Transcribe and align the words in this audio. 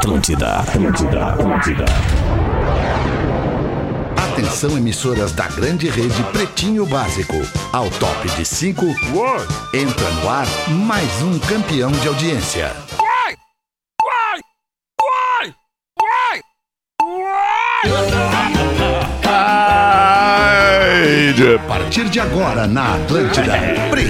Atlântida, 0.00 0.60
Atlântida, 0.60 1.26
Atlântida. 1.26 1.84
Atenção, 4.16 4.78
emissoras 4.78 5.32
da 5.32 5.46
grande 5.48 5.90
rede 5.90 6.22
Pretinho 6.32 6.86
Básico. 6.86 7.34
Ao 7.70 7.90
top 7.90 8.28
de 8.30 8.42
5, 8.42 8.82
entra 9.74 10.10
no 10.10 10.28
ar 10.30 10.46
mais 10.70 11.22
um 11.22 11.38
campeão 11.40 11.92
de 11.92 12.08
audiência. 12.08 12.74
A 21.54 21.58
partir 21.68 22.08
de 22.08 22.20
agora 22.20 22.66
na 22.66 22.94
Atlântida, 22.94 23.52
Pretinho 23.90 24.09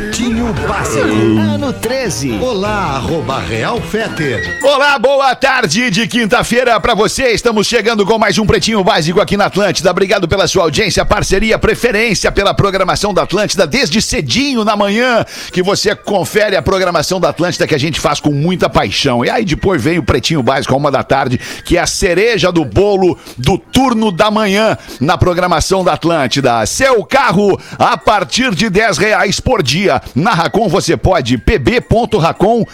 Básico. 0.53 1.07
Ano 1.07 1.73
13. 1.73 2.39
Olá, 2.41 2.97
arroba 2.97 3.39
Real 3.39 3.81
Feter. 3.81 4.59
Olá, 4.65 4.99
boa 4.99 5.33
tarde 5.37 5.91
de 5.91 6.09
quinta-feira 6.09 6.81
pra 6.81 6.93
você. 6.93 7.29
Estamos 7.29 7.69
chegando 7.69 8.05
com 8.05 8.19
mais 8.19 8.37
um 8.37 8.45
Pretinho 8.45 8.83
Básico 8.83 9.21
aqui 9.21 9.37
na 9.37 9.45
Atlântida. 9.47 9.91
Obrigado 9.91 10.27
pela 10.27 10.49
sua 10.49 10.65
audiência, 10.65 11.05
parceria, 11.05 11.57
preferência 11.57 12.33
pela 12.33 12.53
programação 12.53 13.15
da 13.15 13.23
Atlântida 13.23 13.65
desde 13.65 14.03
cedinho 14.03 14.65
na 14.65 14.75
manhã 14.75 15.25
que 15.53 15.63
você 15.63 15.95
confere 15.95 16.57
a 16.57 16.63
programação 16.63 17.21
da 17.21 17.29
Atlântida 17.29 17.67
que 17.67 17.75
a 17.75 17.79
gente 17.79 18.01
faz 18.01 18.19
com 18.19 18.33
muita 18.33 18.69
paixão. 18.69 19.25
E 19.25 19.31
aí 19.31 19.45
depois 19.45 19.81
vem 19.81 19.99
o 19.99 20.03
Pretinho 20.03 20.43
Básico 20.43 20.75
a 20.75 20.77
uma 20.77 20.91
da 20.91 21.05
tarde, 21.05 21.39
que 21.65 21.77
é 21.77 21.81
a 21.81 21.87
cereja 21.87 22.51
do 22.51 22.65
bolo 22.65 23.17
do 23.39 23.57
turno 23.57 24.11
da 24.11 24.31
manhã 24.33 24.77
na 25.01 25.17
programação 25.17 25.85
da 25.85 25.93
Atlântida. 25.93 26.67
Seu 26.67 27.05
carro 27.05 27.57
a 27.79 27.97
partir 27.97 28.53
de 28.53 28.69
10 28.69 28.99
reais 28.99 29.39
por 29.39 29.63
dia. 29.63 30.03
Na 30.13 30.40
Racon 30.41 30.69
você 30.69 30.97
pode 30.97 31.37
pb.racon.com.br. 31.37 32.65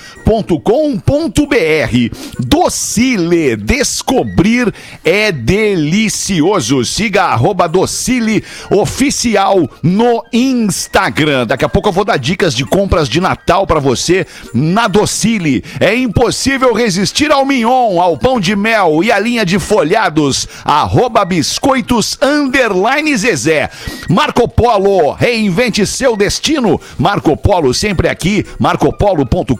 Docile, 2.38 3.56
descobrir 3.56 4.72
é 5.04 5.32
delicioso. 5.32 6.84
Siga 6.84 7.24
arroba 7.24 7.66
Docile 7.66 8.44
Oficial 8.70 9.68
no 9.82 10.22
Instagram. 10.32 11.44
Daqui 11.44 11.64
a 11.64 11.68
pouco 11.68 11.88
eu 11.88 11.92
vou 11.92 12.04
dar 12.04 12.18
dicas 12.18 12.54
de 12.54 12.64
compras 12.64 13.08
de 13.08 13.20
Natal 13.20 13.66
pra 13.66 13.80
você 13.80 14.24
na 14.54 14.86
Docile. 14.86 15.64
É 15.80 15.92
impossível 15.92 16.72
resistir 16.72 17.32
ao 17.32 17.44
mignon, 17.44 18.00
ao 18.00 18.16
pão 18.16 18.38
de 18.38 18.54
mel 18.54 19.02
e 19.02 19.10
à 19.10 19.18
linha 19.18 19.44
de 19.44 19.58
folhados. 19.58 20.46
Arroba 20.64 21.24
biscoitos 21.24 22.16
underline 22.22 23.16
Zezé. 23.16 23.70
Marco 24.08 24.46
Polo, 24.46 25.14
reinvente 25.14 25.84
seu 25.84 26.16
destino. 26.16 26.80
Marco 26.96 27.36
Polo 27.36 27.55
sempre 27.74 28.08
aqui, 28.08 28.44
marcopolo.com.br. 28.58 29.56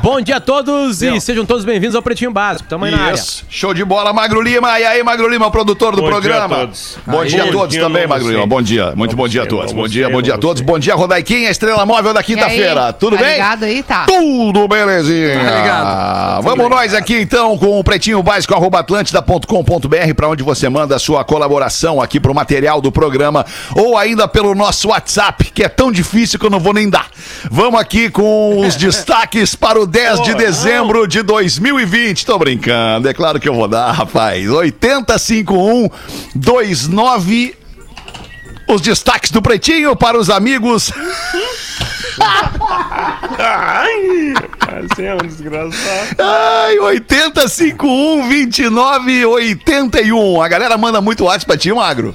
Bom 0.00 0.20
dia 0.20 0.36
a 0.36 0.40
todos 0.40 1.02
e 1.02 1.20
sejam 1.20 1.44
todos 1.44 1.64
bem-vindos 1.64 1.96
ao 1.96 2.02
Pretinho 2.02 2.30
Básico. 2.30 2.68
Tamo 2.68 2.84
aí 2.84 2.92
na 2.92 3.02
área. 3.02 3.20
Show 3.50 3.74
de 3.74 3.84
bola, 3.84 4.12
Magro 4.12 4.40
Lima. 4.40 4.78
E 4.78 4.84
aí, 4.84 5.02
Magro 5.02 5.28
Lima, 5.28 5.50
produtor 5.50 5.96
do 5.96 6.02
Bom 6.02 6.08
dia 6.08 6.20
programa. 6.20 6.54
a 6.56 6.58
todos. 6.60 6.98
Bom 7.04 7.20
Aí. 7.20 7.28
dia 7.28 7.42
a 7.42 7.46
Bom 7.46 7.52
todos 7.52 7.68
dia, 7.70 7.82
também, 7.82 8.06
Magro 8.06 8.30
Lima. 8.30 8.46
Bom 8.46 8.62
dia, 8.62 8.92
muito 8.94 9.10
Vamos 9.10 9.14
bom 9.16 9.28
dia 9.28 9.42
a 9.42 9.46
todos. 9.46 9.72
Bom 9.72 9.88
dia, 9.88 10.08
bom 10.08 10.22
dia 10.22 10.34
a 10.34 10.38
todos. 10.38 10.62
Bom 10.62 10.78
dia, 10.78 10.94
Rodaiquinha, 10.94 11.50
estrela 11.50 11.84
móvel 11.84 12.14
da 12.14 12.22
quinta-feira. 12.22 12.92
Tudo 12.92 13.16
tá 13.16 13.22
bem? 13.24 13.32
ligado 13.32 13.64
aí? 13.64 13.82
Tá. 13.82 14.06
Tudo 14.06 14.68
belezinha. 14.68 15.34
Tá 15.36 15.56
ligado. 15.60 16.42
Vamos 16.42 16.70
nós 16.70 16.94
aqui 16.94 17.20
então 17.20 17.58
com 17.58 17.80
o 17.80 17.82
pretinho 17.82 18.22
básico 18.22 18.54
arroba 18.54 18.78
atlântida.com.br 18.80 20.14
para 20.14 20.28
onde 20.28 20.44
você 20.44 20.68
manda 20.68 20.94
a 20.94 20.98
sua 21.00 21.24
colaboração 21.24 22.00
aqui 22.00 22.20
pro 22.20 22.32
material 22.32 22.80
do 22.80 22.92
programa 22.92 23.44
ou 23.74 23.96
ainda 23.98 24.27
pelo 24.28 24.54
nosso 24.54 24.88
WhatsApp, 24.88 25.50
que 25.52 25.62
é 25.62 25.68
tão 25.68 25.90
difícil 25.90 26.38
que 26.38 26.46
eu 26.46 26.50
não 26.50 26.60
vou 26.60 26.72
nem 26.72 26.88
dar. 26.88 27.08
Vamos 27.50 27.80
aqui 27.80 28.10
com 28.10 28.60
os 28.60 28.76
destaques 28.76 29.54
para 29.54 29.80
o 29.80 29.86
10 29.86 30.22
de 30.22 30.34
dezembro 30.34 31.06
de 31.06 31.22
2020. 31.22 32.26
Tô 32.26 32.38
brincando, 32.38 33.08
é 33.08 33.14
claro 33.14 33.40
que 33.40 33.48
eu 33.48 33.54
vou 33.54 33.68
dar, 33.68 33.90
rapaz. 33.92 34.48
8051 34.48 35.88
29 36.34 37.56
os 38.68 38.82
destaques 38.82 39.30
do 39.30 39.40
Pretinho 39.40 39.96
para 39.96 40.18
os 40.18 40.28
amigos. 40.28 40.92
Ai, 43.38 44.34
você 44.82 45.04
é 45.06 45.14
um 45.14 45.18
desgraçado. 45.18 46.16
Ai, 46.18 46.78
8051 46.78 48.28
29 48.28 49.24
81. 49.24 50.42
A 50.42 50.48
galera 50.48 50.76
manda 50.76 51.00
muito 51.00 51.24
WhatsApp 51.24 51.46
pra 51.46 51.56
ti, 51.56 51.72
Magro. 51.72 52.14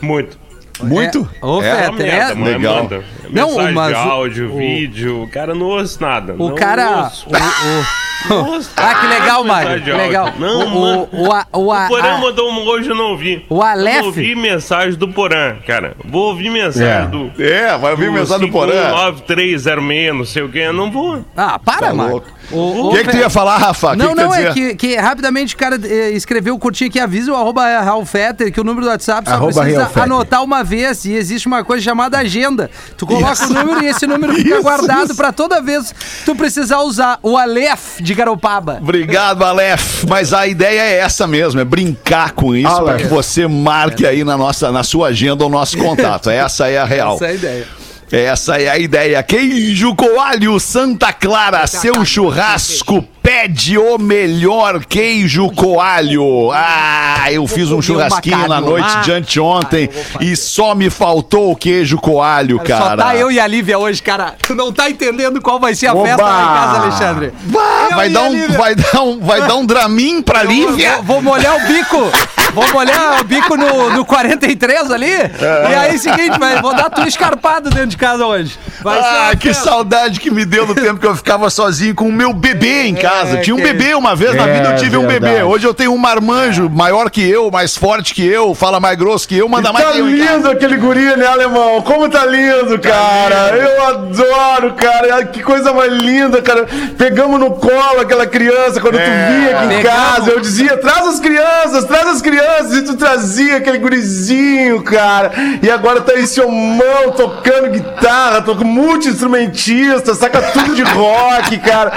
Muito. 0.00 0.43
Muito? 0.82 1.28
É, 1.40 1.46
ô, 1.46 1.62
É? 1.62 1.88
Uma 1.88 1.92
merda, 1.98 2.34
legal. 2.44 2.82
manda. 2.82 3.04
Não, 3.30 3.48
Mensagem 3.48 3.74
mas 3.74 3.88
de 3.88 3.94
o- 3.94 4.10
áudio, 4.10 4.52
o- 4.54 4.58
vídeo, 4.58 5.22
o 5.22 5.28
cara 5.28 5.54
não 5.54 5.66
ouça 5.66 5.98
nada. 6.00 6.34
O 6.38 6.48
não 6.50 6.54
cara. 6.54 7.02
ouço. 7.04 7.26
O, 7.28 7.32
o- 7.32 8.04
Não 8.26 8.48
ouço 8.54 8.70
Ah, 8.76 8.94
que 8.94 9.06
legal, 9.06 9.44
Mário. 9.44 9.82
Que 9.82 9.92
legal. 9.92 10.32
Não, 10.38 10.64
o, 10.66 10.80
mano. 10.80 11.08
o, 11.12 11.26
o, 11.28 11.32
a- 11.32 11.46
o, 11.52 11.70
a- 11.72 11.84
O 11.84 11.88
Porã 11.88 12.14
a- 12.14 12.18
mandou 12.18 12.50
um 12.50 12.64
hoje, 12.68 12.88
eu 12.88 12.94
não 12.94 13.10
ouvi. 13.10 13.44
O 13.50 13.60
Aleph? 13.60 13.96
Eu 13.96 14.00
não 14.00 14.06
ouvi 14.06 14.34
mensagem 14.34 14.94
do 14.98 15.08
Porã, 15.08 15.56
cara. 15.66 15.94
Vou 16.06 16.28
ouvir 16.28 16.48
mensagem 16.48 16.88
É. 16.88 17.06
do. 17.06 17.30
É, 17.42 17.76
vai 17.76 17.90
ouvir 17.90 18.10
mensagem 18.10 18.46
do 18.46 18.52
Porã. 18.52 18.72
9306, 18.92 20.14
não 20.16 20.24
sei 20.24 20.42
o 20.42 20.48
que, 20.48 20.58
eu 20.58 20.72
não 20.72 20.90
vou. 20.90 21.22
Ah, 21.36 21.58
para, 21.58 21.88
Tá 21.88 21.94
Mário. 21.94 22.22
O, 22.50 22.88
O 22.88 22.90
que, 22.92 23.04
que 23.04 23.10
tu 23.10 23.16
ia 23.16 23.30
falar, 23.30 23.56
Rafa? 23.56 23.92
Que 23.92 23.96
Não, 23.96 24.08
que 24.10 24.14
não, 24.22 24.34
é 24.34 24.36
dizer? 24.36 24.52
que, 24.54 24.74
que 24.76 24.96
rapidamente 24.96 25.54
o 25.54 25.58
cara 25.58 25.78
eh, 25.82 26.10
escreveu 26.10 26.58
curtinho 26.58 26.90
aqui, 26.90 27.00
avisa 27.00 27.32
o 27.32 27.34
arroba 27.34 27.66
Raul 27.80 28.04
Fetter, 28.04 28.52
que 28.52 28.60
o 28.60 28.64
número 28.64 28.84
do 28.86 28.90
WhatsApp 28.90 29.26
só 29.28 29.34
Arroba 29.36 29.62
precisa 29.62 29.90
anotar 30.02 30.42
uma 30.44 30.62
vez 30.62 31.04
e 31.06 31.14
existe 31.14 31.46
uma 31.46 31.64
coisa 31.64 31.82
chamada 31.82 32.18
agenda. 32.18 32.70
Tu 32.98 33.06
coloca 33.14 33.32
Isso. 33.32 33.44
o 33.44 33.54
número 33.54 33.82
e 33.84 33.86
esse 33.86 34.06
número 34.06 34.34
fica 34.34 34.54
Isso, 34.54 34.62
guardado 34.62 35.06
isso. 35.06 35.14
pra 35.16 35.32
toda 35.32 35.60
vez 35.60 35.92
que 35.92 36.24
tu 36.24 36.34
precisar 36.34 36.80
usar 36.80 37.18
o 37.22 37.36
Aleph 37.36 38.00
de 38.00 38.14
Garopaba. 38.14 38.78
Obrigado, 38.80 39.44
Aleph. 39.44 40.04
Mas 40.08 40.32
a 40.32 40.46
ideia 40.46 40.80
é 40.80 40.98
essa 40.98 41.26
mesmo, 41.26 41.60
é 41.60 41.64
brincar 41.64 42.32
com 42.32 42.54
isso 42.54 42.68
Aleph. 42.68 42.84
para 42.84 42.96
que 42.96 43.06
você 43.06 43.46
marque 43.46 44.06
aí 44.06 44.24
na, 44.24 44.36
nossa, 44.36 44.70
na 44.72 44.82
sua 44.82 45.08
agenda 45.08 45.44
o 45.44 45.48
nosso 45.48 45.78
contato. 45.78 46.30
Essa 46.30 46.68
é 46.68 46.78
a 46.78 46.84
real. 46.84 47.14
Essa 47.14 47.26
é 47.26 47.30
a 47.30 47.34
ideia. 47.34 47.66
Essa 48.12 48.60
é 48.60 48.68
a 48.68 48.78
ideia. 48.78 49.22
Queijo 49.22 49.94
Coalho 49.94 50.60
Santa 50.60 51.12
Clara, 51.12 51.66
seu 51.66 52.04
churrasco 52.04 53.04
pede 53.34 53.78
o 53.78 53.96
melhor 53.96 54.84
queijo 54.84 55.48
coalho. 55.52 56.50
Ah, 56.52 57.32
eu 57.32 57.46
fiz 57.48 57.70
um 57.72 57.80
churrasquinho 57.80 58.46
na 58.46 58.60
noite 58.60 59.00
de 59.00 59.10
anteontem 59.12 59.88
e 60.20 60.36
só 60.36 60.74
me 60.74 60.90
faltou 60.90 61.50
o 61.50 61.56
queijo 61.56 61.96
coalho, 61.96 62.58
Só 62.58 62.64
cara. 62.64 63.02
tá 63.02 63.16
eu 63.16 63.32
e 63.32 63.40
a 63.40 63.46
Lívia 63.46 63.78
hoje, 63.78 64.02
cara. 64.02 64.34
Tu 64.42 64.54
não 64.54 64.70
tá 64.70 64.90
entendendo 64.90 65.40
qual 65.40 65.58
vai 65.58 65.74
ser 65.74 65.86
a 65.86 65.94
Oba! 65.94 66.06
festa 66.06 66.22
lá 66.22 66.42
em 66.42 66.54
casa, 66.54 66.82
Alexandre. 66.82 67.32
Bah, 67.44 67.88
vai, 67.94 68.10
dar 68.10 68.22
um, 68.24 68.48
vai, 68.52 68.74
dar 68.74 69.02
um, 69.02 69.20
vai 69.20 69.40
dar 69.40 69.54
um 69.56 69.64
dramin 69.64 70.20
pra 70.20 70.44
Eu 70.44 70.50
Lívia. 70.50 70.96
Vou, 70.96 71.04
vou 71.04 71.22
molhar 71.22 71.56
o 71.56 71.66
bico. 71.66 72.12
Vou 72.52 72.68
molhar 72.72 73.20
o 73.20 73.24
bico 73.24 73.56
no, 73.56 73.90
no 73.90 74.04
43 74.04 74.90
ali. 74.90 75.06
E 75.10 75.74
aí, 75.74 75.98
seguinte, 75.98 76.38
vai, 76.38 76.60
vou 76.60 76.74
dar 76.74 76.90
tudo 76.90 77.08
escarpado 77.08 77.70
dentro 77.70 77.88
de 77.88 77.96
casa 77.96 78.24
hoje. 78.26 78.56
Vai 78.82 78.98
Ah, 79.00 79.30
que 79.34 79.48
festa. 79.48 79.64
saudade 79.64 80.20
que 80.20 80.30
me 80.30 80.44
deu 80.44 80.66
no 80.66 80.74
tempo 80.74 81.00
que 81.00 81.06
eu 81.06 81.16
ficava 81.16 81.48
sozinho 81.48 81.94
com 81.94 82.06
o 82.06 82.12
meu 82.12 82.32
bebê 82.34 82.82
em 82.86 82.94
casa. 82.94 83.13
Casa. 83.14 83.38
É, 83.38 83.40
Tinha 83.40 83.54
um 83.54 83.58
que- 83.58 83.64
bebê 83.64 83.94
uma 83.94 84.14
vez 84.16 84.34
na 84.34 84.48
É, 84.48 84.52
vida, 84.54 84.68
eu 84.70 84.76
tive 84.76 84.96
um 84.96 85.06
bebê. 85.06 85.42
Hoje 85.42 85.66
eu 85.66 85.74
tenho 85.74 85.92
um 85.92 85.98
marmanjo 85.98 86.68
maior 86.70 87.10
que 87.10 87.28
eu, 87.28 87.50
mais 87.50 87.76
forte 87.76 88.14
que 88.14 88.26
eu, 88.26 88.54
fala 88.54 88.80
mais 88.80 88.96
grosso 88.96 89.26
que 89.28 89.36
eu, 89.36 89.48
manda 89.48 89.72
mais 89.72 89.84
Tá 89.86 89.92
que 89.92 89.98
eu. 89.98 90.04
casa. 90.06 90.16
lindo 90.36 90.50
aquele 90.50 90.76
guri, 90.76 91.16
né, 91.16 91.26
alemão? 91.26 91.82
Como 91.82 92.08
tá 92.08 92.24
lindo, 92.26 92.78
cara. 92.78 93.56
Eu 93.56 93.86
adoro, 93.86 94.74
cara. 94.74 95.24
Que 95.26 95.42
coisa 95.42 95.72
mais 95.72 95.92
linda, 95.92 96.40
cara. 96.42 96.66
Pegamos 96.98 97.38
no 97.40 97.52
colo 97.52 98.00
aquela 98.00 98.26
criança 98.26 98.80
quando 98.80 98.94
tu 98.94 99.00
vinha 99.00 99.56
aqui 99.56 99.64
em 99.66 99.76
Pegamos. 99.76 99.84
casa. 99.84 100.30
Eu 100.30 100.40
dizia, 100.40 100.76
traz 100.76 101.06
as 101.06 101.20
crianças, 101.20 101.84
traz 101.84 102.06
as 102.08 102.22
crianças. 102.22 102.72
E 102.74 102.82
tu 102.82 102.96
trazia 102.96 103.56
aquele 103.56 103.78
gurizinho, 103.78 104.82
cara. 104.82 105.32
E 105.62 105.70
agora 105.70 106.00
tá 106.00 106.14
esse 106.14 106.40
homão 106.40 107.10
tocando 107.16 107.70
guitarra, 107.70 108.42
tocando 108.42 108.64
multi-instrumentista, 108.64 110.14
saca 110.14 110.40
tudo 110.42 110.74
de 110.74 110.82
rock, 110.82 111.58
cara. 111.58 111.92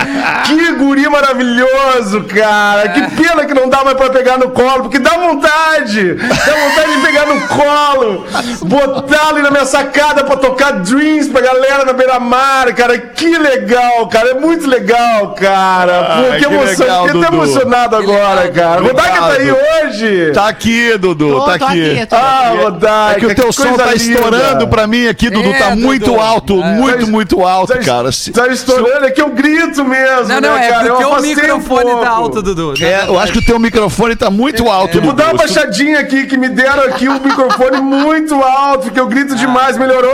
Que 0.45 0.73
guri 0.73 1.06
maravilhoso, 1.09 2.23
cara. 2.23 2.89
Que 2.89 3.01
pena 3.21 3.45
que 3.45 3.53
não 3.53 3.69
dá 3.69 3.83
mais 3.83 3.97
pra 3.97 4.09
pegar 4.09 4.37
no 4.37 4.49
colo, 4.49 4.83
porque 4.83 4.99
dá 4.99 5.11
vontade. 5.11 6.13
Dá 6.15 6.53
vontade 6.55 6.95
de 6.95 7.01
pegar 7.05 7.25
no 7.25 7.41
colo, 7.47 8.25
botar 8.63 9.29
ali 9.29 9.41
na 9.41 9.51
minha 9.51 9.65
sacada 9.65 10.23
pra 10.23 10.35
tocar 10.37 10.71
Dreams 10.79 11.27
pra 11.29 11.41
galera 11.41 11.85
na 11.85 11.93
beira-mar, 11.93 12.73
cara. 12.73 12.97
Que 12.97 13.37
legal, 13.37 14.07
cara. 14.07 14.29
É 14.29 14.33
muito 14.35 14.67
legal, 14.67 15.33
cara. 15.33 16.03
Pô, 16.03 16.31
Ai, 16.31 16.39
que 16.39 16.45
que 16.47 16.53
emoção. 16.53 16.85
legal, 16.85 17.05
Fiquei 17.07 17.21
até 17.21 17.29
Dudu. 17.31 17.43
emocionado 17.43 17.95
agora, 17.95 18.47
cara. 18.51 18.81
Rodaica 18.81 19.17
tá 19.17 19.31
aí 19.33 19.51
hoje. 19.51 20.31
Tá 20.33 20.47
aqui, 20.47 20.97
Dudu, 20.97 21.29
Tô, 21.31 21.39
tá 21.45 21.57
tô 21.59 21.65
aqui. 21.65 21.91
aqui, 21.97 22.05
tô 22.05 22.15
Ah. 22.15 22.53
Rodaica. 22.61 23.17
É 23.17 23.19
que 23.19 23.25
o 23.25 23.35
teu 23.35 23.51
som 23.51 23.63
coisa 23.63 23.77
tá 23.83 23.93
linda. 23.93 24.03
estourando 24.13 24.67
pra 24.67 24.87
mim 24.87 25.07
aqui, 25.07 25.29
Dudu. 25.29 25.49
É, 25.49 25.53
tá 25.59 25.75
muito 25.75 26.05
Dudu. 26.05 26.19
alto, 26.19 26.61
É. 26.61 26.65
muito, 26.73 27.07
muito 27.07 27.43
alto, 27.45 27.73
Tá, 27.73 27.79
cara. 27.79 28.09
tá 28.33 28.47
estourando, 28.47 29.05
é 29.05 29.11
que 29.11 29.21
eu 29.21 29.29
grito 29.29 29.83
mesmo, 29.83 30.27
Não, 30.27 30.41
não, 30.41 30.55
né, 30.55 30.65
é 30.67 30.69
cara? 30.69 30.87
Eu 30.87 30.96
o 31.05 31.15
um 31.17 31.21
microfone 31.21 31.83
pouco. 31.91 32.01
tá 32.03 32.09
alto, 32.09 32.41
Dudu. 32.41 32.73
É, 32.83 33.05
eu 33.07 33.19
acho 33.19 33.33
que 33.33 33.39
o 33.39 33.45
teu 33.45 33.59
microfone 33.59 34.15
tá 34.15 34.29
muito 34.29 34.69
alto, 34.69 34.93
Vou 35.01 35.11
Dudu. 35.11 35.13
dar 35.13 35.25
uma 35.33 35.33
baixadinha 35.39 35.99
aqui, 35.99 36.25
que 36.25 36.37
me 36.37 36.49
deram 36.49 36.83
aqui 36.83 37.07
um 37.09 37.19
microfone 37.19 37.81
muito 37.81 38.35
alto, 38.41 38.83
porque 38.85 38.99
eu 38.99 39.07
grito 39.07 39.35
demais. 39.35 39.77
Melhorou? 39.77 40.11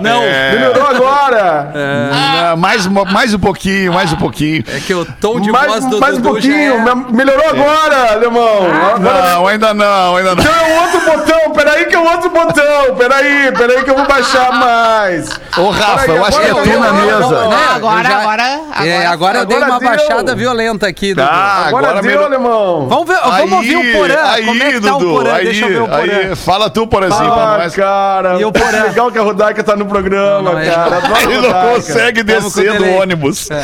Não. 0.00 0.20
Melhorou 0.20 0.86
agora? 0.86 1.72
Ah, 2.12 2.56
mais, 2.56 2.86
mais 2.86 3.34
um 3.34 3.38
pouquinho, 3.38 3.92
mais 3.92 4.12
um 4.12 4.16
pouquinho. 4.16 4.64
É 4.68 4.80
que 4.80 4.94
o 4.94 5.04
tom 5.20 5.40
de 5.40 5.50
mais 5.50 5.66
voz 5.70 5.84
do 5.86 6.00
mais 6.00 6.16
um 6.18 6.20
Dudu 6.20 6.40
já 6.40 6.48
pouquinho. 6.50 6.72
é- 6.88 6.94
Me- 6.94 7.12
Melhorou 7.12 7.48
agora, 7.48 8.12
alemão. 8.12 8.58
Agora... 8.94 9.32
Não, 9.34 9.46
ainda 9.46 9.74
não, 9.74 10.16
ainda 10.16 10.34
não. 10.34 10.42
Então 10.42 10.54
é 10.54 10.72
o 10.72 10.82
outro 10.82 11.00
botão, 11.00 11.50
peraí 11.52 11.84
que 11.86 11.94
é 11.94 11.98
o 11.98 12.04
outro 12.04 12.30
botão. 12.30 12.94
Peraí, 12.96 13.52
peraí 13.52 13.84
que 13.84 13.90
eu 13.90 13.96
vou 13.96 14.06
baixar 14.06 14.52
mais. 14.52 15.28
Ô, 15.56 15.70
Rafa, 15.70 16.00
Peraí, 16.02 16.16
eu 16.16 16.24
acho 16.24 16.38
que 16.40 16.46
é 16.46 16.54
tu 16.54 16.80
na 16.80 16.92
mesa. 16.92 17.20
Não, 17.20 17.74
agora, 17.74 18.08
agora, 18.08 18.42
É, 18.82 19.06
agora. 19.06 19.10
agora 19.10 19.38
eu 19.38 19.46
dei 19.46 19.56
agora 19.56 19.70
uma 19.72 19.78
deu. 19.80 19.88
Baixada 20.16 20.34
violenta 20.34 20.86
aqui, 20.86 21.14
Dudu. 21.14 21.26
Tá, 21.26 21.32
Agora, 21.66 21.88
agora 21.88 22.02
deu, 22.02 22.10
melhor- 22.10 22.24
alemão. 22.26 22.88
Vamos 22.88 23.06
ver, 23.08 23.18
vamos 23.20 23.52
ouvir 23.52 23.76
o 23.76 23.92
Porã. 23.98 24.16
Como 24.44 24.62
é 24.62 24.72
que 24.72 24.80
tá 24.80 24.96
o 24.96 24.98
Dudu, 24.98 25.10
Porã? 25.14 25.32
aí, 25.34 25.44
Deixa 25.44 25.64
eu 25.64 25.68
ver 25.68 25.82
o 25.82 25.88
Porã. 25.88 26.16
aí, 26.16 26.36
fala 26.36 26.70
tu, 26.70 26.86
Porãzinho, 26.86 27.32
pra 27.32 27.42
Ah, 27.54 27.58
nós. 27.58 27.74
cara. 27.74 28.40
E 28.40 28.44
o 28.44 28.52
Porã? 28.52 28.82
Legal 28.84 29.12
que 29.12 29.18
a 29.18 29.22
Rodaica 29.22 29.62
tá 29.64 29.76
no 29.76 29.86
programa, 29.86 30.42
Não, 30.42 30.52
não 30.52 30.58
é. 30.58 30.70
cara. 30.70 30.96
A 31.14 31.22
Ele 31.22 31.38
não 31.38 31.52
consegue 31.74 32.22
descer 32.22 32.72
do 32.76 32.84
ônibus. 32.92 33.50
É. 33.50 33.56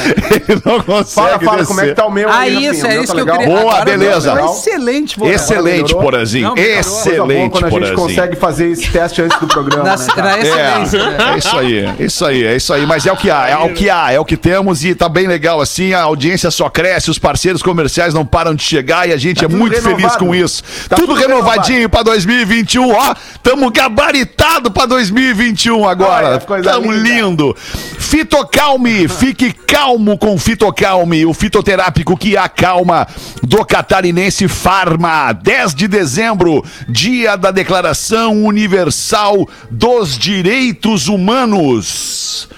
Ele 0.48 0.62
não 0.64 0.80
consegue 0.80 1.14
Fala, 1.14 1.38
fala, 1.40 1.56
descer. 1.58 1.66
como 1.66 1.80
é 1.80 1.86
que 1.86 1.94
tá 1.94 2.06
o 2.06 2.10
meu 2.10 2.28
Ah, 2.28 2.38
aí, 2.38 2.66
isso, 2.66 2.86
é 2.86 2.88
O 2.88 2.92
meu 2.92 3.02
isso 3.04 3.14
tá 3.14 3.22
que 3.22 3.28
eu 3.30 3.32
queria. 3.38 3.46
Boa, 3.46 3.72
Agora 3.72 3.84
beleza. 3.84 4.32
tá 4.34 4.44
Excelente, 4.46 5.18
Porã. 5.18 5.30
Excelente, 5.32 5.92
boa 5.94 6.04
Excelente, 6.22 7.50
quando 7.50 7.66
a 7.66 7.70
gente 7.80 7.92
consegue 7.94 8.36
fazer 8.36 8.68
esse 8.70 8.90
teste 8.90 9.22
antes 9.22 9.38
do 9.38 9.46
programa, 9.46 9.84
Na, 9.84 9.96
né, 9.96 10.40
excelência. 10.40 10.98
né? 11.10 11.16
É, 11.18 11.34
é 11.34 11.38
isso 11.38 11.58
aí, 11.58 11.78
é 11.78 11.94
isso 12.04 12.24
aí, 12.24 12.44
é 12.46 12.56
isso 12.56 12.72
aí. 12.74 12.86
Mas 12.86 13.06
é 13.06 13.12
o 13.12 13.16
que 13.16 13.30
há, 13.30 13.48
é 13.48 13.56
o 13.56 13.72
que 13.72 13.88
há, 13.90 14.12
é 14.12 14.18
o 14.20 14.24
que 14.24 14.36
temos 14.36 14.84
e 14.84 14.94
tá 14.94 15.08
bem 15.08 15.26
legal 15.26 15.60
assim. 15.60 15.92
A 15.94 16.02
audiência 16.02 16.41
só 16.50 16.68
cresce, 16.68 17.10
os 17.10 17.18
parceiros 17.18 17.62
comerciais 17.62 18.12
não 18.14 18.24
param 18.24 18.54
de 18.54 18.62
chegar 18.62 19.08
e 19.08 19.12
a 19.12 19.16
gente 19.16 19.38
Tá 19.40 19.44
é 19.46 19.48
muito 19.48 19.74
renovado. 19.74 19.96
feliz 20.00 20.16
com 20.16 20.34
isso. 20.34 20.62
Tá 20.88 20.96
tudo, 20.96 21.08
tudo 21.14 21.20
renovadinho 21.20 21.88
pra 21.88 22.02
2021, 22.02 22.90
ó. 22.90 23.14
Tamo 23.42 23.70
gabaritado 23.70 24.70
pra 24.70 24.86
2021 24.86 25.86
agora. 25.88 26.38
Coisa 26.40 26.70
Tamo 26.72 26.92
linda. 26.92 27.08
lindo. 27.08 27.56
Fitocalme, 27.98 29.08
fique 29.08 29.52
calmo 29.52 30.18
com 30.18 30.36
Fitocalme, 30.38 31.24
o 31.24 31.32
fitoterápico 31.32 32.16
que 32.16 32.36
acalma 32.36 33.06
do 33.42 33.64
Catarinense 33.64 34.46
Farma. 34.48 35.32
10 35.32 35.74
de 35.74 35.88
dezembro, 35.88 36.64
dia 36.88 37.36
da 37.36 37.50
Declaração 37.50 38.44
Universal 38.44 39.48
dos 39.70 40.18
Direitos 40.18 41.08
Humanos. 41.08 42.48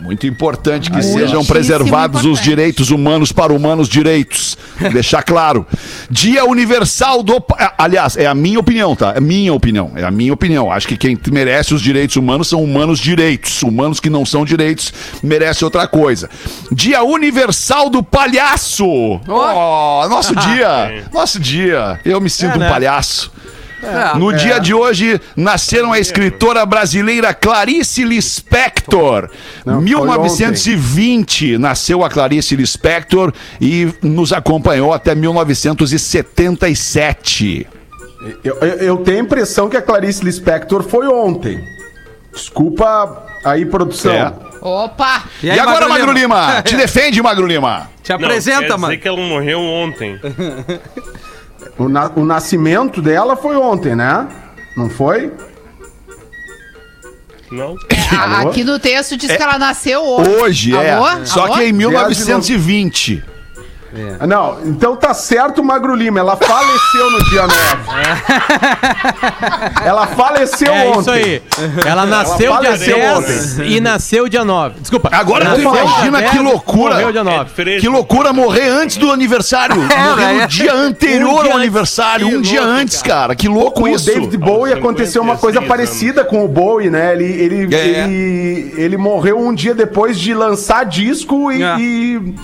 Muito 0.00 0.26
importante 0.26 0.90
que 0.90 1.02
sejam 1.02 1.18
Muitíssimo 1.18 1.46
preservados 1.46 2.20
os 2.20 2.26
importante. 2.26 2.44
direitos 2.48 2.90
humanos 2.90 3.32
para 3.32 3.52
humanos 3.52 3.88
direitos. 3.88 4.56
Deixar 4.92 5.22
claro. 5.22 5.66
Dia 6.08 6.44
Universal 6.44 7.22
do. 7.22 7.40
Pa- 7.40 7.74
Aliás, 7.76 8.16
é 8.16 8.26
a 8.26 8.34
minha 8.34 8.60
opinião, 8.60 8.94
tá? 8.94 9.14
É 9.16 9.20
minha 9.20 9.52
opinião. 9.52 9.92
É 9.96 10.04
a 10.04 10.10
minha 10.10 10.32
opinião. 10.32 10.70
Acho 10.70 10.86
que 10.86 10.96
quem 10.96 11.18
merece 11.32 11.74
os 11.74 11.82
direitos 11.82 12.14
humanos 12.16 12.48
são 12.48 12.62
humanos 12.62 13.00
direitos. 13.00 13.62
Humanos 13.62 13.98
que 13.98 14.08
não 14.08 14.24
são 14.24 14.44
direitos 14.44 14.92
merecem 15.22 15.64
outra 15.64 15.88
coisa. 15.88 16.30
Dia 16.70 17.02
Universal 17.02 17.90
do 17.90 18.02
Palhaço. 18.02 18.86
Oh, 18.86 20.08
nosso 20.08 20.34
dia. 20.36 21.04
Nosso 21.12 21.40
dia. 21.40 21.98
Eu 22.04 22.20
me 22.20 22.30
sinto 22.30 22.54
É, 22.54 22.58
né? 22.58 22.66
um 22.66 22.70
palhaço. 22.70 23.32
É. 23.82 24.16
No 24.18 24.32
dia 24.32 24.58
de 24.58 24.74
hoje, 24.74 25.20
nasceram 25.36 25.92
a 25.92 25.98
escritora 26.00 26.66
brasileira 26.66 27.32
Clarice 27.32 28.02
Lispector. 28.04 29.30
Não, 29.64 29.80
1920 29.80 31.56
nasceu 31.58 32.04
a 32.04 32.10
Clarice 32.10 32.56
Lispector 32.56 33.32
e 33.60 33.92
nos 34.02 34.32
acompanhou 34.32 34.92
até 34.92 35.14
1977. 35.14 37.68
Eu, 38.42 38.56
eu- 38.60 38.78
eu 38.78 38.96
tenho 38.98 39.18
a 39.18 39.22
impressão 39.22 39.68
que 39.68 39.76
a 39.76 39.82
Clarice 39.82 40.24
Lispector 40.24 40.82
foi 40.82 41.06
ontem. 41.06 41.62
Desculpa 42.32 43.26
aí, 43.44 43.64
produção. 43.64 44.12
É. 44.12 44.32
Opa! 44.60 45.22
E, 45.40 45.48
agora, 45.50 45.88
Magro 45.88 46.10
Lima? 46.12 46.60
Te 46.62 46.74
defende, 46.76 47.22
Magro 47.22 47.46
Lima? 47.46 47.88
Te 48.02 48.08
Não, 48.10 48.16
apresenta, 48.16 48.62
quer 48.62 48.68
mano. 48.70 48.86
dizer 48.88 48.96
que 49.02 49.06
ela 49.08 49.18
morreu 49.20 49.60
ontem. 49.60 50.18
O, 51.78 51.88
na- 51.88 52.10
o 52.16 52.24
nascimento 52.24 53.00
dela 53.00 53.36
foi 53.36 53.56
ontem, 53.56 53.94
né? 53.94 54.26
Não 54.76 54.90
foi? 54.90 55.32
Não? 57.50 57.74
Alô? 58.18 58.48
Aqui 58.50 58.62
no 58.64 58.78
texto 58.78 59.16
diz 59.16 59.34
que 59.34 59.42
ela 59.42 59.58
nasceu 59.58 60.02
hoje. 60.02 60.30
Hoje, 60.30 60.76
é. 60.76 60.92
Alô? 60.92 61.24
Só 61.24 61.44
Alô? 61.46 61.54
que 61.54 61.64
em 61.64 61.72
1920. 61.72 63.24
Ah, 64.20 64.26
Não, 64.26 64.58
então 64.66 64.94
tá 64.96 65.14
certo, 65.14 65.64
Magro 65.64 65.94
Lima. 65.94 66.20
Ela 66.20 66.36
faleceu 66.36 67.10
no 67.10 67.24
dia 67.30 67.42
9. 67.46 67.54
ela 69.84 70.06
faleceu 70.08 70.72
É 70.74 70.88
ontem. 70.88 71.00
isso 71.00 71.10
aí. 71.10 71.42
Ela 71.86 72.06
nasceu 72.06 72.36
dia 72.38 72.50
faleceu 72.76 72.96
10 72.98 73.58
e 73.60 73.80
nasceu 73.80 74.28
dia 74.28 74.44
9. 74.44 74.80
Desculpa. 74.80 75.08
Agora 75.12 75.46
tu 75.50 75.56
dia 75.60 75.64
imagina 75.68 76.18
10, 76.20 76.30
que 76.30 76.38
loucura. 76.38 76.94
Morreu 76.94 77.12
dia 77.12 77.24
9. 77.24 77.44
diferente. 77.44 77.80
Que 77.80 77.88
loucura 77.88 78.32
morrer 78.32 78.68
antes 78.68 78.96
do 78.96 79.10
aniversário. 79.10 79.76
morrer 79.80 80.32
no 80.32 80.38
né? 80.40 80.46
dia 80.48 80.74
anterior 80.74 81.40
Um 81.40 81.42
dia 81.42 81.52
ao 81.52 81.58
aniversário. 81.58 82.26
Um 82.28 82.40
dia 82.40 82.60
louco, 82.60 82.74
antes, 82.80 83.02
cara. 83.02 83.34
Que 83.34 83.48
louco 83.48 83.80
Com 83.80 83.84
o 83.84 83.88
isso. 83.88 84.06
David 84.06 84.36
Bowie 84.36 84.72
aconteceu 84.74 85.22
uma 85.22 85.36
coisa 85.36 85.60
56 85.60 85.68
parecida 85.68 86.24
com 86.24 86.44
o 86.44 86.48
Bowie, 86.48 86.90
né? 86.90 87.12
Ele, 87.14 87.24
ele, 87.24 87.74
É. 87.74 87.88
ele, 88.04 88.74
ele 88.76 88.96
morreu 88.96 89.38
um 89.38 89.54
dia 89.54 89.74
depois 89.74 90.18
de 90.18 90.34
lançar 90.34 90.84
disco 90.84 91.50
e. 91.50 92.34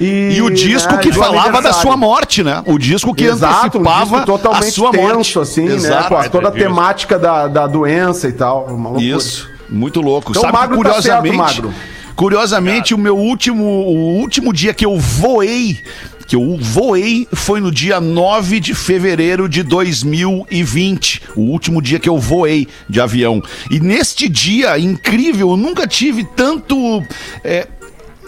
E, 0.00 0.34
e, 0.36 0.42
o 0.42 0.50
disco 0.50 0.92
né, 0.94 0.98
que 0.98 1.10
do 1.10 1.18
falava 1.18 1.62
da 1.62 1.72
sua 1.72 1.96
morte, 1.96 2.42
né? 2.42 2.62
O 2.66 2.78
disco 2.78 3.14
que 3.14 3.24
Exato, 3.24 3.78
um 3.78 3.80
antecipava 3.82 4.04
disco 4.16 4.26
totalmente 4.26 4.68
a 4.68 4.72
sua 4.72 4.90
tenso, 4.90 5.04
morte. 5.06 5.38
assim, 5.38 5.64
né? 5.68 5.74
Exato. 5.74 6.08
Com 6.08 6.16
a- 6.16 6.28
toda 6.28 6.48
a 6.48 6.50
temática 6.52 7.18
da, 7.18 7.46
da 7.46 7.66
doença 7.68 8.26
e 8.28 8.32
tal. 8.32 8.66
Isso, 8.98 9.48
muito 9.68 10.00
louco. 10.00 10.32
Então, 10.32 10.42
Sabe 10.42 10.52
que 10.52 10.58
magro 10.58 10.82
tá 10.82 11.00
certo, 11.00 11.18
curiosamente, 11.22 11.36
magro. 11.62 11.74
curiosamente 12.16 12.94
o 12.94 12.98
meu 12.98 13.16
último, 13.16 13.62
o 13.64 14.16
último 14.18 14.52
dia 14.52 14.74
que 14.74 14.84
eu 14.84 14.98
voei, 14.98 15.78
que 16.26 16.34
eu 16.34 16.56
voei 16.60 17.28
foi 17.32 17.60
no 17.60 17.70
dia 17.70 18.00
9 18.00 18.58
de 18.58 18.74
fevereiro 18.74 19.48
de 19.48 19.62
2020, 19.62 21.22
o 21.36 21.42
último 21.42 21.80
dia 21.82 21.98
que 21.98 22.08
eu 22.08 22.18
voei 22.18 22.66
de 22.88 23.00
avião. 23.00 23.42
E 23.70 23.78
neste 23.78 24.28
dia 24.28 24.78
incrível, 24.78 25.50
eu 25.50 25.56
nunca 25.56 25.86
tive 25.86 26.24
tanto 26.24 27.02
é, 27.42 27.66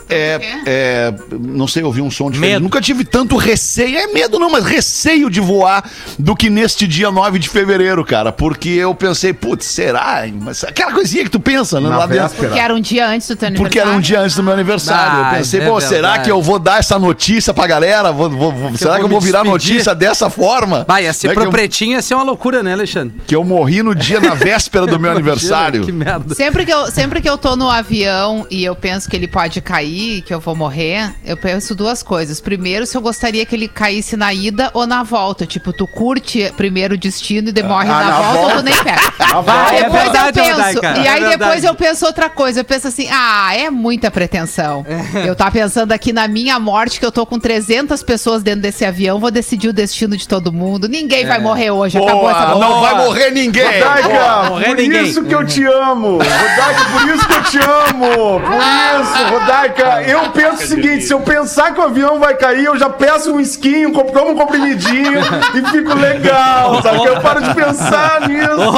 é, 0.09 0.41
é, 0.67 1.15
não 1.41 1.67
sei, 1.67 1.83
ouvir 1.83 2.01
um 2.03 2.11
som 2.11 2.31
diferente. 2.31 2.53
Medo. 2.55 2.63
Nunca 2.63 2.81
tive 2.81 3.05
tanto 3.05 3.37
receio, 3.37 3.97
é 3.99 4.07
medo 4.09 4.39
não, 4.39 4.51
mas 4.51 4.65
receio 4.65 5.29
de 5.31 5.41
voar 5.41 5.89
do 6.19 6.35
que 6.37 6.49
neste 6.49 6.87
dia 6.87 7.11
9 7.11 7.39
de 7.39 7.49
fevereiro, 7.49 8.05
cara. 8.05 8.31
Porque 8.33 8.69
eu 8.69 8.95
pensei, 8.95 9.33
putz, 9.33 9.67
será? 9.67 10.25
Mas 10.41 10.63
aquela 10.65 10.93
coisinha 10.93 11.25
que 11.25 11.31
tu 11.31 11.41
pensa, 11.41 11.81
né? 11.81 11.89
Na 11.89 11.99
lá 11.99 12.07
dentro. 12.07 12.29
véspera. 12.29 12.53
Que 12.53 12.59
era 12.59 12.75
um 12.75 12.81
dia 12.81 13.09
antes 13.09 13.29
do 13.29 13.37
teu 13.37 13.49
aniversário. 13.49 13.71
Porque 13.73 13.79
era 13.79 13.97
um 13.97 14.01
dia 14.01 14.21
antes 14.21 14.37
do 14.37 14.43
meu 14.43 14.53
aniversário. 14.53 15.25
Ah, 15.25 15.31
eu 15.33 15.39
pensei, 15.39 15.61
é 15.61 15.67
pô, 15.67 15.81
será 15.81 15.91
verdade. 16.09 16.25
que 16.25 16.31
eu 16.31 16.43
vou 16.43 16.59
dar 16.59 16.79
essa 16.79 16.99
notícia 16.99 17.53
pra 17.55 17.67
galera? 17.67 18.13
Vou- 18.13 18.31
vou- 18.31 18.53
vou- 18.53 18.77
será 18.77 18.95
eu 18.95 18.99
que 19.01 19.05
eu 19.05 19.09
vou 19.09 19.21
virar 19.21 19.43
despedir? 19.43 19.71
notícia 19.75 19.95
dessa 19.95 20.31
forma? 20.31 20.85
Vai, 20.87 21.05
ia 21.05 21.13
ser 21.13 21.29
Né, 21.29 21.35
pro 21.35 21.43
que, 21.43 21.49
eu, 21.49 21.53
pretinho 21.53 21.93
ia 21.93 22.03
ser 22.03 22.15
uma 22.15 22.23
loucura, 22.25 22.63
né, 22.63 22.73
Alexandre? 22.73 23.15
que 23.27 23.35
eu 23.35 23.43
morri 23.45 23.83
no 23.83 23.95
dia, 23.95 24.21
na 24.21 24.35
véspera 24.35 24.87
do 24.87 24.99
meu 25.01 25.11
aniversário. 25.13 25.85
Que 25.85 25.93
merda. 25.93 26.35
Sempre 26.35 26.65
que, 26.65 26.73
eu, 26.73 26.87
sempre 26.91 27.21
que 27.21 27.29
eu 27.29 27.37
tô 27.39 27.57
no 27.57 27.69
avião 27.69 28.47
e 28.51 28.65
eu 28.65 28.75
penso 28.75 29.09
que 29.09 29.17
ele 29.17 29.27
pode 29.29 29.61
cair, 29.61 29.96
cair, 29.97 30.23
que 30.23 30.35
eu 30.35 30.41
vou 30.41 30.55
morrer, 30.55 31.12
eu 31.25 31.37
penso 31.37 31.75
duas 31.75 32.03
coisas. 32.03 32.41
Primeiro, 32.41 32.87
se 32.87 32.97
eu 32.97 33.00
gostaria 33.00 33.45
que 33.47 33.55
ele 33.55 33.69
caísse 33.69 34.17
na 34.17 34.33
ida 34.33 34.71
ou 34.75 34.87
na 34.87 35.03
volta. 35.03 35.47
Tipo, 35.47 35.73
tu 35.73 35.87
curte 35.87 36.53
primeiro 36.57 36.95
o 36.95 36.99
destino 36.99 37.49
e 37.49 37.53
de 37.53 37.62
morre 37.62 37.88
Ah, 37.88 37.93
na, 37.93 38.05
na 38.05 38.21
volta, 38.21 38.38
volta. 38.41 38.57
tu 38.59 38.62
nem 38.65 38.76
pega. 38.76 39.00
Aí 39.71 39.76
É 39.79 39.83
depois 39.85 40.03
verdade, 40.03 40.38
eu 40.38 40.45
penso, 40.45 40.57
Rodaica, 40.57 40.99
e 41.00 41.07
é 41.07 41.11
aí 41.11 41.21
depois 41.21 41.38
verdade. 41.38 41.67
eu 41.67 41.75
penso 41.75 42.07
outra 42.07 42.29
coisa. 42.31 42.61
Eu 42.61 42.65
penso 42.65 42.88
assim, 42.88 43.09
ah, 43.11 43.55
é 43.55 43.71
muita 43.71 44.11
pretensão. 44.11 44.85
Eu 45.26 45.35
tava 45.35 45.50
pensando 45.53 45.93
aqui 45.93 46.12
na 46.12 46.29
minha 46.29 46.59
morte, 46.59 46.99
que 47.00 47.07
eu 47.07 47.12
tô 47.12 47.25
com 47.26 47.38
300 47.38 48.03
pessoas 48.03 48.43
dentro 48.43 48.61
desse 48.62 48.85
avião, 48.85 49.19
vou 49.19 49.31
decidir 49.31 49.69
o 49.69 49.73
destino 49.73 50.17
de 50.17 50.26
todo 50.29 50.53
mundo. 50.53 50.88
Ninguém 50.88 51.26
vai 51.26 51.38
morrer 51.38 51.71
hoje, 51.71 51.99
acabou 51.99 52.31
essa 52.31 52.47
Boa, 52.47 52.59
não 52.59 52.69
boa. 52.69 52.81
vai 52.81 53.05
morrer 53.05 53.31
ninguém. 53.31 53.65
Rodaica, 53.65 54.49
morrer 54.50 54.67
por 54.67 54.76
ninguém. 54.76 55.05
isso 55.07 55.25
que 55.25 55.35
eu 55.35 55.47
te 55.47 55.65
amo. 55.65 56.19
Rodaica, 56.19 56.85
por 56.93 57.09
isso 57.15 57.26
que 57.29 57.35
eu 57.35 57.43
te 57.45 57.59
amo. 57.59 58.41
Por 58.41 59.00
isso, 59.00 59.33
Rodaica, 59.33 59.86
eu 60.07 60.31
penso 60.33 60.62
o 60.64 60.66
seguinte: 60.66 61.05
se 61.05 61.12
eu 61.12 61.21
pensar 61.21 61.73
que 61.73 61.81
o 61.81 61.85
avião 61.85 62.19
vai 62.19 62.35
cair, 62.37 62.64
eu 62.64 62.78
já 62.78 62.88
peço 62.88 63.33
um 63.33 63.40
esquinho, 63.40 63.93
com- 63.93 64.05
como 64.05 64.31
um 64.33 64.35
comprimidinho 64.37 65.21
e 65.55 65.71
fico 65.71 65.95
legal, 65.95 66.81
sabe? 66.83 67.00
Que 67.00 67.09
eu 67.09 67.21
paro 67.21 67.43
de 67.43 67.55
pensar 67.55 68.28
nisso. 68.28 68.50
Ô. 68.52 68.71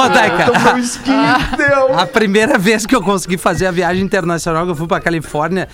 Então, 0.49 0.61
meu 0.73 0.77
esquinho 0.77 1.17
deu. 1.57 1.99
A 1.99 2.05
primeira 2.05 2.57
vez 2.57 2.85
que 2.85 2.95
eu 2.95 3.01
consegui 3.01 3.37
fazer 3.37 3.67
a 3.67 3.71
viagem 3.71 4.03
internacional, 4.03 4.65
que 4.65 4.71
eu 4.71 4.75
fui 4.75 4.87
pra 4.87 4.99
Califórnia, 4.99 5.67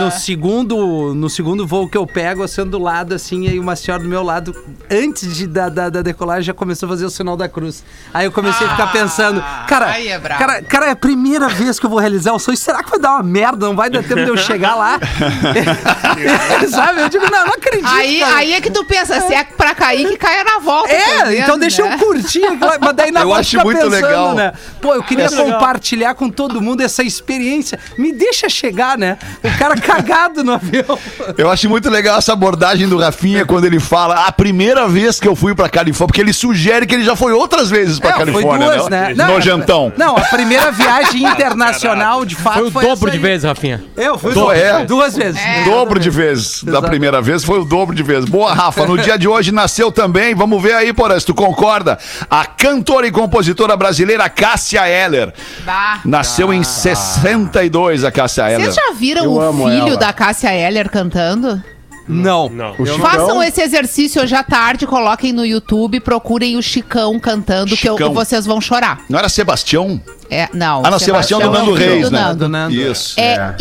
no 0.00 0.10
segundo 0.10 1.14
no 1.14 1.28
segundo 1.30 1.66
voo 1.66 1.88
que 1.88 1.96
eu 1.96 2.06
pego, 2.06 2.42
assim, 2.42 2.64
do 2.64 2.78
lado, 2.78 3.14
assim, 3.14 3.44
e 3.46 3.48
aí 3.50 3.58
uma 3.58 3.76
senhora 3.76 4.02
do 4.02 4.08
meu 4.08 4.22
lado, 4.22 4.54
antes 4.90 5.34
de, 5.36 5.46
da, 5.46 5.68
da, 5.68 5.88
da 5.88 6.02
decolagem, 6.02 6.42
já 6.44 6.54
começou 6.54 6.86
a 6.86 6.90
fazer 6.90 7.04
o 7.04 7.10
sinal 7.10 7.36
da 7.36 7.48
cruz. 7.48 7.82
Aí 8.12 8.26
eu 8.26 8.32
comecei 8.32 8.66
a 8.66 8.70
ficar 8.70 8.86
pensando, 8.92 9.42
cara, 9.66 9.86
aí 9.86 10.08
é 10.08 10.18
brabo. 10.18 10.38
cara, 10.40 10.62
cara, 10.62 10.86
é 10.86 10.90
a 10.90 10.96
primeira 10.96 11.48
vez 11.48 11.78
que 11.78 11.86
eu 11.86 11.90
vou 11.90 11.98
realizar 11.98 12.32
o 12.32 12.38
sonho, 12.38 12.56
será 12.56 12.82
que 12.82 12.90
vai 12.90 12.98
dar 12.98 13.12
uma 13.12 13.22
merda? 13.22 13.66
Não 13.66 13.76
vai 13.76 13.88
dar 13.90 14.02
tempo 14.02 14.16
de 14.24 14.28
eu 14.28 14.36
chegar 14.36 14.74
lá? 14.74 14.79
Sabe? 16.70 17.00
Eu 17.02 17.08
digo, 17.08 17.24
não, 17.30 17.46
não 17.46 17.54
acredito. 17.54 17.86
Aí, 17.88 18.20
cara. 18.20 18.36
aí 18.36 18.52
é 18.52 18.60
que 18.60 18.70
tu 18.70 18.84
pensa, 18.84 19.20
se 19.20 19.34
é 19.34 19.44
pra 19.44 19.74
cair, 19.74 20.08
que 20.08 20.16
caia 20.16 20.44
na 20.44 20.58
volta. 20.58 20.90
É, 20.92 21.24
menos, 21.24 21.34
então 21.40 21.58
deixa 21.58 21.82
né? 21.82 21.94
eu 21.94 21.98
curtir, 22.06 22.42
mas 22.80 22.94
daí 22.94 23.10
na 23.10 23.20
Eu 23.22 23.34
acho 23.34 23.58
muito 23.60 23.78
pensando, 23.78 23.90
legal. 23.90 24.34
né? 24.34 24.52
Pô, 24.80 24.94
eu 24.94 25.02
queria 25.02 25.30
compartilhar 25.30 26.14
com 26.14 26.28
todo 26.30 26.60
mundo 26.60 26.80
essa 26.82 27.02
experiência. 27.02 27.78
Me 27.98 28.12
deixa 28.12 28.48
chegar, 28.48 28.96
né? 28.98 29.18
O 29.42 29.58
cara 29.58 29.76
cagado 29.76 30.42
no 30.44 30.52
avião. 30.54 30.98
Eu 31.36 31.50
acho 31.50 31.68
muito 31.68 31.88
legal 31.90 32.18
essa 32.18 32.32
abordagem 32.32 32.88
do 32.88 32.98
Rafinha 32.98 33.44
quando 33.46 33.64
ele 33.64 33.80
fala 33.80 34.26
a 34.26 34.32
primeira 34.32 34.86
vez 34.88 35.18
que 35.20 35.28
eu 35.28 35.34
fui 35.36 35.54
pra 35.54 35.68
Califórnia, 35.68 36.06
porque 36.08 36.20
ele 36.20 36.32
sugere 36.32 36.86
que 36.86 36.94
ele 36.94 37.04
já 37.04 37.16
foi 37.16 37.32
outras 37.32 37.70
vezes 37.70 37.98
pra 37.98 38.10
É, 38.10 38.12
Califórnia, 38.14 38.70
duas, 38.70 38.88
né? 38.88 39.12
Não, 39.16 39.26
Nojentão. 39.28 39.92
Não, 39.96 40.16
a 40.16 40.22
primeira 40.22 40.70
viagem 40.72 41.24
internacional, 41.26 42.24
de 42.24 42.34
fato, 42.36 42.58
Foi 42.58 42.68
o 42.68 42.70
foi 42.70 42.84
dobro 42.84 43.08
essa 43.08 43.10
de 43.10 43.18
vezes, 43.22 43.44
Rafinha. 43.44 43.82
Eu 43.96 44.18
fui 44.18 44.32
Do- 44.32 44.40
duas, 44.40 44.58
é. 44.78 44.84
duas 44.84 45.16
vezes. 45.16 45.40
É. 45.40 45.64
Dobro 45.64 45.98
de 46.00 46.08
vezes. 46.10 46.62
Da 46.64 46.80
primeira 46.80 47.20
vez 47.20 47.44
foi 47.44 47.58
o 47.60 47.64
dobro 47.64 47.94
de 47.94 48.02
vezes. 48.02 48.28
Boa, 48.28 48.54
Rafa. 48.54 48.86
No 48.86 48.96
dia 48.96 49.18
de 49.18 49.28
hoje 49.28 49.52
nasceu 49.52 49.90
também, 49.92 50.34
vamos 50.34 50.62
ver 50.62 50.74
aí, 50.74 50.92
Porã, 50.92 51.18
se 51.18 51.26
tu 51.26 51.34
concorda, 51.34 51.98
a 52.30 52.44
cantora 52.46 53.06
e 53.06 53.10
compositora 53.10 53.76
brasileira 53.76 54.28
Cássia 54.28 54.88
Eller. 54.88 55.32
Bah. 55.64 56.00
Nasceu 56.04 56.52
em 56.52 56.62
62, 56.62 58.04
a 58.04 58.10
Cássia 58.10 58.50
Eller. 58.50 58.60
Vocês 58.60 58.74
já 58.74 58.92
viram 58.92 59.24
Eu 59.24 59.32
o 59.32 59.52
filho 59.52 59.88
ela. 59.88 59.96
da 59.96 60.12
Cássia 60.12 60.54
Eller 60.54 60.88
cantando? 60.90 61.62
Não. 62.08 62.48
Não. 62.48 62.74
Chicão, 62.74 62.98
Façam 62.98 63.42
esse 63.42 63.62
exercício 63.62 64.20
hoje 64.20 64.34
à 64.34 64.42
tarde, 64.42 64.84
coloquem 64.86 65.32
no 65.32 65.46
YouTube, 65.46 66.00
procurem 66.00 66.56
o 66.56 66.62
Chicão 66.62 67.20
cantando, 67.20 67.76
que 67.76 67.86
eu- 67.86 67.96
Chicão. 67.96 68.12
vocês 68.12 68.44
vão 68.44 68.60
chorar. 68.60 69.00
Não 69.08 69.18
era 69.18 69.28
Sebastião? 69.28 70.00
É, 70.28 70.48
não. 70.52 70.82
Ah, 70.84 70.90
não, 70.90 70.98
Sebastião 70.98 71.38
do 71.38 71.46
é 71.46 71.48
o 71.48 71.52
Nando 71.52 71.72
Reis, 71.72 72.06
do 72.06 72.10
né? 72.10 72.20
Nando. 72.20 72.36
Do 72.36 72.48
Nando. 72.48 72.74
Isso. 72.74 73.18
É 73.18 73.54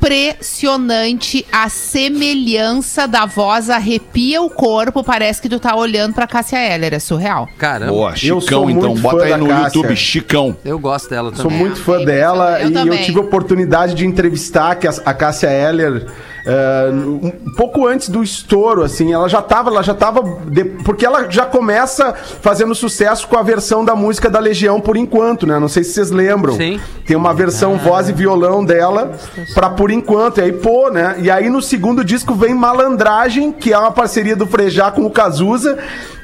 impressionante 0.00 1.46
a 1.52 1.68
semelhança 1.68 3.06
da 3.06 3.26
voz, 3.26 3.68
arrepia 3.68 4.40
o 4.40 4.48
corpo, 4.48 5.04
parece 5.04 5.40
que 5.42 5.48
tu 5.48 5.60
tá 5.60 5.76
olhando 5.76 6.14
pra 6.14 6.26
Cássia 6.26 6.56
Eller, 6.58 6.94
é 6.94 6.98
surreal. 6.98 7.48
Caramba. 7.58 7.92
Boa, 7.92 8.10
Eu 8.10 8.16
Chicão, 8.16 8.40
sou 8.40 8.70
então. 8.70 8.88
muito 8.90 9.02
Bota 9.02 9.18
fã 9.18 9.24
aí 9.24 9.30
da 9.30 9.38
no 9.38 9.46
Cássia. 9.48 9.66
YouTube, 9.78 9.96
Chicão. 9.96 10.56
Eu 10.64 10.78
gosto 10.78 11.10
dela 11.10 11.34
Sou 11.34 11.44
também. 11.44 11.58
muito 11.58 11.80
fã 11.82 11.94
Eu 12.00 12.04
dela 12.06 12.62
e 12.62 12.70
também. 12.70 12.98
eu 12.98 13.04
tive 13.04 13.18
a 13.18 13.22
oportunidade 13.22 13.94
de 13.94 14.06
entrevistar 14.06 14.74
que 14.76 14.86
a, 14.88 14.94
a 15.04 15.12
Cássia 15.14 15.48
Eller 15.48 16.06
eh, 16.52 16.90
um 16.92 17.54
pouco 17.56 17.86
antes 17.86 18.08
do 18.08 18.22
estouro, 18.24 18.82
assim, 18.82 19.12
ela 19.12 19.28
já 19.28 19.40
tava, 19.40 19.70
ela 19.70 19.82
já 19.82 19.94
tava 19.94 20.20
de- 20.48 20.64
porque 20.84 21.06
ela 21.06 21.30
já 21.30 21.46
começa 21.46 22.12
fazendo 22.42 22.74
sucesso 22.74 23.28
com 23.28 23.38
a 23.38 23.42
versão 23.42 23.84
da 23.84 23.94
música 23.94 24.28
da 24.28 24.40
Legião 24.40 24.80
por 24.80 24.96
enquanto, 24.96 25.46
né? 25.46 25.58
Não 25.60 25.68
sei 25.68 25.84
se 25.84 25.92
vocês 25.92 26.10
lembram. 26.10 26.54
Sim. 26.56 26.80
Tem 27.06 27.16
uma 27.16 27.32
versão 27.32 27.76
voz 27.78 28.08
e 28.08 28.12
violão 28.12 28.64
dela 28.64 29.12
pra 29.54 29.70
por 29.70 29.90
enquanto, 29.92 30.38
e 30.38 30.42
aí 30.42 30.52
pô, 30.52 30.90
né? 30.90 31.16
E 31.20 31.30
aí 31.30 31.48
no 31.48 31.62
segundo 31.62 32.04
disco 32.04 32.34
vem 32.34 32.52
Malandragem, 32.54 33.52
que 33.52 33.72
é 33.72 33.78
uma 33.78 33.92
parceria 33.92 34.34
do 34.34 34.46
Frejá 34.46 34.90
com 34.90 35.02
o 35.06 35.10
Cazuza, 35.10 35.78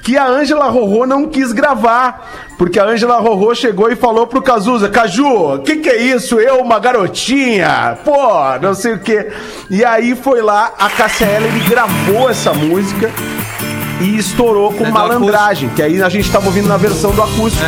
que 0.07 0.17
a 0.17 0.25
Ângela 0.25 0.69
Rorô 0.69 1.05
não 1.05 1.27
quis 1.27 1.51
gravar, 1.51 2.47
porque 2.57 2.79
a 2.79 2.85
Ângela 2.85 3.19
Rorô 3.19 3.53
chegou 3.57 3.91
e 3.91 3.97
falou 3.97 4.25
pro 4.25 4.41
Cazuza, 4.41 4.89
Caju, 4.89 5.55
o 5.55 5.59
que 5.59 5.79
que 5.79 5.89
é 5.89 6.01
isso? 6.01 6.39
Eu, 6.39 6.61
uma 6.61 6.79
garotinha? 6.79 7.99
Pô, 8.05 8.17
não 8.63 8.73
sei 8.73 8.93
o 8.93 9.01
quê. 9.01 9.33
E 9.69 9.85
aí 9.85 10.15
foi 10.15 10.43
lá, 10.43 10.73
a 10.79 10.89
Cássia 10.89 11.25
Eller 11.25 11.69
gravou 11.69 12.31
essa 12.31 12.55
música 12.55 13.11
e 14.01 14.17
estourou 14.17 14.73
com 14.73 14.87
É 14.87 14.91
Malandragem, 14.93 15.71
que 15.71 15.83
aí 15.83 16.01
a 16.01 16.09
gente 16.09 16.31
tava 16.31 16.47
ouvindo 16.47 16.69
na 16.69 16.77
versão 16.77 17.11
do 17.11 17.25
acústico. 17.25 17.65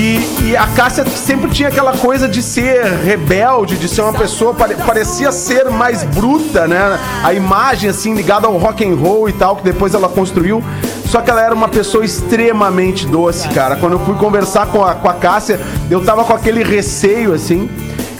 E, 0.00 0.50
e 0.50 0.56
a 0.56 0.64
Cássia 0.68 1.04
sempre 1.04 1.50
tinha 1.50 1.68
aquela 1.68 1.92
coisa 1.96 2.28
de 2.28 2.40
ser 2.40 2.84
rebelde, 3.04 3.76
de 3.76 3.88
ser 3.88 4.02
uma 4.02 4.12
pessoa, 4.12 4.54
pare- 4.54 4.76
parecia 4.76 5.32
ser 5.32 5.68
mais 5.70 6.04
bruta, 6.04 6.68
né? 6.68 6.96
A 7.24 7.34
imagem, 7.34 7.90
assim, 7.90 8.14
ligada 8.14 8.46
ao 8.46 8.56
rock 8.58 8.88
and 8.88 8.94
roll 8.94 9.28
e 9.28 9.32
tal, 9.32 9.56
que 9.56 9.64
depois 9.64 9.94
ela 9.94 10.08
construiu. 10.08 10.62
Só 11.06 11.20
que 11.20 11.28
ela 11.30 11.42
era 11.42 11.52
uma 11.54 11.68
pessoa 11.68 12.04
extremamente 12.04 13.06
doce, 13.08 13.48
cara. 13.48 13.74
Quando 13.74 13.94
eu 13.94 13.98
fui 14.00 14.14
conversar 14.14 14.66
com 14.68 14.84
a, 14.84 14.94
com 14.94 15.08
a 15.08 15.14
Cássia, 15.14 15.58
eu 15.90 16.04
tava 16.04 16.22
com 16.22 16.32
aquele 16.32 16.62
receio, 16.62 17.34
assim. 17.34 17.68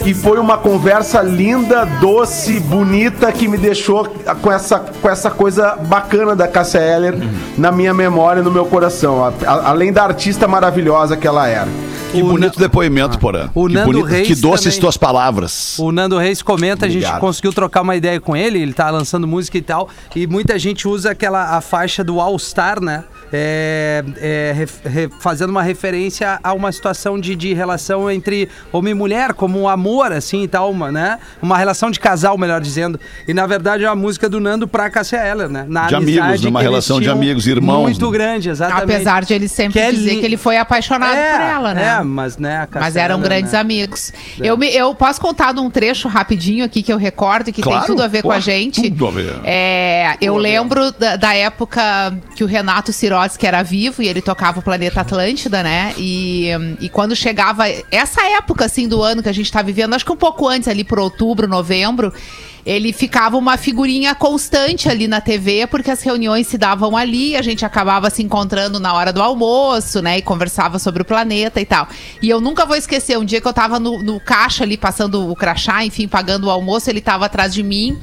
E 0.05 0.13
foi 0.13 0.39
uma 0.39 0.57
conversa 0.57 1.21
linda, 1.21 1.85
doce, 1.99 2.59
bonita, 2.59 3.31
que 3.31 3.47
me 3.47 3.57
deixou 3.57 4.05
com 4.41 4.51
essa, 4.51 4.79
com 4.79 5.09
essa 5.09 5.29
coisa 5.29 5.75
bacana 5.75 6.35
da 6.35 6.47
Cássia 6.47 6.79
Eller 6.79 7.15
na 7.57 7.71
minha 7.71 7.93
memória 7.93 8.39
e 8.39 8.43
no 8.43 8.49
meu 8.49 8.65
coração. 8.65 9.23
A- 9.25 9.33
a- 9.45 9.69
além 9.69 9.91
da 9.91 10.03
artista 10.03 10.47
maravilhosa 10.47 11.17
que 11.17 11.27
ela 11.27 11.47
era. 11.47 11.67
Que 12.11 12.23
O 12.23 12.27
bonito 12.29 12.57
depoimento, 12.57 13.19
Porã. 13.19 13.49
O 13.53 13.67
que 13.67 13.73
Nando 13.73 13.91
bonito, 13.91 14.05
Reis 14.07 14.27
que 14.27 14.35
doces 14.35 14.63
também. 14.73 14.79
tuas 14.79 14.97
palavras. 14.97 15.77
O 15.77 15.91
Nando 15.91 16.17
Reis 16.17 16.41
comenta, 16.41 16.85
a 16.85 16.89
gente 16.89 17.03
Obrigado. 17.03 17.19
conseguiu 17.21 17.53
trocar 17.53 17.81
uma 17.81 17.95
ideia 17.95 18.19
com 18.19 18.35
ele, 18.35 18.59
ele 18.59 18.73
tá 18.73 18.89
lançando 18.89 19.27
música 19.27 19.57
e 19.59 19.61
tal, 19.61 19.89
e 20.15 20.25
muita 20.25 20.57
gente 20.57 20.87
usa 20.87 21.11
aquela 21.11 21.55
a 21.55 21.61
faixa 21.61 22.03
do 22.03 22.19
All 22.19 22.39
Star, 22.39 22.81
né? 22.81 23.03
É, 23.31 24.03
é, 24.17 24.53
ref- 24.55 24.85
re- 24.85 25.09
fazendo 25.19 25.49
uma 25.51 25.61
referência 25.63 26.39
a 26.43 26.53
uma 26.53 26.71
situação 26.71 27.19
de, 27.19 27.35
de 27.35 27.53
relação 27.53 28.09
entre 28.09 28.49
homem 28.71 28.91
e 28.91 28.93
mulher, 28.95 29.33
como 29.33 29.59
um 29.59 29.67
amor, 29.67 30.11
assim 30.11 30.43
e 30.43 30.47
tal, 30.47 30.71
uma, 30.71 30.91
né? 30.91 31.19
Uma 31.41 31.57
relação 31.57 31.91
de 31.91 31.99
casal, 31.99 32.37
melhor 32.37 32.59
dizendo. 32.61 32.99
E 33.27 33.33
na 33.33 33.45
verdade 33.45 33.83
é 33.83 33.89
uma 33.89 33.95
música 33.95 34.27
do 34.29 34.39
Nando 34.39 34.67
pra 34.67 34.89
Cássia 34.89 35.17
Eller, 35.17 35.49
né? 35.49 35.65
Na 35.67 35.87
De 35.87 35.95
amigos, 35.95 36.41
numa 36.41 36.61
relação 36.61 36.99
de 36.99 37.09
amigos, 37.09 37.45
irmãos, 37.47 37.83
Muito 37.83 38.05
né? 38.05 38.11
grande, 38.17 38.49
exatamente. 38.49 38.83
Apesar 38.93 39.23
de 39.23 39.33
ele 39.33 39.47
sempre 39.47 39.73
Que 39.73 39.79
é 39.79 39.91
dizer 39.91 40.13
li- 40.15 40.19
que 40.19 40.25
ele 40.25 40.37
foi 40.37 40.57
apaixonado 40.57 41.15
é, 41.15 41.31
por 41.33 41.41
ela, 41.41 41.73
né? 41.73 41.97
É, 41.99 42.03
mas 42.03 42.37
né, 42.37 42.67
Mas 42.73 42.95
eram 42.95 43.19
grandes 43.19 43.51
né? 43.53 43.59
amigos. 43.59 44.11
Eu, 44.39 44.57
me- 44.57 44.73
eu 44.73 44.93
posso 44.95 45.21
contar 45.21 45.53
de 45.53 45.59
um 45.59 45.69
trecho 45.69 46.07
rapidinho 46.07 46.65
aqui 46.65 46.81
que 46.81 46.91
eu 46.91 46.97
recordo 46.97 47.51
que 47.51 47.61
Claro, 47.61 47.79
tem 47.85 47.87
tudo 47.87 48.03
a 48.03 48.07
ver 48.07 48.21
com 48.21 48.29
pô, 48.29 48.33
a 48.33 48.39
gente. 48.39 48.81
tudo 48.89 49.07
a 49.07 49.11
ver. 49.11 49.35
É, 49.43 50.15
eu 50.21 50.35
lembro 50.37 50.91
da, 50.91 51.15
da 51.15 51.33
época 51.35 51.81
que 52.35 52.43
o 52.43 52.47
Renato 52.47 52.91
Sirotsky 53.19 53.45
era 53.45 53.63
vivo 53.63 54.01
e 54.01 54.07
ele 54.07 54.21
tocava 54.21 54.59
o 54.59 54.63
Planeta 54.63 55.01
Atlântida, 55.01 55.61
né? 55.61 55.93
E, 55.97 56.49
e 56.79 56.89
quando 56.89 57.15
chegava 57.15 57.65
essa 57.91 58.21
época 58.37 58.65
assim 58.65 58.87
do 58.87 59.01
ano 59.01 59.21
que 59.21 59.29
a 59.29 59.33
gente 59.33 59.51
tá 59.51 59.61
vivendo, 59.61 59.93
acho 59.93 60.05
que 60.05 60.11
um 60.11 60.17
pouco 60.17 60.47
antes, 60.47 60.67
ali 60.67 60.83
por 60.83 60.99
outubro, 60.99 61.47
novembro. 61.47 62.13
Ele 62.65 62.91
ficava 62.91 63.37
uma 63.37 63.57
figurinha 63.57 64.13
constante 64.13 64.89
ali 64.89 65.07
na 65.07 65.21
TV, 65.21 65.65
porque 65.65 65.89
as 65.89 66.01
reuniões 66.01 66.45
se 66.45 66.57
davam 66.57 66.95
ali, 66.95 67.35
a 67.35 67.41
gente 67.41 67.65
acabava 67.65 68.09
se 68.09 68.21
encontrando 68.21 68.79
na 68.79 68.93
hora 68.93 69.13
do 69.13 69.21
almoço, 69.21 70.01
né? 70.01 70.17
E 70.17 70.21
conversava 70.21 70.77
sobre 70.77 71.01
o 71.01 71.05
planeta 71.05 71.59
e 71.59 71.65
tal. 71.65 71.87
E 72.21 72.29
eu 72.29 72.39
nunca 72.39 72.65
vou 72.65 72.75
esquecer, 72.75 73.17
um 73.17 73.25
dia 73.25 73.41
que 73.41 73.47
eu 73.47 73.53
tava 73.53 73.79
no, 73.79 74.03
no 74.03 74.19
caixa 74.19 74.63
ali, 74.65 74.77
passando 74.77 75.31
o 75.31 75.35
crachá, 75.35 75.83
enfim, 75.83 76.07
pagando 76.07 76.47
o 76.47 76.49
almoço, 76.49 76.89
ele 76.89 77.01
tava 77.01 77.25
atrás 77.25 77.53
de 77.53 77.63
mim. 77.63 77.97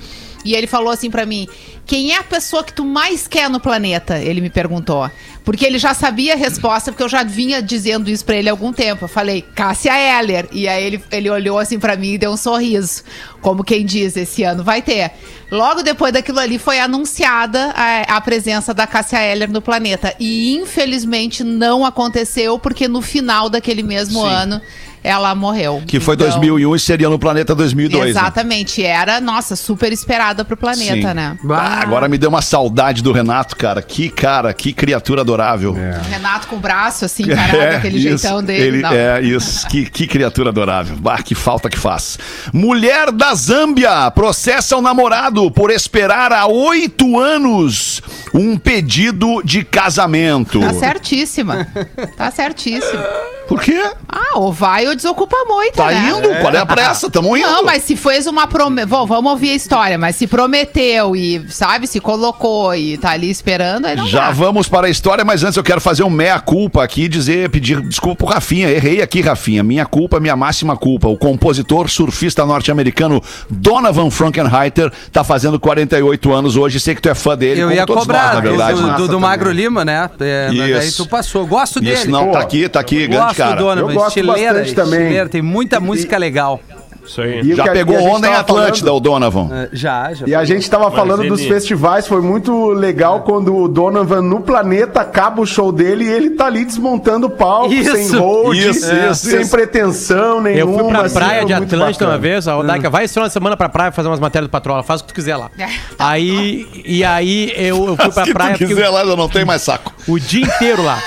E 0.46 0.54
ele 0.54 0.68
falou 0.68 0.90
assim 0.90 1.10
pra 1.10 1.26
mim: 1.26 1.48
Quem 1.84 2.12
é 2.12 2.18
a 2.18 2.22
pessoa 2.22 2.62
que 2.62 2.72
tu 2.72 2.84
mais 2.84 3.26
quer 3.26 3.50
no 3.50 3.58
planeta? 3.58 4.18
Ele 4.18 4.40
me 4.40 4.48
perguntou. 4.48 5.10
Porque 5.44 5.64
ele 5.64 5.78
já 5.78 5.94
sabia 5.94 6.34
a 6.34 6.36
resposta, 6.36 6.90
porque 6.90 7.04
eu 7.04 7.08
já 7.08 7.22
vinha 7.22 7.62
dizendo 7.62 8.10
isso 8.10 8.24
pra 8.24 8.36
ele 8.36 8.48
há 8.48 8.52
algum 8.52 8.72
tempo. 8.72 9.04
Eu 9.04 9.08
falei, 9.08 9.42
Cássia 9.42 9.92
Eller. 9.92 10.48
E 10.50 10.66
aí 10.66 10.84
ele, 10.84 11.04
ele 11.10 11.30
olhou 11.30 11.56
assim 11.56 11.78
pra 11.78 11.96
mim 11.96 12.14
e 12.14 12.18
deu 12.18 12.32
um 12.32 12.36
sorriso. 12.36 13.04
Como 13.40 13.62
quem 13.62 13.84
diz, 13.84 14.16
esse 14.16 14.42
ano 14.42 14.64
vai 14.64 14.82
ter. 14.82 15.12
Logo 15.50 15.82
depois 15.84 16.12
daquilo 16.12 16.40
ali 16.40 16.58
foi 16.58 16.80
anunciada 16.80 17.72
a, 17.76 18.16
a 18.16 18.20
presença 18.20 18.74
da 18.74 18.88
Cássia 18.88 19.22
Eller 19.22 19.48
no 19.48 19.62
planeta. 19.62 20.14
E 20.18 20.56
infelizmente 20.56 21.44
não 21.44 21.84
aconteceu, 21.84 22.58
porque 22.58 22.88
no 22.88 23.00
final 23.00 23.48
daquele 23.48 23.84
mesmo 23.84 24.22
Sim. 24.22 24.28
ano 24.28 24.60
ela 25.06 25.32
morreu. 25.36 25.82
Que 25.86 26.00
foi 26.00 26.14
Então, 26.16 26.26
2001 26.26 26.74
e 26.74 26.80
seria 26.80 27.08
no 27.08 27.18
planeta 27.18 27.54
2002. 27.54 28.04
né? 28.04 28.10
Exatamente, 28.10 28.82
era, 28.82 29.20
nossa, 29.20 29.54
super 29.54 29.92
esperada 29.92 30.44
pro 30.44 30.56
planeta, 30.56 31.08
Sim. 31.10 31.14
né? 31.14 31.38
Ah, 31.50 31.80
agora 31.80 32.08
me 32.08 32.18
deu 32.18 32.28
uma 32.28 32.42
saudade 32.42 33.02
do 33.02 33.12
Renato, 33.12 33.56
cara. 33.56 33.80
Que 33.80 34.08
cara, 34.10 34.52
que 34.52 34.72
criatura 34.72 35.20
adorável. 35.20 35.76
Renato 36.10 36.48
com 36.48 36.56
o 36.56 36.58
braço 36.58 37.04
assim, 37.04 37.24
parado, 37.34 37.76
aquele 37.76 37.98
isso, 37.98 38.08
jeitão 38.18 38.42
dele. 38.42 38.62
Ele, 38.66 38.82
não. 38.82 38.90
é, 38.92 39.22
isso. 39.22 39.66
Que, 39.68 39.88
que 39.88 40.06
criatura 40.08 40.50
adorável. 40.50 40.96
Bah, 40.96 41.22
que 41.22 41.34
falta 41.36 41.70
que 41.70 41.78
faz. 41.78 42.18
Mulher 42.52 43.12
da 43.12 43.32
Zâmbia 43.34 44.10
processa 44.10 44.76
o 44.76 44.82
namorado 44.82 45.48
por 45.52 45.70
esperar 45.70 46.32
há 46.32 46.46
oito 46.46 47.16
anos 47.18 48.02
um 48.34 48.56
pedido 48.58 49.40
de 49.44 49.64
casamento. 49.64 50.58
Tá 50.60 50.74
certíssima. 50.74 51.68
Tá 52.16 52.30
certíssima. 52.32 53.04
Por 53.48 53.60
quê? 53.62 53.80
Ah, 54.08 54.38
ou 54.38 54.52
vai 54.52 54.88
ou 54.88 54.95
desocupa 54.96 55.36
a 55.36 55.44
moita, 55.46 55.76
Tá 55.76 55.90
né? 55.90 56.08
indo? 56.10 56.28
Qual 56.40 56.52
é 56.54 56.58
a 56.58 56.66
pressa? 56.66 57.10
Tamo 57.10 57.36
indo. 57.36 57.46
Não, 57.46 57.62
mas 57.64 57.82
se 57.84 57.94
fez 57.96 58.26
uma 58.26 58.46
promessa. 58.46 58.86
Vamos 58.86 59.30
ouvir 59.32 59.50
a 59.50 59.54
história, 59.54 59.96
mas 59.98 60.16
se 60.16 60.26
prometeu 60.26 61.14
e, 61.14 61.44
sabe, 61.48 61.86
se 61.86 62.00
colocou 62.00 62.74
e 62.74 62.96
tá 62.98 63.10
ali 63.10 63.30
esperando, 63.30 63.86
aí 63.86 63.96
não 63.96 64.06
Já 64.06 64.26
dá. 64.26 64.30
vamos 64.32 64.68
para 64.68 64.86
a 64.86 64.90
história, 64.90 65.24
mas 65.24 65.44
antes 65.44 65.56
eu 65.56 65.62
quero 65.62 65.80
fazer 65.80 66.02
um 66.02 66.10
meia-culpa 66.10 66.82
aqui 66.82 67.02
e 67.04 67.08
dizer, 67.08 67.50
pedir 67.50 67.80
desculpa 67.82 68.24
pro 68.24 68.34
Rafinha. 68.34 68.68
Errei 68.70 69.02
aqui, 69.02 69.20
Rafinha. 69.20 69.62
Minha 69.62 69.84
culpa, 69.86 70.18
minha 70.20 70.36
máxima 70.36 70.76
culpa. 70.76 71.08
O 71.08 71.16
compositor 71.16 71.88
surfista 71.88 72.44
norte-americano 72.46 73.22
Donovan 73.50 74.10
Frankenheiter 74.10 74.90
tá 75.12 75.22
fazendo 75.24 75.58
48 75.60 76.32
anos 76.32 76.56
hoje. 76.56 76.80
Sei 76.80 76.94
que 76.94 77.02
tu 77.02 77.08
é 77.08 77.14
fã 77.14 77.36
dele. 77.36 77.60
Eu 77.60 77.66
como 77.68 77.76
ia 77.78 77.86
todos 77.86 78.02
cobrar 78.02 78.26
nós, 78.26 78.34
na 78.34 78.40
verdade. 78.40 78.80
do, 78.80 78.86
né? 78.86 78.94
do, 78.96 79.08
do 79.08 79.20
Magro 79.20 79.50
Lima, 79.50 79.84
né? 79.84 80.08
É, 80.20 80.48
mas 80.52 80.60
aí 80.76 80.88
Isso. 80.88 81.04
tu 81.04 81.08
passou. 81.10 81.46
Gosto 81.46 81.80
dele. 81.80 81.94
Isso, 81.94 82.10
não, 82.10 82.30
tá 82.30 82.40
aqui, 82.40 82.68
tá 82.68 82.80
aqui, 82.80 83.06
grande 83.06 83.24
Gosto 83.26 83.36
cara. 83.36 83.56
do 83.56 83.64
Donovan, 83.64 83.92
Eu 83.92 83.94
gosto 83.94 84.08
estileira, 84.18 84.54
bastante 84.60 84.74
também. 84.90 85.28
tem 85.28 85.42
muita 85.42 85.80
música 85.80 86.16
legal. 86.18 86.60
Isso 87.04 87.20
aí. 87.20 87.38
E 87.40 87.54
Já 87.54 87.68
pegou 87.68 87.94
e 87.94 87.98
onda 88.02 88.26
em 88.26 88.34
Atlântida, 88.34 88.86
falando- 88.90 88.96
o 88.96 89.00
Donovan. 89.00 89.48
É, 89.52 89.68
Já, 89.72 90.12
já. 90.12 90.26
E 90.26 90.34
a 90.34 90.44
gente 90.44 90.68
tava 90.68 90.90
falando 90.90 91.20
ele- 91.20 91.28
dos 91.30 91.40
festivais, 91.44 92.04
foi 92.04 92.20
muito 92.20 92.70
legal 92.70 93.20
quando 93.22 93.54
o 93.56 93.68
Donovan 93.68 94.22
no 94.22 94.40
planeta 94.40 95.02
acaba 95.02 95.40
o 95.40 95.46
show 95.46 95.70
dele 95.70 96.04
e 96.04 96.08
ele 96.08 96.30
tá 96.30 96.46
ali 96.46 96.64
desmontando 96.64 97.28
o 97.28 97.30
palco, 97.30 97.72
Isso, 97.72 97.92
sem 97.92 98.08
hold, 98.18 98.56
isso, 98.58 98.90
é, 98.90 99.10
isso, 99.12 99.26
sem 99.30 99.40
isso. 99.42 99.50
pretensão 99.52 100.40
nenhuma. 100.40 100.72
Eu 100.72 100.78
fui 100.80 100.88
pra 100.90 101.02
assim, 101.02 101.14
praia 101.14 101.44
de 101.44 101.52
Atlântida 101.54 102.06
uma 102.06 102.18
vez, 102.18 102.48
a 102.48 102.54
Rodaica 102.54 102.90
vai 102.90 103.04
esse 103.04 103.14
final 103.14 103.28
de 103.28 103.32
semana 103.32 103.56
pra 103.56 103.68
praia 103.68 103.92
fazer 103.92 104.08
umas 104.08 104.18
matérias 104.18 104.48
do 104.48 104.50
Patrola, 104.50 104.82
faz 104.82 105.00
o 105.00 105.04
que 105.04 105.12
tu 105.12 105.14
quiser 105.14 105.36
lá. 105.36 105.48
Aí, 105.96 106.66
e 106.84 107.04
aí 107.04 107.52
eu, 107.56 107.86
eu 107.86 107.96
fui 107.96 108.10
pra 108.10 108.24
Se 108.26 108.32
praia, 108.32 108.50
tu 108.54 108.58
fiquei 108.58 108.74
quiser 108.74 108.88
lá, 108.88 109.02
eu 109.04 109.16
não 109.16 109.28
tenho 109.28 109.46
mais 109.46 109.62
saco. 109.62 109.92
o 110.08 110.18
dia 110.18 110.44
inteiro 110.44 110.82
lá. 110.82 111.00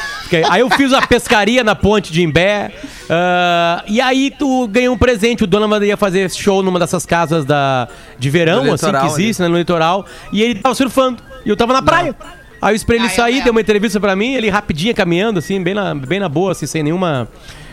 Aí 0.49 0.61
eu 0.61 0.69
fiz 0.69 0.93
a 0.93 1.01
pescaria 1.01 1.61
na 1.63 1.75
ponte 1.75 2.13
de 2.13 2.21
Imbé. 2.23 2.71
Ah, 3.09 3.83
e 3.87 3.99
aí 3.99 4.31
tu 4.37 4.67
ganhou 4.67 4.93
um 4.93 4.97
presente. 4.97 5.43
O 5.43 5.47
Donovan 5.47 5.83
ia 5.85 5.97
fazer 5.97 6.29
show 6.29 6.61
numa 6.61 6.79
dessas 6.79 7.05
casas 7.05 7.43
da, 7.45 7.87
de 8.17 8.29
verão, 8.29 8.63
Do 8.63 8.73
assim, 8.73 8.85
litoral 8.85 9.07
que 9.07 9.13
existe, 9.21 9.41
né, 9.41 9.47
no 9.47 9.57
litoral. 9.57 10.05
E 10.31 10.41
ele 10.43 10.55
tava 10.55 10.75
surfando. 10.75 11.21
E 11.45 11.49
eu 11.49 11.57
tava 11.57 11.73
na 11.73 11.81
praia. 11.81 12.15
Aí 12.61 12.73
eu 12.73 12.75
esperei 12.75 13.01
ele 13.01 13.07
Ah, 13.07 13.15
sair, 13.15 13.41
deu 13.41 13.51
uma 13.51 13.61
entrevista 13.61 13.99
pra 13.99 14.15
mim, 14.15 14.35
ele 14.35 14.49
rapidinho 14.49 14.93
caminhando, 14.93 15.39
assim, 15.39 15.63
bem 15.63 15.73
na, 15.73 15.95
bem 15.95 16.19
na 16.19 16.27
boa, 16.29 16.51
assim, 16.51 16.65
sem 16.65 16.83
nenhuma. 16.83 17.27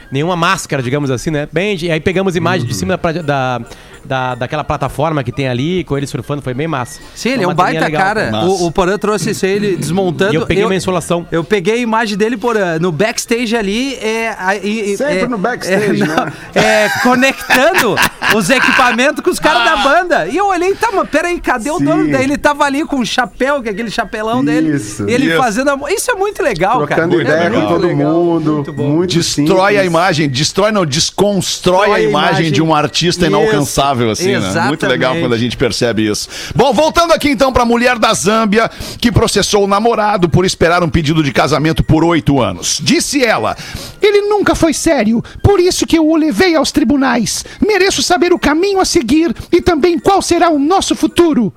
Nenhuma 0.09 0.37
máscara, 0.37 0.81
digamos 0.81 1.11
assim, 1.11 1.31
né? 1.33 1.49
Bem, 1.53 1.77
e 1.83 1.91
aí 1.91 1.99
pegamos 1.99 2.37
imagens 2.37 2.65
de 2.69 2.73
cima 2.73 2.93
da, 2.93 2.99
pra- 2.99 3.11
da, 3.11 3.61
da, 4.07 4.35
daquela 4.35 4.65
plataforma 4.65 5.23
que 5.23 5.33
tem 5.33 5.49
ali, 5.49 5.85
com 5.85 5.97
ele 5.97 6.07
surfando, 6.07 6.41
foi 6.43 6.55
bem 6.55 6.67
massa. 6.67 7.01
Sim, 7.15 7.31
ele 7.31 7.45
é 7.45 7.49
um 7.49 7.55
baita 7.55 7.85
legal. 7.87 8.01
cara. 8.01 8.31
Massa. 8.31 8.47
O, 8.47 8.67
o 8.67 8.73
Porã 8.73 8.97
trouxe 8.99 9.31
isso 9.31 9.45
aí, 9.45 9.53
ele 9.53 9.77
desmontando. 9.77 10.33
E 10.33 10.37
eu 10.37 10.47
peguei 10.47 10.65
uma 10.65 10.75
insolação. 10.75 11.27
Eu 11.31 11.43
peguei 11.45 11.75
a 11.75 11.79
imagem 11.79 12.17
dele, 12.17 12.37
Porã, 12.37 12.79
no 12.79 12.91
backstage 12.93 13.55
ali. 13.57 13.95
É, 13.97 14.61
e- 14.63 14.97
Sempre 14.97 15.19
é- 15.21 15.29
no 15.29 15.37
backstage, 15.39 16.03
é, 16.03 16.07
né? 16.07 16.33
É, 16.55 16.89
conectando 17.03 17.97
os 18.35 18.51
equipamentos 18.51 19.23
com 19.23 19.31
os 19.31 19.39
caras 19.39 19.65
da 19.65 19.77
banda. 19.79 20.27
E 20.29 20.37
eu 20.37 20.47
olhei, 20.47 20.75
tá, 20.75 20.91
mas 20.93 21.09
peraí, 21.09 21.41
cadê 21.41 21.71
o 21.71 21.79
Sim. 21.79 21.85
dono? 21.85 22.11
Daí 22.11 22.25
ele 22.25 22.39
tava 22.39 22.65
ali 22.65 22.85
com 22.85 23.01
o 23.01 23.07
chapéu, 23.07 23.63
que 23.63 23.69
é 23.69 23.73
aquele 23.73 23.91
chapelão 23.91 24.45
dele. 24.45 24.77
Isso. 24.77 25.05
Ele 25.09 25.27
Isso. 25.27 25.37
fazendo. 25.37 25.71
a- 25.71 25.93
Isso 25.93 26.11
é 26.11 26.15
muito 26.15 26.43
legal, 26.43 26.87
Trocando 26.87 27.17
cara. 27.19 27.23
ideia 27.23 27.41
é 27.47 27.51
com 27.51 27.57
muito 27.57 27.69
todo 27.69 27.87
legal, 27.87 28.13
mundo, 28.13 28.53
muito 28.55 28.73
bom. 28.73 28.89
muito 28.89 29.15
Destrói 29.15 29.47
simples. 29.73 29.79
a 29.81 29.85
imagem, 29.85 30.29
destrói 30.29 30.73
não, 30.73 30.85
desconstrói 30.87 31.77
a 31.77 31.81
Destrói 31.87 31.97
a 32.07 32.09
imagem, 32.09 32.31
imagem. 32.31 32.53
de 32.53 32.63
um 32.63 32.75
artista 32.75 33.27
Isso, 33.27 33.35
inalcançável, 33.35 33.96
assim, 34.05 34.33
né? 34.33 34.39
Muito 34.39 34.51
exatamente. 34.51 34.87
legal 34.87 35.17
quando 35.17 35.35
a 35.35 35.39
gente 35.39 35.57
percebe 35.57 36.09
isso. 36.09 36.29
Bom, 36.55 36.73
voltando 36.73 37.13
aqui 37.13 37.29
então 37.29 37.53
pra 37.53 37.65
mulher 37.65 37.99
da 37.99 38.13
Zâmbia, 38.15 38.71
que 39.01 39.11
processou 39.11 39.65
o 39.65 39.67
namorado 39.67 40.29
por 40.29 40.45
esperar 40.45 40.83
um 40.83 40.89
pedido 40.89 41.23
de 41.23 41.33
casamento 41.33 41.83
por 41.83 42.05
oito 42.05 42.41
anos. 42.41 42.81
Disse 42.83 43.25
ela, 43.25 43.57
ele 44.01 44.23
nunca 44.23 44.55
foi 44.55 44.73
sério, 44.73 45.23
por 45.43 45.61
isso 45.61 45.87
que 45.87 45.99
eu 45.99 46.07
o 46.07 46.17
levei 46.17 46.55
aos 46.55 46.73
tribunais. 46.73 47.45
Mereço 47.67 48.03
saber 48.03 48.33
o 48.33 48.39
caminho 48.39 48.81
a 48.81 48.85
seguir 48.85 49.35
e 49.53 49.61
também 49.61 49.99
qual 49.99 50.21
será 50.21 50.51
o 50.51 50.59
nosso 50.59 50.95
futuro. 50.95 51.53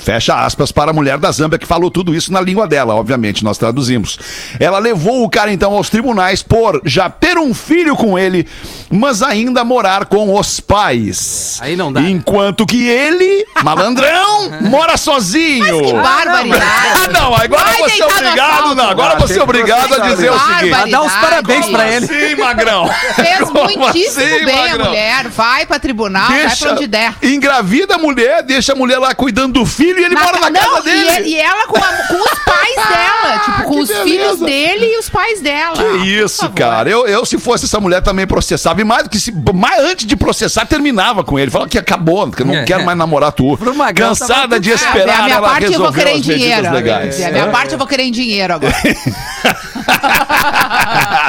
Fecha 0.00 0.34
aspas 0.44 0.72
para 0.72 0.90
a 0.90 0.94
mulher 0.94 1.18
da 1.18 1.30
Zâmbia 1.30 1.58
que 1.58 1.66
falou 1.66 1.90
tudo 1.90 2.14
isso 2.14 2.32
na 2.32 2.40
língua 2.40 2.66
dela, 2.66 2.94
obviamente, 2.94 3.44
nós 3.44 3.58
traduzimos. 3.58 4.18
Ela 4.58 4.78
levou 4.78 5.24
o 5.24 5.28
cara 5.30 5.52
então 5.52 5.72
aos 5.74 5.90
tribunais 5.90 6.42
por 6.42 6.80
já 6.84 7.08
ter 7.10 7.36
um 7.38 7.52
filho 7.54 7.94
com 7.94 8.18
ele, 8.18 8.46
mas 8.90 9.22
ainda 9.22 9.62
morar 9.64 10.06
com 10.06 10.34
os 10.38 10.58
pais. 10.60 11.58
Aí 11.60 11.76
não 11.76 11.92
dá. 11.92 12.00
Enquanto 12.00 12.64
que 12.66 12.88
ele, 12.88 13.44
malandrão, 13.62 14.50
mora 14.62 14.96
sozinho. 14.96 15.82
Que 15.84 15.92
barbaridade. 15.92 16.64
Ah, 16.64 17.08
não, 17.12 17.34
agora 17.34 17.64
Vai 17.64 17.76
você 17.90 18.02
é 18.02 18.06
obrigado, 18.06 18.74
não, 18.74 18.88
agora 18.90 19.14
Ah, 19.14 19.18
você 19.18 19.38
é 19.38 19.42
obrigado 19.42 19.94
a 19.94 19.98
dizer 20.08 20.30
o 20.30 20.38
seguinte. 20.38 20.90
Dá 20.90 21.02
os 21.02 21.12
parabéns 21.16 21.64
Como 21.66 21.76
pra 21.76 21.88
ele. 21.90 22.06
Sim, 22.06 22.36
magrão. 22.36 22.88
Fez 23.14 23.38
Como 23.50 23.78
muitíssimo 23.78 24.24
assim, 24.24 24.44
bem 24.44 24.58
a 24.58 24.68
magrão? 24.70 24.86
mulher. 24.86 25.28
Vai 25.28 25.66
pra 25.66 25.78
tribunal, 25.78 26.28
vai 26.28 26.46
Deixa, 26.46 26.64
pra 26.66 26.74
onde 26.74 26.86
der. 26.86 27.14
engravida 27.22 27.94
a 27.96 27.98
mulher, 27.98 28.42
deixa 28.42 28.72
a 28.72 28.76
mulher 28.76 28.98
lá 28.98 29.14
cuidando 29.14 29.60
do 29.60 29.66
filho 29.66 29.89
e 29.98 30.04
ele 30.04 30.14
Na 30.14 30.20
mora 30.22 30.40
na 30.40 30.50
ca- 30.50 30.58
casa 30.60 30.70
não, 30.76 30.82
dele. 30.82 31.28
E, 31.28 31.32
e 31.34 31.38
ela 31.38 31.66
com, 31.66 31.76
a- 31.76 31.92
com 32.08 32.14
os 32.16 32.38
pais 32.44 32.74
dela. 32.88 33.38
Tipo, 33.44 33.62
com 33.64 33.74
que 33.74 33.80
os 33.80 33.88
beleza. 33.88 34.04
filhos 34.04 34.38
dele 34.40 34.86
e 34.86 34.98
os 34.98 35.08
pais 35.10 35.40
dela. 35.40 35.76
Que 35.76 35.96
isso, 36.06 36.48
cara. 36.50 36.88
Eu, 36.90 37.06
eu, 37.06 37.24
se 37.24 37.38
fosse 37.38 37.64
essa 37.64 37.80
mulher, 37.80 38.02
também 38.02 38.26
processava. 38.26 38.80
E 38.80 38.84
mais 38.84 39.04
do 39.04 39.10
que 39.10 39.18
se. 39.18 39.32
Mais 39.54 39.80
antes 39.82 40.06
de 40.06 40.16
processar, 40.16 40.66
terminava 40.66 41.24
com 41.24 41.38
ele. 41.38 41.50
Falava 41.50 41.68
que 41.70 41.78
acabou, 41.78 42.30
que 42.30 42.42
eu 42.42 42.46
não 42.46 42.54
É. 42.54 42.64
quero 42.64 42.84
mais 42.84 42.96
namorar 42.96 43.32
tu. 43.32 43.58
Magrão 43.74 44.08
Cansada 44.10 44.60
de 44.60 44.70
esperar 44.70 45.20
a 45.20 45.22
minha 45.24 45.36
ela 45.36 45.48
parte 45.48 45.64
eu 45.64 45.72
vou 45.72 45.90
resolver 45.90 45.98
querer 46.04 46.16
em 46.16 46.20
dinheiro. 46.20 46.70
legais. 46.72 47.18
É, 47.20 47.26
A 47.26 47.30
minha 47.32 47.46
parte 47.48 47.72
eu 47.72 47.78
vou 47.78 47.86
querer 47.86 48.02
em 48.04 48.12
dinheiro 48.12 48.54
agora. 48.54 48.74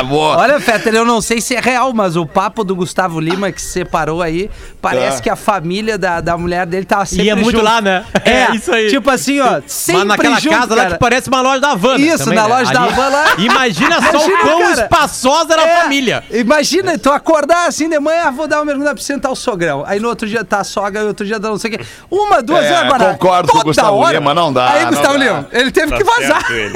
Boa. 0.03 0.37
Olha, 0.37 0.59
Fetter, 0.59 0.93
eu 0.95 1.05
não 1.05 1.21
sei 1.21 1.39
se 1.41 1.55
é 1.55 1.59
real, 1.59 1.93
mas 1.93 2.15
o 2.15 2.25
papo 2.25 2.63
do 2.63 2.75
Gustavo 2.75 3.19
Lima 3.19 3.51
que 3.51 3.61
se 3.61 3.69
separou 3.69 4.21
aí, 4.21 4.49
parece 4.81 5.19
É. 5.19 5.21
que 5.21 5.29
a 5.29 5.35
família 5.35 5.97
da, 5.97 6.21
da 6.21 6.37
mulher 6.37 6.65
dele 6.65 6.85
tava 6.85 7.05
sempre 7.05 7.25
Ia 7.25 7.35
muito 7.35 7.51
junto. 7.51 7.63
lá, 7.63 7.81
né? 7.81 8.03
É, 8.23 8.31
É, 8.31 8.51
isso 8.55 8.73
aí. 8.73 8.89
Tipo 8.89 9.09
assim, 9.09 9.39
ó, 9.39 9.61
sempre 9.67 9.99
Mas 10.05 10.07
naquela 10.07 10.39
junto, 10.39 10.55
casa 10.57 10.75
lá 10.75 10.81
cara. 10.83 10.93
que 10.95 10.99
parece 10.99 11.27
uma 11.29 11.41
loja 11.41 11.59
da 11.59 11.71
Havana. 11.71 11.99
Isso, 12.05 12.19
também, 12.25 12.35
na 12.39 12.47
né? 12.47 12.55
loja 12.55 12.73
da 12.73 12.81
Havana. 12.83 13.23
Imagina 13.37 14.01
só 14.01 14.09
Imagina, 14.09 14.35
o 14.35 14.41
quão 14.41 14.71
espaçosa 14.71 15.53
era 15.53 15.61
É, 15.63 15.73
a 15.77 15.81
família. 15.83 16.23
Imagina, 16.31 16.97
tu 16.97 17.11
acordar 17.11 17.67
assim 17.67 17.87
de 17.89 17.99
manhã, 17.99 18.23
ah, 18.25 18.31
vou 18.31 18.47
dar 18.47 18.57
uma 18.57 18.65
mergulho 18.65 18.87
na 18.87 18.95
piscina, 18.95 19.19
tá 19.19 19.29
o 19.29 19.35
sogrão. 19.35 19.83
Aí 19.85 19.99
no 19.99 20.07
outro 20.07 20.27
dia 20.27 20.43
tá 20.43 20.59
a 20.59 20.63
sogra, 20.63 21.01
e 21.01 21.05
outro 21.05 21.25
dia 21.25 21.39
tá 21.39 21.49
não 21.49 21.57
sei 21.57 21.73
o 21.73 21.77
quê. 21.77 21.85
Uma, 22.09 22.41
duas 22.41 22.63
É, 22.65 22.71
horas 22.73 22.93
agora. 22.93 23.11
concordo 23.13 23.51
com 23.51 23.57
o 23.59 23.63
Gustavo 23.63 23.97
hora. 23.97 24.17
Lima, 24.17 24.33
não 24.33 24.51
dá, 24.51 24.71
Aí, 24.73 24.85
Gustavo 24.85 25.13
dá. 25.17 25.23
Lima, 25.23 25.47
ele 25.51 25.71
teve 25.71 25.91
Tá 25.91 25.97
que 25.97 26.03
vazar. 26.03 26.51
ele. 26.51 26.71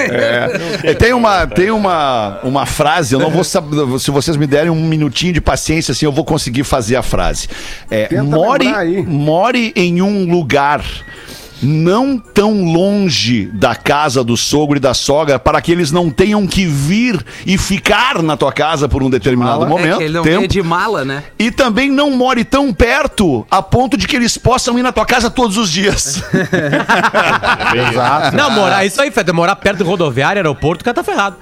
É, 0.83 0.93
tem 0.93 1.13
uma, 1.13 1.47
tem 1.47 1.71
uma, 1.71 2.39
uma 2.43 2.65
frase, 2.65 3.14
eu 3.15 3.19
não 3.19 3.29
vou 3.29 3.43
saber, 3.43 3.99
se 3.99 4.11
vocês 4.11 4.37
me 4.37 4.47
derem 4.47 4.69
um 4.69 4.87
minutinho 4.87 5.33
de 5.33 5.41
paciência, 5.41 5.91
assim, 5.91 6.05
eu 6.05 6.11
vou 6.11 6.25
conseguir 6.25 6.63
fazer 6.63 6.95
a 6.95 7.03
frase. 7.03 7.47
É, 7.89 8.21
more, 8.21 9.03
more 9.03 9.73
em 9.75 10.01
um 10.01 10.29
lugar 10.31 10.83
não 11.61 12.17
tão 12.17 12.63
longe 12.63 13.45
da 13.45 13.75
casa 13.75 14.23
do 14.23 14.35
sogro 14.35 14.77
e 14.77 14.79
da 14.79 14.93
sogra 14.93 15.39
para 15.39 15.61
que 15.61 15.71
eles 15.71 15.91
não 15.91 16.09
tenham 16.09 16.45
que 16.45 16.65
vir 16.65 17.23
e 17.45 17.57
ficar 17.57 18.21
na 18.21 18.37
tua 18.37 18.51
casa 18.51 18.87
por 18.87 19.01
um 19.01 19.09
determinado 19.09 19.63
É 19.63 19.67
momento, 19.67 19.97
que 19.97 20.03
ele 20.03 20.13
não 20.13 20.23
tempo. 20.23 20.47
de 20.47 20.61
mala, 20.61 21.05
né? 21.05 21.23
E 21.39 21.51
também 21.51 21.89
não 21.89 22.11
more 22.11 22.43
tão 22.43 22.73
perto 22.73 23.45
a 23.49 23.61
ponto 23.61 23.97
de 23.97 24.07
que 24.07 24.15
eles 24.15 24.37
possam 24.37 24.77
ir 24.77 24.83
na 24.83 24.91
tua 24.91 25.05
casa 25.05 25.29
todos 25.29 25.57
os 25.57 25.71
dias. 25.71 26.21
Exato. 27.91 28.35
Não, 28.35 28.51
morar, 28.51 28.85
isso 28.85 29.01
aí, 29.01 29.11
Fede, 29.11 29.31
morar 29.31 29.55
perto 29.55 29.77
de 29.79 29.83
rodoviária, 29.83 30.39
aeroporto, 30.39 30.81
o 30.81 30.85
cara 30.85 30.95
tá 30.95 31.03
ferrado. 31.03 31.37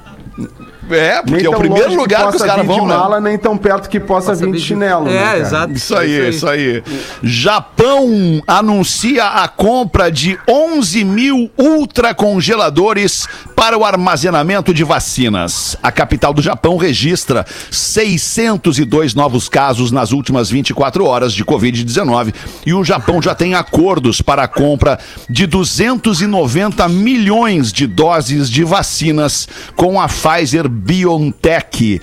É, 0.91 1.21
porque 1.21 1.37
Nem 1.37 1.45
é 1.45 1.49
o 1.49 1.57
primeiro 1.57 1.85
longe 1.85 1.97
lugar 1.97 2.21
que, 2.21 2.27
os 2.27 2.33
possa 2.33 2.45
caras 2.45 2.65
vão, 2.65 2.81
de 2.81 2.85
né? 2.87 2.95
mala, 2.97 3.21
nem 3.21 3.37
tão 3.37 3.57
perto 3.57 3.89
que 3.89 3.99
possa, 3.99 4.33
vir 4.35 4.51
de 4.51 4.59
chinelo. 4.59 5.05
né, 5.05 5.15
É, 5.15 5.23
cara? 5.23 5.39
exato. 5.39 5.73
Isso 5.73 5.95
aí, 5.95 6.29
isso 6.29 6.47
aí. 6.47 6.83
Japão 7.21 8.41
anuncia 8.47 9.25
a 9.25 9.47
compra 9.47 10.11
de 10.11 10.37
11 10.47 11.03
mil 11.03 11.49
ultracongeladores 11.57 13.27
para 13.55 13.77
o 13.77 13.85
armazenamento 13.85 14.73
de 14.73 14.83
vacinas. 14.83 15.77
A 15.81 15.91
capital 15.91 16.33
do 16.33 16.41
Japão 16.41 16.77
registra 16.77 17.45
602 17.71 19.13
novos 19.13 19.47
casos 19.47 19.91
nas 19.91 20.11
últimas 20.11 20.49
24 20.49 21.05
horas 21.05 21.33
de 21.33 21.43
Covid-19 21.45 22.33
e 22.65 22.73
o 22.73 22.83
Japão 22.83 23.21
já 23.21 23.33
tem 23.35 23.55
acordos 23.55 24.21
para 24.21 24.43
a 24.43 24.47
compra 24.47 24.99
de 25.29 25.45
290 25.45 26.87
milhões 26.89 27.71
de 27.71 27.87
doses 27.87 28.49
de 28.49 28.63
vacinas 28.63 29.47
com 29.75 29.99
a 29.99 30.07
Pfizer 30.07 30.67
BioNTech. 30.73 32.01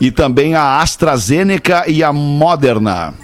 e 0.00 0.10
também 0.10 0.54
a 0.54 0.80
AstraZeneca 0.80 1.84
e 1.88 2.02
a 2.02 2.12
Moderna. 2.12 3.14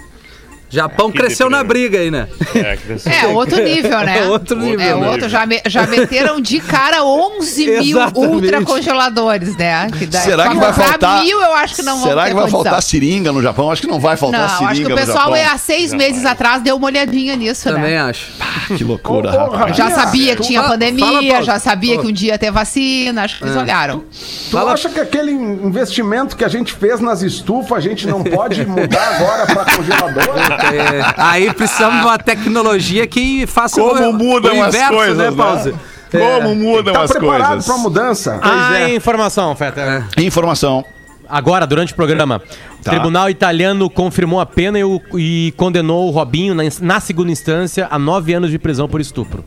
Japão 0.75 1.07
Aqui 1.07 1.17
cresceu 1.17 1.49
na 1.49 1.63
briga 1.63 1.97
aí, 1.99 2.11
né? 2.11 2.27
É, 2.53 2.75
desse- 2.77 3.09
É, 3.09 3.27
outro 3.27 3.61
nível, 3.63 3.99
né? 4.01 4.19
É 4.25 4.27
outro 4.27 4.57
nível, 4.57 4.79
É 4.81 4.95
né? 4.99 5.09
outro. 5.09 5.29
Já, 5.29 5.45
me- 5.45 5.61
já 5.65 5.85
meteram 5.87 6.39
de 6.39 6.59
cara 6.59 7.03
11 7.03 7.65
mil 7.65 7.81
Exatamente. 7.99 8.33
ultra 8.33 8.61
congeladores, 8.63 9.55
né? 9.57 9.87
Que 9.97 10.05
dá- 10.05 10.19
Será 10.21 10.49
que 10.49 10.55
vai 10.57 10.73
faltar? 10.73 11.21
mil, 11.23 11.41
eu 11.41 11.53
acho 11.53 11.75
que 11.75 11.81
não 11.81 12.01
Será 12.01 12.27
que 12.27 12.33
vai 12.33 12.43
condição. 12.43 12.63
faltar 12.63 12.81
seringa 12.83 13.31
no 13.31 13.41
Japão? 13.41 13.71
Acho 13.71 13.81
que 13.81 13.87
não 13.87 13.99
vai 13.99 14.15
faltar 14.17 14.41
Não, 14.41 14.49
seringa 14.49 14.71
acho 14.71 14.85
que 14.85 14.93
o 14.93 14.95
pessoal 14.95 15.35
é, 15.35 15.45
há 15.45 15.57
seis 15.57 15.93
meses 15.93 16.25
atrás 16.25 16.61
deu 16.61 16.75
uma 16.75 16.87
olhadinha 16.87 17.35
nisso, 17.35 17.63
Também 17.69 17.91
né? 17.93 18.01
acho. 18.01 18.27
Que 18.77 18.83
loucura, 18.83 19.29
ô, 19.31 19.51
rapaz. 19.51 19.75
Já 19.77 19.89
sabia 19.91 20.35
que 20.35 20.43
tinha 20.43 20.59
fala- 20.61 20.73
pandemia, 20.73 21.31
fala, 21.33 21.43
já 21.43 21.59
sabia 21.59 21.97
que 21.99 22.07
um 22.07 22.11
dia 22.11 22.33
ia 22.33 22.37
ter 22.37 22.51
vacina, 22.51 23.23
acho 23.23 23.37
que 23.37 23.43
eles 23.43 23.55
olharam. 23.55 24.03
Tu 24.49 24.57
acha 24.57 24.89
que 24.89 24.99
aquele 24.99 25.31
investimento 25.31 26.35
que 26.35 26.43
a 26.43 26.47
gente 26.47 26.73
fez 26.73 26.99
nas 26.99 27.21
estufas, 27.21 27.77
a 27.77 27.81
gente 27.81 28.07
não 28.07 28.23
pode 28.23 28.65
mudar 28.65 29.15
agora 29.15 29.45
para 29.45 29.65
congelador? 29.75 30.23
É, 30.73 31.13
aí 31.17 31.53
precisamos 31.53 31.99
de 31.99 32.05
uma 32.05 32.17
tecnologia 32.17 33.05
que 33.07 33.45
faça 33.47 33.79
Como 33.79 34.09
o, 34.09 34.13
mudam 34.13 34.57
o 34.59 34.63
as 34.63 34.73
inverso, 34.75 34.93
coisas, 34.93 35.17
né, 35.17 35.29
né? 35.31 35.35
Pause? 35.35 35.75
Como 36.11 36.55
mudam 36.55 36.93
Tá 36.93 37.01
as 37.03 37.11
preparado 37.11 37.47
coisas. 37.49 37.65
para 37.65 37.77
mudança? 37.77 38.39
Ah, 38.41 38.79
é. 38.79 38.95
informação, 38.95 39.55
Feta. 39.55 40.07
Informação. 40.17 40.83
Agora, 41.27 41.65
durante 41.65 41.91
o 41.91 41.95
programa, 41.95 42.39
Tá. 42.39 42.91
o 42.91 42.95
Tribunal 42.95 43.29
Italiano 43.29 43.89
confirmou 43.89 44.39
a 44.39 44.45
pena 44.45 44.77
e, 44.77 44.83
o- 44.83 45.01
e 45.17 45.53
condenou 45.57 46.07
o 46.07 46.11
Robinho 46.11 46.53
na, 46.53 46.63
na 46.81 46.99
segunda 46.99 47.31
instância 47.31 47.87
a 47.89 47.97
nove 47.97 48.33
anos 48.33 48.51
de 48.51 48.59
prisão 48.59 48.87
por 48.87 49.01
estupro. 49.01 49.43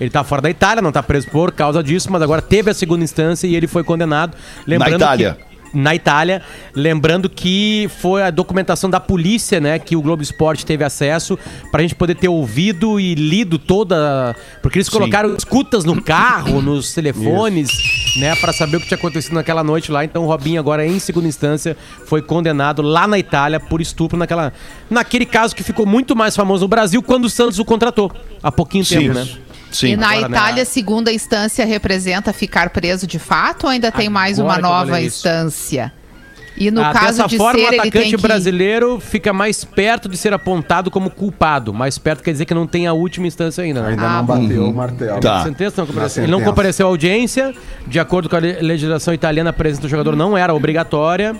Ele 0.00 0.10
tá 0.10 0.24
fora 0.24 0.42
da 0.42 0.50
Itália, 0.50 0.82
não 0.82 0.90
tá 0.90 1.00
preso 1.04 1.28
por 1.30 1.52
causa 1.52 1.80
disso, 1.82 2.10
mas 2.10 2.20
agora 2.20 2.42
teve 2.42 2.68
a 2.68 2.74
segunda 2.74 3.04
instância 3.04 3.46
e 3.46 3.54
ele 3.54 3.68
foi 3.68 3.84
condenado. 3.84 4.36
Lembrando 4.66 4.96
Itália. 4.96 5.38
que- 5.38 5.53
na 5.74 5.94
Itália, 5.94 6.40
lembrando 6.74 7.28
que 7.28 7.90
foi 8.00 8.22
a 8.22 8.30
documentação 8.30 8.88
da 8.88 9.00
polícia, 9.00 9.60
né, 9.60 9.78
que 9.78 9.96
o 9.96 10.02
Globo 10.02 10.22
Esporte 10.22 10.64
teve 10.64 10.84
acesso 10.84 11.38
pra 11.70 11.82
gente 11.82 11.94
poder 11.94 12.14
ter 12.14 12.28
ouvido 12.28 13.00
e 13.00 13.14
lido 13.14 13.58
toda, 13.58 14.36
porque 14.62 14.78
eles 14.78 14.88
colocaram 14.88 15.34
escutas 15.34 15.84
no 15.84 16.00
carro, 16.00 16.62
nos 16.62 16.92
telefones, 16.94 17.68
né, 18.16 18.34
Pra 18.36 18.52
saber 18.52 18.76
o 18.76 18.80
que 18.80 18.86
tinha 18.86 18.98
acontecido 18.98 19.34
naquela 19.34 19.64
noite 19.64 19.90
lá. 19.90 20.04
Então 20.04 20.24
o 20.24 20.26
Robinho 20.26 20.60
agora 20.60 20.86
em 20.86 20.98
segunda 20.98 21.26
instância 21.26 21.76
foi 22.06 22.20
condenado 22.20 22.82
lá 22.82 23.06
na 23.06 23.18
Itália 23.18 23.58
por 23.58 23.80
estupro 23.80 24.18
naquela 24.18 24.52
naquele 24.90 25.24
caso 25.24 25.54
que 25.56 25.62
ficou 25.62 25.86
muito 25.86 26.14
mais 26.14 26.36
famoso 26.36 26.62
no 26.62 26.68
Brasil 26.68 27.02
quando 27.02 27.24
o 27.24 27.30
Santos 27.30 27.58
o 27.58 27.64
contratou 27.64 28.12
há 28.42 28.52
pouquinho 28.52 28.84
Sim. 28.84 28.98
tempo, 28.98 29.14
né? 29.14 29.28
Sim. 29.74 29.88
e 29.92 29.96
na 29.96 30.08
né? 30.10 30.20
Itália, 30.22 30.64
segunda 30.64 31.12
instância 31.12 31.64
representa 31.66 32.32
ficar 32.32 32.70
preso 32.70 33.06
de 33.06 33.18
fato 33.18 33.64
ou 33.64 33.70
ainda 33.70 33.90
tem 33.92 34.08
mais 34.08 34.38
Agora 34.38 34.60
uma 34.60 34.66
eu 34.68 34.70
vou 34.70 34.78
nova 34.86 35.00
instância? 35.00 35.92
E 36.56 36.70
no 36.70 36.84
Ah, 36.84 36.92
caso 36.92 37.16
dessa 37.16 37.28
de 37.28 37.36
forma, 37.36 37.58
ser, 37.58 37.64
o 37.64 37.80
atacante 37.80 38.10
que... 38.16 38.22
brasileiro 38.22 39.00
fica 39.00 39.32
mais 39.32 39.64
perto 39.64 40.08
de 40.08 40.16
ser 40.16 40.32
apontado 40.32 40.88
como 40.88 41.10
culpado. 41.10 41.74
Mais 41.74 41.98
perto 41.98 42.22
quer 42.22 42.30
dizer 42.30 42.44
que 42.44 42.54
não 42.54 42.64
tem 42.64 42.86
a 42.86 42.92
última 42.92 43.26
instância 43.26 43.64
ainda, 43.64 43.82
né? 43.82 43.88
Ainda 43.90 44.02
Ah, 44.06 44.16
não 44.18 44.24
bateu 44.24 44.68
o 44.68 44.72
martelo. 44.72 45.18
Tá. 45.18 45.42
Sentença 45.42 45.80
não 45.80 45.86
compareceu. 45.88 46.22
Ele 46.22 46.30
não 46.30 46.40
compareceu 46.42 46.86
à 46.86 46.90
audiência. 46.90 47.52
De 47.88 47.98
acordo 47.98 48.28
com 48.28 48.36
a 48.36 48.38
le- 48.38 48.60
legislação 48.62 49.12
italiana, 49.12 49.50
a 49.50 49.52
presença 49.52 49.82
do 49.82 49.88
jogador 49.88 50.14
não 50.14 50.38
era 50.38 50.54
obrigatória. 50.54 51.34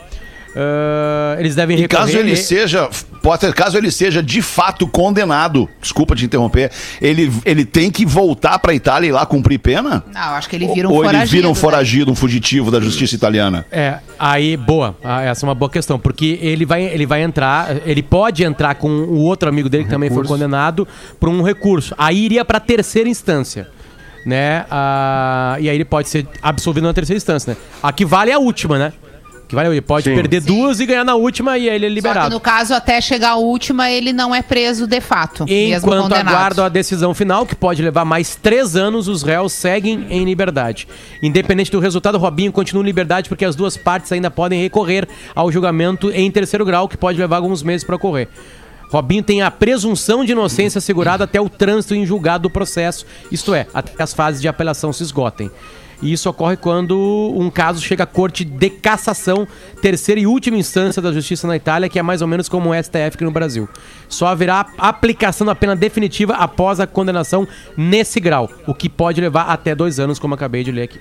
Ah, 0.57 1.37
eles 1.39 1.55
devem 1.55 1.77
E 1.77 1.81
recorrer. 1.81 2.05
caso 2.07 2.17
ele 2.19 2.37
seja, 2.37 2.89
Potter, 3.23 3.53
caso 3.55 3.77
ele 3.77 3.91
seja 3.91 4.23
de 4.23 4.41
fato 4.41 4.87
condenado, 4.87 5.69
desculpa 5.81 6.15
te 6.15 6.25
interromper, 6.25 6.71
ele, 7.01 7.33
ele 7.45 7.65
tem 7.65 7.91
que 7.91 8.07
voltar 8.07 8.59
pra 8.59 8.73
Itália 8.75 9.09
e 9.09 9.13
lá 9.13 9.27
cumprir 9.27 9.59
pena? 9.59 10.05
Não, 10.13 10.21
eu 10.21 10.35
acho 10.37 10.49
que 10.49 10.57
ele 10.57 10.67
vira 10.73 10.89
um 10.89 10.93
Ou 10.93 10.97
foragido. 10.99 11.23
ele 11.23 11.31
vira 11.31 11.47
um 11.49 11.51
né? 11.51 11.55
foragido, 11.57 12.13
um 12.13 12.15
fugitivo 12.15 12.71
da 12.71 12.81
justiça 12.81 13.15
italiana? 13.15 13.67
É, 13.73 13.99
aí, 14.19 14.57
boa. 14.57 14.97
Ah, 15.03 15.23
essa 15.23 15.45
é 15.45 15.49
uma 15.49 15.55
boa 15.55 15.71
questão, 15.71 15.99
porque 15.99 16.39
ele 16.41 16.65
vai, 16.65 16.85
ele 16.85 17.07
vai 17.07 17.23
entrar, 17.23 17.77
ele 17.87 18.03
pode 18.03 18.45
entrar 18.45 18.75
com 18.77 18.89
o 18.89 19.19
outro 19.21 19.49
amigo 19.49 19.69
dele 19.69 19.85
que 19.85 19.91
também 19.91 20.11
foi 20.11 20.25
condenado 20.25 20.87
por 21.19 21.29
um 21.29 21.43
recurso. 21.43 21.95
Aí 21.99 22.25
iria 22.25 22.45
pra 22.45 22.61
terceira 22.61 23.09
instância, 23.09 23.69
né? 24.25 24.65
Ah, 24.71 25.57
e 25.61 25.69
aí 25.69 25.77
ele 25.77 25.85
pode 25.85 26.09
ser 26.09 26.27
absolvido 26.43 26.85
na 26.85 26.93
terceira 26.95 27.17
instância, 27.17 27.53
né? 27.53 27.57
A 27.83 27.93
que 27.93 28.05
vale 28.05 28.31
é 28.31 28.35
a 28.35 28.39
última, 28.39 28.79
né? 28.79 28.93
Que 29.55 29.57
vale, 29.57 29.69
ele 29.69 29.81
pode 29.81 30.11
Sim. 30.11 30.17
perder 30.17 30.41
duas 30.41 30.81
e 30.81 30.87
ganhar 30.87 31.05
na 31.05 31.15
última 31.15 31.57
e 31.57 31.71
aí 31.71 31.77
ele 31.77 31.87
é 31.87 31.89
Só 31.89 31.93
que 31.93 31.95
liberado. 31.95 32.35
no 32.35 32.41
caso, 32.41 32.75
até 32.75 33.01
chegar 33.01 33.31
a 33.31 33.37
última, 33.37 33.89
ele 33.89 34.13
não 34.13 34.35
é 34.35 34.43
preso 34.43 34.85
de 34.85 35.01
fato. 35.01 35.45
Enquanto 35.49 36.13
aguardam 36.13 36.65
a 36.65 36.69
decisão 36.69 37.15
final, 37.15 37.47
que 37.47 37.55
pode 37.55 37.81
levar 37.81 38.05
mais 38.05 38.35
três 38.35 38.75
anos, 38.75 39.07
os 39.07 39.23
réus 39.23 39.53
seguem 39.53 40.07
em 40.11 40.25
liberdade. 40.25 40.89
Independente 41.23 41.71
do 41.71 41.79
resultado, 41.79 42.19
Robinho 42.19 42.51
continua 42.51 42.83
em 42.83 42.87
liberdade 42.87 43.29
porque 43.29 43.45
as 43.45 43.55
duas 43.55 43.77
partes 43.77 44.11
ainda 44.11 44.29
podem 44.29 44.61
recorrer 44.61 45.07
ao 45.37 45.53
julgamento 45.53 46.11
em 46.11 46.29
terceiro 46.33 46.65
grau, 46.65 46.89
que 46.89 46.97
pode 46.97 47.17
levar 47.17 47.37
alguns 47.37 47.63
meses 47.63 47.85
para 47.87 47.95
ocorrer. 47.95 48.29
Robinho 48.91 49.23
tem 49.23 49.41
a 49.41 49.53
presunção 49.53 50.25
de 50.25 50.33
inocência 50.33 50.79
assegurada 50.79 51.25
até 51.25 51.41
o 51.41 51.49
trânsito 51.49 51.95
em 51.95 52.05
julgado 52.05 52.43
do 52.43 52.51
processo, 52.51 53.07
isto 53.31 53.55
é, 53.55 53.69
até 53.73 53.93
que 53.93 54.03
as 54.03 54.13
fases 54.13 54.41
de 54.41 54.49
apelação 54.49 54.93
se 54.93 55.05
esgotem. 55.05 55.49
E 56.05 56.13
isso 56.13 56.29
ocorre 56.29 56.59
quando 56.59 57.33
um 57.35 57.49
caso 57.49 57.81
chega 57.81 58.05
à 58.05 58.07
corte 58.07 58.45
de 58.45 58.69
cassação, 58.69 59.49
terceira 59.81 60.21
e 60.21 60.27
última 60.27 60.59
instância 60.59 61.01
da 61.01 61.11
justiça 61.11 61.47
na 61.47 61.57
Itália, 61.57 61.89
que 61.89 61.99
é 61.99 62.03
mais 62.03 62.21
ou 62.21 62.29
menos 62.29 62.47
como 62.47 62.71
o 62.71 62.75
STF 62.75 63.15
aqui 63.15 63.25
no 63.25 63.31
Brasil. 63.31 63.67
Só 64.07 64.27
haverá 64.27 64.67
aplicação 64.77 65.47
da 65.47 65.55
pena 65.55 65.75
definitiva 65.75 66.35
após 66.35 66.79
a 66.79 66.87
condenação 66.87 67.49
nesse 67.75 68.21
grau, 68.21 68.51
o 68.67 68.75
que 68.75 68.91
pode 68.91 69.19
levar 69.19 69.45
até 69.45 69.75
dois 69.75 69.99
anos, 69.99 70.19
como 70.19 70.35
acabei 70.35 70.63
de 70.63 70.71
ler 70.71 70.83
aqui. 70.83 71.01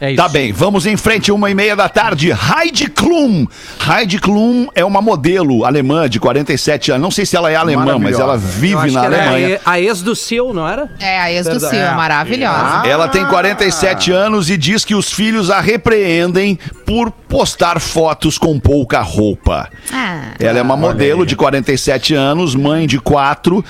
É 0.00 0.12
isso. 0.12 0.22
Tá 0.22 0.28
bem, 0.28 0.52
vamos 0.52 0.84
em 0.86 0.96
frente, 0.96 1.32
uma 1.32 1.50
e 1.50 1.54
meia 1.54 1.74
da 1.74 1.88
tarde. 1.88 2.30
Heidi 2.30 2.88
Klum. 2.88 3.46
Heidi 3.88 4.18
Klum 4.18 4.68
é 4.74 4.84
uma 4.84 5.00
modelo 5.00 5.64
alemã 5.64 6.08
de 6.08 6.20
47 6.20 6.90
anos. 6.92 7.02
Não 7.02 7.10
sei 7.10 7.24
se 7.24 7.36
ela 7.36 7.50
é 7.50 7.56
alemã, 7.56 7.98
mas 7.98 8.18
ela 8.18 8.36
vive 8.36 8.90
na 8.90 9.04
é 9.04 9.06
Alemanha. 9.06 9.60
a 9.64 9.80
ex 9.80 10.02
do 10.02 10.14
Sil, 10.14 10.52
não 10.52 10.68
era? 10.68 10.90
É, 11.00 11.18
a 11.18 11.32
ex 11.32 11.46
do. 11.46 11.58
Sil, 11.60 11.80
É. 11.80 11.94
maravilhosa. 11.94 12.86
Ela 12.86 13.08
tem 13.08 13.24
47 13.26 14.12
anos 14.12 14.50
e 14.50 14.56
diz 14.56 14.84
que 14.84 14.94
os 14.94 15.12
filhos 15.12 15.50
a 15.50 15.60
repreendem 15.60 16.58
por 16.84 17.10
postar 17.10 17.80
fotos 17.80 18.36
com 18.38 18.60
pouca 18.60 19.00
roupa. 19.00 19.68
Ah. 19.92 20.32
Ela 20.38 20.58
é 20.58 20.62
uma 20.62 20.76
modelo 20.76 21.24
de 21.24 21.34
47 21.36 22.14
anos, 22.14 22.54
mãe 22.54 22.86
de 22.86 22.98
quatro. 22.98 23.64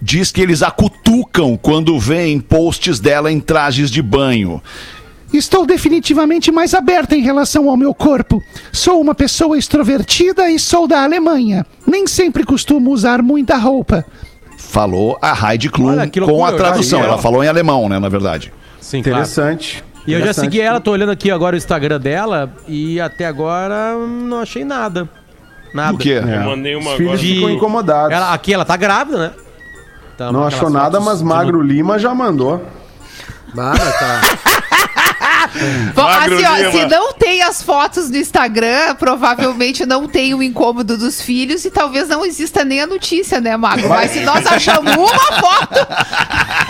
Diz 0.00 0.30
que 0.30 0.42
eles 0.42 0.62
a 0.62 0.70
cutucam 0.70 1.56
quando 1.56 1.98
veem 1.98 2.38
posts 2.38 3.00
dela 3.00 3.32
em 3.32 3.40
trajes 3.40 3.90
de 3.90 4.02
banho. 4.02 4.62
Estou 5.36 5.66
definitivamente 5.66 6.50
mais 6.50 6.72
aberta 6.74 7.14
em 7.14 7.20
relação 7.22 7.68
ao 7.68 7.76
meu 7.76 7.94
corpo. 7.94 8.42
Sou 8.72 9.00
uma 9.00 9.14
pessoa 9.14 9.58
extrovertida 9.58 10.50
e 10.50 10.58
sou 10.58 10.88
da 10.88 11.02
Alemanha. 11.02 11.66
Nem 11.86 12.06
sempre 12.06 12.44
costumo 12.44 12.90
usar 12.90 13.22
muita 13.22 13.56
roupa. 13.56 14.04
Falou 14.56 15.18
a 15.20 15.52
Heidi 15.52 15.68
Klum 15.68 15.88
Olha, 15.88 16.10
com 16.10 16.44
a 16.44 16.52
tradução. 16.52 17.02
Ela 17.02 17.18
falou 17.18 17.44
em 17.44 17.48
alemão, 17.48 17.88
né, 17.88 17.98
na 17.98 18.08
verdade. 18.08 18.52
Sim, 18.80 19.02
claro. 19.02 19.18
Interessante. 19.18 19.84
E 20.06 20.12
eu 20.12 20.20
já 20.20 20.32
segui 20.32 20.60
ela, 20.60 20.80
tô 20.80 20.92
olhando 20.92 21.10
aqui 21.10 21.30
agora 21.30 21.54
o 21.54 21.58
Instagram 21.58 22.00
dela 22.00 22.52
e 22.68 23.00
até 23.00 23.26
agora 23.26 23.94
não 23.96 24.40
achei 24.40 24.64
nada. 24.64 25.08
Nada. 25.74 25.94
O 25.94 25.98
quê? 25.98 26.22
Eu 26.24 26.40
mandei 26.44 26.76
uma 26.76 26.92
Os 26.92 26.96
filhos 26.96 27.12
agora. 27.12 27.26
De- 27.26 27.34
ficam 27.34 27.50
incomodados. 27.50 28.12
Ela, 28.12 28.32
aqui 28.32 28.54
ela 28.54 28.64
tá 28.64 28.76
grávida, 28.76 29.18
né? 29.18 29.32
Tá, 30.16 30.32
Não 30.32 30.46
achou 30.46 30.70
nada, 30.70 30.98
mas 31.00 31.18
de 31.18 31.24
Magro 31.24 31.60
Lima 31.60 31.98
já 31.98 32.14
mandou. 32.14 32.64
Ah, 33.58 33.74
mas 33.78 33.98
tá. 33.98 34.35
Assim, 36.34 36.44
ó, 36.44 36.70
se 36.70 36.86
não 36.86 37.12
tem 37.12 37.42
as 37.42 37.62
fotos 37.62 38.10
no 38.10 38.16
Instagram, 38.16 38.94
provavelmente 38.96 39.86
não 39.86 40.08
tem 40.08 40.34
o 40.34 40.42
incômodo 40.42 40.96
dos 40.96 41.20
filhos 41.20 41.64
e 41.64 41.70
talvez 41.70 42.08
não 42.08 42.24
exista 42.24 42.64
nem 42.64 42.80
a 42.80 42.86
notícia, 42.86 43.40
né, 43.40 43.56
Mago? 43.56 43.88
Mas 43.88 44.10
se 44.10 44.20
nós 44.20 44.46
achamos 44.46 44.92
uma 44.94 45.40
foto. 45.40 45.86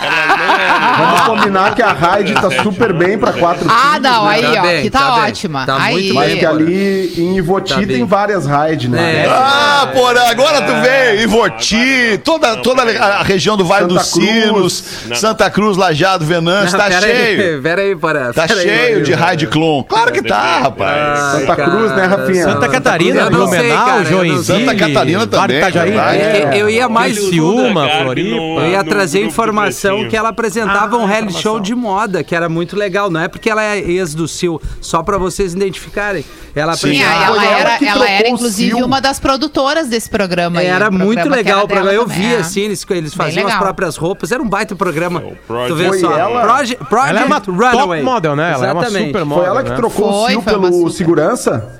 Vamos 0.97 1.21
combinar 1.21 1.73
que 1.75 1.81
a 1.81 1.91
Raid 1.91 2.33
tá 2.33 2.49
super 2.63 2.93
bem 2.93 3.17
pra 3.17 3.33
quatro 3.33 3.65
Ah, 3.69 3.93
filhos, 3.95 4.03
não, 4.03 4.25
né? 4.25 4.31
aí, 4.35 4.41
Tá 4.41 4.49
ó, 4.49 4.61
bem, 4.61 4.81
que 4.83 4.89
tá, 4.89 4.99
tá 4.99 5.15
ótima. 5.25 5.65
Tá 5.65 5.77
aí. 5.81 5.91
muito 5.93 6.13
Mas 6.13 6.27
bem. 6.29 6.39
que 6.39 6.45
ali 6.45 7.13
em 7.17 7.37
Ivoti 7.37 7.73
Tá 7.73 7.81
tem 7.87 8.05
várias 8.05 8.45
Raid, 8.45 8.87
né? 8.89 9.23
É. 9.25 9.29
Ah, 9.29 9.89
porra, 9.93 10.29
agora 10.29 10.61
tu 10.61 10.73
veio, 10.81 11.21
Ivoti, 11.21 12.19
toda, 12.23 12.57
toda 12.57 12.83
a 12.83 13.23
região 13.23 13.57
do 13.57 13.65
Vale 13.65 13.83
Santa 13.87 13.93
dos 13.95 14.07
Sinos, 14.07 14.83
Não. 15.07 15.15
Santa 15.15 15.49
Cruz, 15.49 15.77
Lajado, 15.77 16.25
Venâncio, 16.25 16.77
tá 16.77 16.85
Pera 16.85 17.01
cheio. 17.01 17.17
Aí, 17.57 17.61
pera 17.61 17.81
aí, 17.81 17.95
para. 17.95 18.33
Tá 18.33 18.47
pera 18.47 18.59
aí, 18.59 18.67
cheio 18.67 19.03
de 19.03 19.11
Rodrigo. 19.11 19.29
Heidi 19.29 19.47
Klum. 19.47 19.83
Claro 19.83 20.11
que 20.11 20.21
tá, 20.21 20.59
rapaz. 20.63 21.19
Ai, 21.19 21.39
Santa 21.41 21.55
Cruz, 21.55 21.91
né, 21.95 22.05
Rafinha? 22.05 22.43
Santa 22.43 22.67
Catarina, 22.67 23.29
Blumenau, 23.29 23.85
cara, 23.85 24.05
Joinville. 24.05 24.43
Santa 24.43 24.75
Catarina 24.75 25.27
também. 25.27 25.57
É 25.57 26.49
que 26.51 26.57
eu 26.57 26.69
ia 26.69 26.87
mais. 26.89 27.17
Criciúma, 27.17 27.87
Floripa. 28.01 28.35
Eu 28.37 28.67
ia 28.71 28.83
trazer 28.83 29.23
informação 29.23 29.86
Paulinho. 29.91 30.09
que 30.09 30.17
ela 30.17 30.29
apresentava 30.29 30.95
Ah, 30.95 30.99
um 30.99 31.05
reality 31.05 31.41
show 31.41 31.59
de 31.59 31.73
moda, 31.75 32.23
que 32.23 32.35
era 32.35 32.47
muito 32.49 32.75
legal. 32.75 33.09
Não 33.09 33.19
é 33.21 33.27
porque 33.27 33.49
ela 33.49 33.63
é 33.63 33.77
ex 33.79 34.13
do 34.13 34.27
Sil, 34.27 34.59
só 34.81 35.01
pra 35.03 35.17
vocês 35.17 35.53
identificarem. 35.53 36.23
Ela 36.55 36.75
Sim, 36.75 36.87
apresentava. 37.01 37.23
ela, 37.25 37.35
Foi 37.35 37.45
ela 37.45 37.59
era, 37.59 37.77
que 37.77 37.85
ela 37.87 38.09
era 38.09 38.29
o 38.29 38.33
inclusive 38.33 38.71
Sil. 38.75 38.85
uma 38.85 38.99
das 38.99 39.19
produtoras 39.19 39.87
desse 39.87 40.09
programa. 40.09 40.59
aí, 40.59 40.65
Era 40.65 40.89
o 40.89 40.93
muito 40.93 41.13
programa 41.19 41.35
legal 41.35 41.63
o 41.65 41.67
programa. 41.67 41.93
Eu 41.93 42.07
vi, 42.07 42.33
é. 42.33 42.37
assim, 42.37 42.61
eles, 42.61 42.85
eles 42.89 43.13
faziam 43.13 43.47
as 43.47 43.55
próprias 43.55 43.95
roupas. 43.95 44.31
Era 44.31 44.41
um 44.41 44.49
baita 44.49 44.75
programa. 44.75 45.21
Project. 45.45 45.69
Tu 45.69 45.75
vê 45.75 45.87
Foi 45.89 45.99
só. 45.99 46.17
ela- 46.17 46.41
Project, 46.41 46.85
Project 46.85 47.09
Ela 47.11 47.21
é 47.21 47.25
uma 47.25 47.37
Runaway. 47.39 48.01
top 48.01 48.11
model, 48.13 48.35
né? 48.35 48.51
Ela 48.53 48.67
é 48.67 48.73
uma 48.73 48.81
Exatamente. 48.83 49.07
super 49.07 49.19
Foi 49.19 49.27
model, 49.27 49.45
ela 49.45 49.63
que 49.63 49.69
né? 49.69 49.75
trocou 49.75 50.09
o 50.09 50.21
Foi, 50.23 50.31
Sil 50.33 50.41
foi 50.41 50.53
uma 50.53 50.61
pelo 50.69 50.77
super. 50.81 50.91
segurança? 50.97 51.79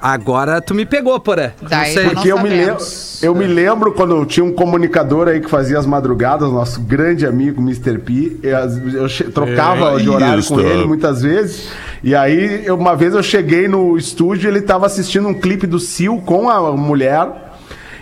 Agora 0.00 0.60
tu 0.60 0.74
me 0.74 0.86
pegou, 0.86 1.18
porra. 1.20 1.54
Daí 1.62 1.88
Não 1.88 1.94
sei. 1.94 2.02
eu 2.02 2.06
não 2.06 2.14
Porque 2.14 2.32
eu 2.32 2.38
me, 2.40 2.48
lembro, 2.48 2.84
eu 3.22 3.34
me 3.34 3.46
lembro 3.46 3.92
quando 3.92 4.24
tinha 4.24 4.44
um 4.44 4.52
comunicador 4.52 5.28
aí 5.28 5.40
que 5.40 5.50
fazia 5.50 5.78
as 5.78 5.84
madrugadas, 5.86 6.50
nosso 6.50 6.80
grande 6.80 7.26
amigo 7.26 7.60
Mr. 7.60 7.98
P. 7.98 8.38
Eu, 8.42 9.08
che- 9.08 9.24
trocava 9.24 9.98
É 10.00 10.02
de 10.02 10.08
horário 10.08 10.40
isso. 10.40 10.54
com 10.54 10.60
ele 10.60 10.86
muitas 10.86 11.22
vezes. 11.22 11.68
E 12.02 12.14
aí, 12.14 12.62
eu- 12.64 12.76
uma 12.76 12.96
vez 12.96 13.14
eu 13.14 13.22
cheguei 13.22 13.68
no 13.68 13.96
estúdio 13.98 14.48
e 14.48 14.50
ele 14.50 14.62
tava 14.62 14.86
assistindo 14.86 15.28
um 15.28 15.34
clipe 15.34 15.66
do 15.66 15.78
Sil 15.78 16.16
com 16.24 16.48
a 16.48 16.72
mulher. 16.72 17.28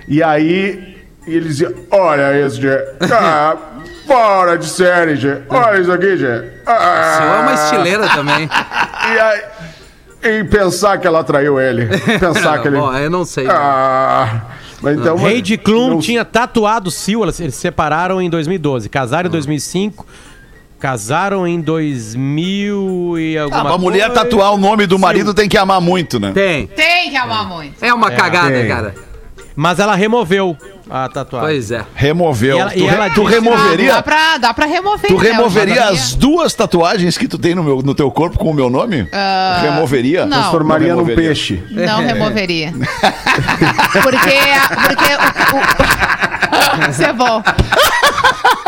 E 0.06 0.22
aí 0.22 0.96
ele 1.26 1.48
dizia: 1.48 1.74
Olha 1.90 2.46
isso, 2.46 2.60
Gê. 2.60 2.78
Ah, 3.12 3.56
fora 4.06 4.56
de 4.56 4.66
série, 4.66 5.16
Gê. 5.16 5.38
Olha 5.48 5.80
isso 5.80 5.92
aqui, 5.92 6.16
Gê. 6.16 6.44
Ah. 6.64 7.16
Sil 7.18 7.26
é 7.28 7.40
uma 7.40 7.54
estileira 7.54 8.08
também. 8.10 8.48
E 9.08 9.18
aí. 9.18 9.40
E 10.22 10.44
pensar 10.44 10.98
que 10.98 11.06
ela 11.06 11.22
traiu 11.22 11.60
ele. 11.60 11.86
Pensar 12.18 12.60
que 12.60 12.68
ele. 12.68 12.76
Bom, 12.78 12.92
eu 12.94 13.08
não 13.10 13.24
sei. 13.24 13.46
Ah, 13.48 14.42
mas 14.82 14.98
então, 14.98 15.26
Heidi 15.28 15.56
Klum 15.56 15.90
não- 15.90 15.98
tinha 16.00 16.24
tatuado 16.24 16.88
o 16.88 16.90
Sil, 16.90 17.22
eles 17.22 17.36
se 17.36 17.50
separaram 17.52 18.20
em 18.20 18.28
2012, 18.28 18.88
casaram 18.88 19.28
em 19.28 19.30
2005, 19.30 20.04
casaram 20.80 21.46
em 21.46 21.60
2000 21.60 23.18
e 23.18 23.38
alguma 23.38 23.70
Ah, 23.70 23.74
a 23.74 23.78
mulher 23.78 24.06
coisa. 24.08 24.22
tatuar 24.24 24.52
o 24.54 24.58
nome 24.58 24.86
do 24.86 24.98
marido 24.98 25.32
tem 25.34 25.48
que 25.48 25.56
amar 25.56 25.80
muito, 25.80 26.18
né? 26.18 26.32
Tem. 26.32 26.66
Tem 26.66 27.10
que 27.10 27.16
amar 27.16 27.46
muito. 27.48 27.74
É 27.84 27.92
uma 27.94 28.10
cagada, 28.10 28.50
tem. 28.50 28.68
cara. 28.68 28.94
Mas 29.60 29.80
ela 29.80 29.96
removeu 29.96 30.56
a 30.88 31.08
tatuagem. 31.08 31.48
Pois 31.50 31.72
é. 31.72 31.84
Removeu. 31.92 32.56
E 32.56 32.60
ela- 32.60 32.70
tu 32.70 32.78
e 32.78 32.82
re- 32.82 32.94
ela 32.94 33.10
tu 33.10 33.22
disse- 33.24 33.34
removeria? 33.34 33.90
Ah, 33.92 33.96
dá, 33.96 34.02
pra, 34.04 34.38
dá 34.38 34.54
pra 34.54 34.66
remover. 34.66 35.08
Tu 35.10 35.18
né, 35.18 35.30
removeria 35.32 35.84
as 35.88 36.14
duas 36.14 36.54
tatuagens 36.54 37.18
que 37.18 37.26
tu 37.26 37.36
tem 37.36 37.56
no, 37.56 37.64
meu, 37.64 37.82
no 37.82 37.92
teu 37.92 38.08
corpo 38.08 38.38
com 38.38 38.50
o 38.52 38.54
meu 38.54 38.70
nome? 38.70 39.08
removeria? 39.60 40.24
não. 40.26 40.38
Transformaria 40.38 40.94
num 40.94 41.04
peixe. 41.04 41.60
Não 41.72 41.98
removeria. 42.06 42.72
porque 44.00 44.38
porque 44.86 45.14
o, 45.14 45.56
o- 45.56 46.88
Isso 46.90 47.02
é 47.02 47.12
bom. 47.12 47.42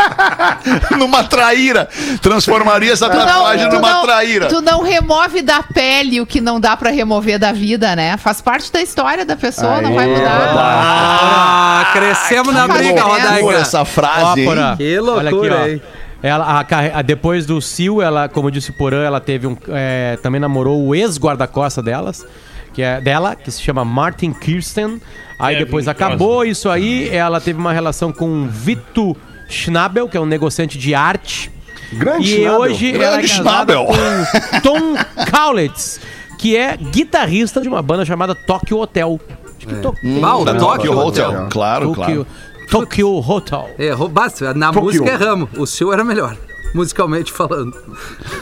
numa 0.99 1.25
traíra. 1.25 1.89
Transformaria 2.21 2.93
essa 2.93 3.09
Tu 3.09 3.17
não- 3.17 3.27
tatuagem 3.27 3.69
tu 3.69 3.75
numa 3.77 3.91
não- 3.93 4.03
traíra. 4.03 4.47
Tu 4.47 4.61
não 4.61 4.83
remove 4.83 5.43
da 5.43 5.63
pele 5.63 6.21
o 6.21 6.27
que 6.27 6.41
não 6.41 6.61
dá 6.61 6.77
pra 6.77 6.91
remover 6.91 7.39
da 7.39 7.53
vida, 7.53 7.95
né? 7.97 8.17
Faz 8.17 8.41
parte 8.41 8.73
da 8.73 8.81
história 8.81 9.25
da 9.25 9.37
pessoa, 9.37 9.81
não 9.81 9.95
vai 9.95 10.07
Aê, 10.07 10.17
mudar. 10.17 10.55
Ah, 10.57 11.91
crescemos 11.93 12.55
na 12.55 12.67
que 12.69 12.73
briga, 12.79 13.03
Rodaica. 13.03 13.53
Essa 13.55 13.85
frase? 13.85 14.45
Porã, 14.45 14.77
Que 14.77 14.99
olha 14.99 15.31
loucura, 15.31 15.61
aqui, 15.63 15.71
hein? 15.73 15.83
ó. 15.97 16.01
Ela, 16.23 16.45
a 16.61 16.99
a- 16.99 17.03
depois 17.03 17.47
do 17.47 17.61
Sil, 17.65 18.03
ela, 18.03 18.29
como 18.29 18.51
disse 18.51 18.71
o 18.71 18.75
Porã, 18.75 19.03
ela 19.05 19.21
teve 19.21 19.47
um. 19.47 19.57
é, 19.69 20.19
também 20.23 20.39
namorou 20.41 20.87
o 20.87 20.95
ex-guarda-costa 20.95 21.83
delas, 21.83 22.27
que 22.75 22.83
é 22.83 23.01
dela, 23.01 23.35
que 23.35 23.51
se 23.51 23.63
chama 23.63 23.85
Martin 23.87 24.33
Kirsten. 24.33 25.01
Aí 25.39 25.55
Kevin 25.55 25.65
depois 25.65 25.89
acabou 25.89 26.45
isso 26.45 26.69
aí. 26.69 27.09
Ela 27.09 27.41
teve 27.41 27.59
uma 27.59 27.73
relação 27.73 28.13
com 28.13 28.47
Vito 28.47 29.17
Schnabel, 29.51 30.09
que 30.09 30.17
é 30.17 30.21
um 30.21 30.27
negociante 30.27 30.79
de 30.79 30.95
arte. 30.95 31.51
Grande 31.93 32.25
E 32.33 32.37
Schnabel. 32.39 32.61
hoje 32.61 32.95
ela 32.95 33.05
é 33.05 33.11
Grande 33.11 33.29
Schnabel. 33.29 33.85
com 33.87 34.61
Tom 34.63 34.95
Kaulitz, 35.31 36.01
que 36.39 36.57
é 36.57 36.77
guitarrista 36.77 37.61
de 37.61 37.69
uma 37.69 37.83
banda 37.83 38.05
chamada 38.05 38.35
Tokyo 38.35 38.79
Hotel. 38.79 39.21
Acho 39.59 39.67
que 39.67 39.75
to- 39.77 39.95
Ah, 40.23 40.37
o 40.39 40.45
Da 40.45 40.55
Tóquio. 40.55 40.93
Tokyo 40.93 40.99
Hotel. 40.99 41.47
Claro, 41.51 41.87
Tokyo, 41.89 42.05
claro. 42.05 42.27
Tokyo 42.71 43.19
Hotel. 43.19 43.71
Errou 43.79 44.09
basta. 44.09 44.55
Na 44.55 44.69
Tokyo. 44.73 44.83
música 44.85 45.11
erramos. 45.11 45.51
O 45.59 45.67
Sil 45.67 45.93
era 45.93 46.05
melhor. 46.05 46.37
Musicalmente 46.75 47.33
falando. 47.33 47.75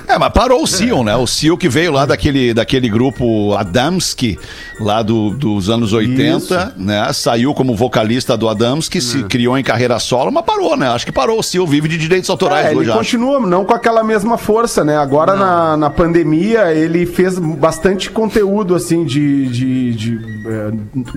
É, 0.06 0.18
mas 0.18 0.32
parou 0.32 0.62
o 0.62 0.66
Sion, 0.66 1.02
né? 1.02 1.16
O 1.16 1.26
Sion 1.26 1.56
que 1.56 1.68
veio 1.68 1.92
lá 1.92 2.04
daquele, 2.04 2.52
daquele 2.52 2.88
grupo 2.88 3.54
Adamski, 3.56 4.38
lá 4.80 5.02
do- 5.02 5.30
dos 5.30 5.70
anos 5.70 5.92
80, 5.92 6.74
né? 6.76 7.10
Saiu 7.12 7.54
como 7.54 7.74
vocalista 7.74 8.36
do 8.36 8.48
Adamski, 8.48 9.00
se 9.00 9.22
criou 9.24 9.56
em 9.56 9.62
carreira 9.62 9.98
solo, 9.98 10.30
mas 10.30 10.44
parou, 10.44 10.76
né? 10.76 10.88
Acho 10.88 11.06
que 11.06 11.12
parou. 11.12 11.38
O 11.38 11.42
Sion 11.42 11.66
vive 11.66 11.88
de 11.88 11.96
direitos 11.96 12.28
autorais 12.28 12.66
É, 12.66 12.70
ele 12.70 12.80
hoje, 12.80 12.90
acho. 12.90 12.98
continua, 12.98 13.40
não 13.40 13.64
com 13.64 13.74
aquela 13.74 14.04
mesma 14.04 14.36
força, 14.36 14.84
né? 14.84 14.96
Agora 14.96 15.34
na, 15.34 15.76
na 15.76 15.90
pandemia 15.90 16.72
ele 16.72 17.06
fez 17.06 17.38
bastante 17.38 18.10
conteúdo, 18.10 18.74
assim, 18.74 19.04
de, 19.04 19.46
de, 19.46 19.94
de, 19.94 20.18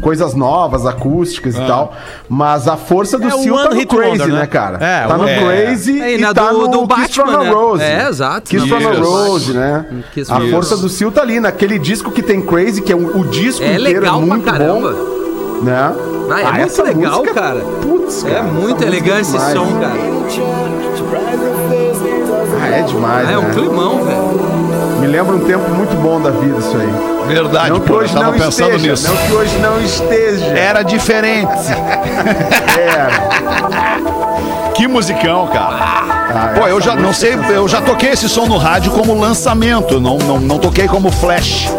coisas 0.02 0.34
novas, 0.34 0.86
acústicas 0.86 1.56
e 1.56 1.62
tal. 1.62 1.94
Mas 2.30 2.68
a 2.68 2.76
força 2.78 3.18
do 3.18 3.28
É 3.28 3.32
Seal 3.32 3.56
tá 3.56 3.70
no 3.70 3.76
Hit 3.76 3.88
Crazy, 3.88 4.10
Wonder, 4.12 4.28
né, 4.28 4.40
né? 4.42 4.48
cara? 4.48 4.78
É, 4.84 5.08
tá 5.08 5.18
no 5.18 5.28
é. 5.28 5.38
Crazy 5.40 6.02
É, 6.02 6.12
e 6.16 6.22
e, 6.22 6.34
tá 6.34 6.52
do- 6.52 6.58
no 6.60 6.68
do 6.68 6.88
Kiss 6.96 7.14
from 7.14 7.26
Batman, 7.26 7.40
a 7.40 7.44
né? 7.44 7.50
Rose. 7.52 7.84
É, 7.84 8.08
exato, 8.10 8.50
Kiss 8.50 8.68
from 8.68 8.78
a 8.88 8.92
do 8.94 9.02
Rose, 9.10 9.54
né? 9.54 9.86
Kiss 10.14 10.32
a 10.32 10.38
a 10.38 10.42
força 10.50 10.78
do 10.78 10.90
Seal 10.90 11.12
tá 11.12 11.22
ali, 11.22 11.40
naquele 11.40 11.78
disco 11.80 12.12
que 12.12 12.22
tem 12.22 12.42
Crazy, 12.42 12.82
que 12.82 12.92
é 12.92 12.96
o, 12.96 13.20
o 13.20 13.26
disco 13.26 13.64
É 13.64 13.68
inteiro 13.76 13.84
legal 13.84 14.22
é 14.22 14.26
muito 14.26 14.44
pra 14.44 14.52
caramba. 14.54 14.92
bom, 14.92 15.64
né? 15.64 15.94
Ah, 16.34 16.40
é 16.40 16.44
muito 16.52 16.62
essa 16.66 16.84
legal, 16.84 17.20
música- 17.20 17.34
cara. 17.34 17.60
Putz, 17.82 18.24
cara, 18.24 18.36
É 18.36 18.42
muito 18.42 18.82
elegante 18.84 19.22
esse 19.22 19.36
é 19.36 19.40
som, 19.40 19.66
demais. 19.68 19.80
cara. 19.88 20.12
Ah, 22.62 22.68
é 22.68 22.82
demais, 22.84 23.30
É 23.30 23.38
um 23.38 23.42
né? 23.44 23.54
climão, 23.54 24.04
velho. 24.04 25.00
Me 25.02 25.08
lembra 25.08 25.36
um 25.36 25.40
tempo 25.40 25.70
muito 25.72 25.96
bom 26.02 26.22
da 26.22 26.30
vida 26.30 26.58
isso 26.60 26.78
aí. 26.78 26.90
Verdade, 27.34 27.70
não 27.70 27.80
pô, 27.80 27.94
eu 27.94 28.00
hoje 28.00 28.14
tava 28.14 28.26
não 28.26 28.34
pensando 28.34 28.76
esteja, 28.76 28.92
nisso. 28.92 29.08
não 29.10 29.16
que 29.18 29.32
hoje 29.34 29.58
não 29.60 29.82
esteja. 29.82 30.46
Era 30.58 30.84
diferente. 30.84 31.52
Era. 32.78 33.12
Que 34.74 34.88
musicão, 34.88 35.48
cara. 35.48 35.76
Ah, 35.80 36.54
Pô, 36.58 36.66
eu 36.68 36.82
já 36.82 36.96
não 36.96 37.14
sei, 37.14 37.36
música- 37.36 37.54
eu 37.54 37.68
já 37.68 37.82
toquei 37.82 38.10
esse 38.12 38.28
som 38.28 38.48
no 38.48 38.58
rádio 38.58 38.92
como 38.94 39.14
lançamento, 39.14 40.00
não, 40.02 40.18
não, 40.18 40.40
não 40.40 40.58
toquei 40.58 40.88
como 40.88 41.12
flash. 41.12 41.70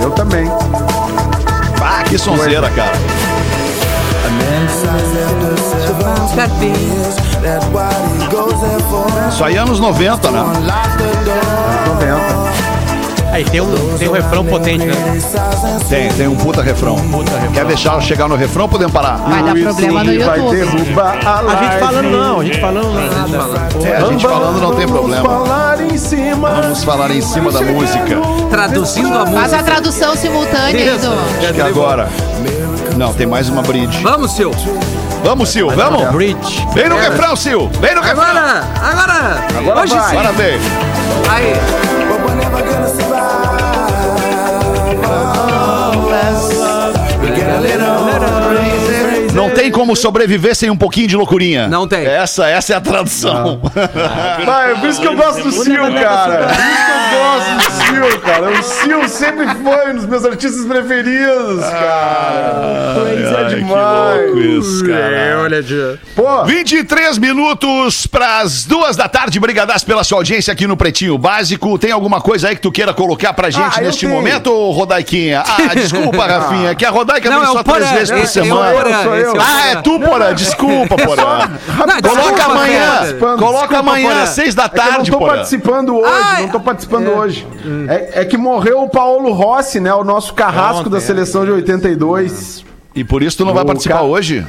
É, 0.00 0.04
eu 0.04 0.10
também. 0.10 0.50
Ah, 1.80 2.02
que 2.02 2.18
sonzeira, 2.18 2.68
cara. 2.70 2.90
Isso 9.28 9.44
aí 9.44 9.56
é 9.56 9.58
anos 9.58 9.80
90, 9.80 10.30
né? 10.30 10.40
90. 10.40 10.62
Aí 13.32 13.44
tem 13.46 13.62
um, 13.62 13.96
tem 13.98 14.08
um 14.10 14.12
refrão 14.12 14.44
potente, 14.44 14.84
né? 14.84 14.94
Tem, 15.88 16.12
tem 16.12 16.28
um 16.28 16.36
puta 16.36 16.60
refrão. 16.62 16.96
Quer 17.54 17.64
deixar 17.64 17.94
eu 17.94 18.00
chegar 18.02 18.28
no 18.28 18.36
refrão 18.36 18.64
ou 18.64 18.68
podemos 18.68 18.92
parar? 18.92 19.16
Vai 19.16 19.42
dar 19.42 19.54
problema 19.54 20.04
no 20.04 20.24
Vai 20.24 20.38
YouTube. 20.38 20.56
derrubar 20.56 21.18
a 21.26 21.38
A 21.40 21.56
gente 21.64 21.78
falando 21.80 22.10
não, 22.10 22.40
a 22.40 22.44
gente 22.44 22.60
falando 22.60 22.92
nada. 22.92 23.88
É, 23.88 23.96
a 23.96 24.04
gente 24.04 24.22
falando 24.22 24.60
não 24.60 24.74
tem 24.74 24.86
problema. 24.86 25.22
Vamos 25.26 25.48
falar 25.48 25.80
em 25.80 25.96
cima. 25.96 26.50
Vamos 26.50 26.84
falar 26.84 27.10
em 27.10 27.22
cima 27.22 27.50
da 27.50 27.62
música. 27.62 28.20
Traduzindo 28.50 29.14
a 29.14 29.26
Faz 29.26 29.30
música. 29.30 29.56
a 29.56 29.62
tradução 29.62 30.14
simultânea 30.14 30.98
do. 30.98 31.12
Acho 31.42 31.54
que 31.54 31.60
agora. 31.62 32.08
Não, 32.98 33.14
tem 33.14 33.26
mais 33.26 33.48
uma 33.48 33.62
bridge. 33.62 34.02
Vamos, 34.02 34.32
Sil. 34.36 34.52
Vamos, 35.24 35.48
Sil, 35.48 35.70
vamos? 35.70 36.06
Bridge. 36.10 36.66
Vem 36.74 36.90
no 36.90 36.96
refrão, 36.96 37.34
Sil. 37.40 37.70
Vem 37.80 37.94
no 37.94 38.02
refrão. 38.02 38.24
Agora, 38.24 38.64
agora. 38.82 39.44
Agora 39.58 39.80
Hoje 39.80 39.94
vai. 39.94 40.10
sim. 40.10 40.16
Bora 40.16 40.32
ver. 40.32 40.60
Aí. 41.30 41.52
Tem 49.52 49.70
como 49.70 49.94
sobreviver 49.96 50.54
sem 50.54 50.70
um 50.70 50.76
pouquinho 50.76 51.08
de 51.08 51.16
loucurinha. 51.16 51.68
Não 51.68 51.86
tem. 51.86 52.04
Essa, 52.06 52.46
essa 52.48 52.72
é 52.72 52.76
a 52.76 52.80
tradução. 52.80 53.60
Vai, 54.44 54.80
por 54.80 54.88
isso 54.88 55.00
que 55.00 55.06
eu 55.06 55.16
gosto 55.16 55.42
do 55.42 55.52
Sil, 55.52 55.82
cara. 55.94 56.48
Por 56.48 56.54
isso 56.54 56.84
que 57.08 57.14
eu 57.14 57.20
gosto 57.20 57.50
do 57.56 57.62
Sil, 57.84 57.91
cara. 58.20 58.50
O 58.50 58.62
Sil 58.62 59.02
sempre 59.08 59.46
foi 59.62 59.90
um 59.92 59.96
dos 59.96 60.06
meus 60.06 60.24
artistas 60.24 60.64
preferidos, 60.66 61.60
cara. 61.64 62.92
É 63.08 63.34
Ai, 63.36 63.48
que 63.48 63.54
demais. 63.56 64.24
louco 64.26 64.38
isso, 64.40 64.84
cara. 64.86 65.40
Olha, 65.42 65.62
Dia. 65.62 65.98
Pô, 66.14 66.44
23 66.44 67.18
minutos 67.18 68.06
para 68.06 68.40
as 68.40 68.64
duas 68.64 68.96
da 68.96 69.08
tarde. 69.08 69.38
Brigadas 69.40 69.82
pela 69.84 70.04
sua 70.04 70.18
audiência 70.18 70.52
aqui 70.52 70.66
no 70.66 70.76
Pretinho 70.76 71.16
Básico. 71.18 71.78
Tem 71.78 71.90
alguma 71.90 72.20
coisa 72.20 72.48
aí 72.48 72.54
que 72.56 72.62
tu 72.62 72.70
queira 72.70 72.94
colocar 72.94 73.32
pra 73.32 73.50
gente 73.50 73.78
Ah, 73.78 73.82
neste 73.82 74.06
momento, 74.06 74.50
Rodaiquinha? 74.70 75.42
Ah, 75.46 75.74
desculpa, 75.74 76.26
Rafinha. 76.26 76.70
É 76.70 76.74
que 76.74 76.84
a 76.84 76.90
Rodaica 76.90 77.28
Não, 77.28 77.40
vem 77.40 77.48
é 77.48 77.52
só 77.52 77.62
três 77.62 77.90
vezes 77.90 78.10
por 78.10 78.20
é 78.20 78.26
semana. 78.26 78.70
Eu. 79.16 79.36
é 79.36 79.38
Ah, 79.40 79.68
é 79.70 79.76
tu, 79.76 79.98
Porã. 79.98 80.34
Desculpa, 80.34 80.96
Porã. 80.96 81.50
Não, 81.68 82.10
Coloca 82.10 82.44
amanhã. 82.44 83.00
Coloca 83.38 83.78
amanhã 83.78 84.26
seis 84.26 84.54
da 84.54 84.64
É 84.64 84.68
que 84.68 84.78
eu 84.78 84.84
não 84.84 84.92
tarde, 84.92 85.10
tô 85.10 85.18
participando 85.18 85.96
hoje, 85.96 86.12
Ah, 86.12 86.40
não 86.40 86.48
tô 86.48 86.60
participando 86.60 87.06
é. 87.08 87.10
É, 87.88 88.20
é 88.20 88.24
que 88.24 88.36
morreu 88.36 88.82
o 88.82 88.88
Paulo 88.88 89.32
Rossi, 89.32 89.80
né? 89.80 89.92
O 89.94 90.04
nosso 90.04 90.34
carrasco 90.34 90.80
Ontem, 90.80 90.90
da 90.90 90.98
é. 90.98 91.00
seleção 91.00 91.44
de 91.44 91.50
82. 91.52 92.64
E 92.94 93.02
por 93.04 93.22
isso 93.22 93.38
tu 93.38 93.44
não 93.44 93.54
vai 93.54 93.62
O 93.62 93.66
participar 93.66 93.96
ca- 93.98 94.02
hoje? 94.02 94.46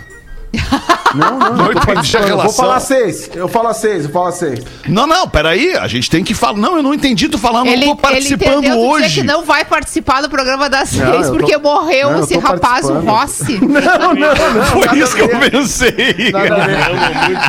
Não, 1.13 1.37
não, 1.37 1.53
Não 1.53 1.71
eu 1.71 2.37
Vou 2.37 2.49
falar 2.51 2.79
seis. 2.79 3.29
Eu 3.35 3.47
falo 3.47 3.73
seis, 3.73 4.05
eu 4.05 4.11
falo 4.11 4.31
seis. 4.31 4.61
Não, 4.87 5.05
não, 5.05 5.27
peraí. 5.27 5.75
A 5.75 5.87
gente 5.87 6.09
tem 6.09 6.23
que 6.23 6.33
falar. 6.33 6.57
Não, 6.57 6.77
eu 6.77 6.83
não 6.83 6.93
entendi 6.93 7.29
tu 7.29 7.37
falando, 7.37 7.67
Ele, 7.67 7.83
eu 7.83 7.87
tô 7.87 7.91
ele 7.91 8.01
participando 8.01 8.61
dizer 8.61 8.73
hoje. 8.73 9.21
que 9.21 9.27
não 9.27 9.43
vai 9.43 9.63
participar 9.63 10.21
do 10.21 10.29
programa 10.29 10.69
das 10.69 10.91
Não, 10.93 11.11
seis 11.13 11.27
tô- 11.27 11.33
porque 11.33 11.57
morreu 11.57 12.11
não, 12.11 12.23
esse 12.23 12.37
rapaz, 12.37 12.89
o. 12.89 12.93
Rossi. 12.99 13.59
Não, 13.61 14.13
não, 14.13 14.13
não. 14.13 14.65
Foi 14.73 14.85
nada 14.85 14.97
isso 14.97 15.15
que 15.15 15.21
eu 15.21 15.29
pensei. 15.29 16.31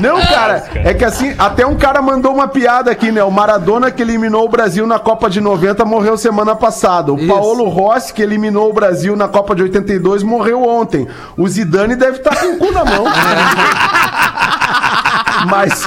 Não, 0.03 0.21
cara, 0.21 0.65
é 0.75 0.93
que 0.95 1.05
assim, 1.05 1.35
até 1.39 1.67
um 1.67 1.77
cara 1.77 2.03
mandou 2.03 2.33
uma 2.33 2.49
piada 2.49 2.91
aqui, 2.91 3.11
né? 3.11 3.23
O 3.23 3.31
Maradona 3.31 3.91
que 3.91 4.03
eliminou 4.03 4.45
o 4.45 4.49
Brasil 4.49 4.87
na 4.87 4.99
Copa 4.99 5.31
de 5.31 5.41
90 5.41 5.85
morreu 5.85 6.17
semana 6.17 6.55
passada. 6.55 7.13
O 7.13 7.19
Isso. 7.19 7.27
Paulo 7.29 7.69
Rossi 7.69 8.13
que 8.13 8.23
eliminou 8.23 8.71
o 8.71 8.73
Brasil 8.73 9.17
na 9.17 9.29
Copa 9.29 9.55
de 9.55 9.63
82 9.63 10.23
morreu 10.23 10.63
ontem. 10.63 11.07
O 11.37 11.49
Zidane 11.49 11.97
deve 11.97 12.19
estar 12.19 12.37
com 12.37 12.47
o 12.55 12.59
cu 12.59 12.73
na 12.73 12.85
mão. 12.85 13.05
Mas, 15.51 15.87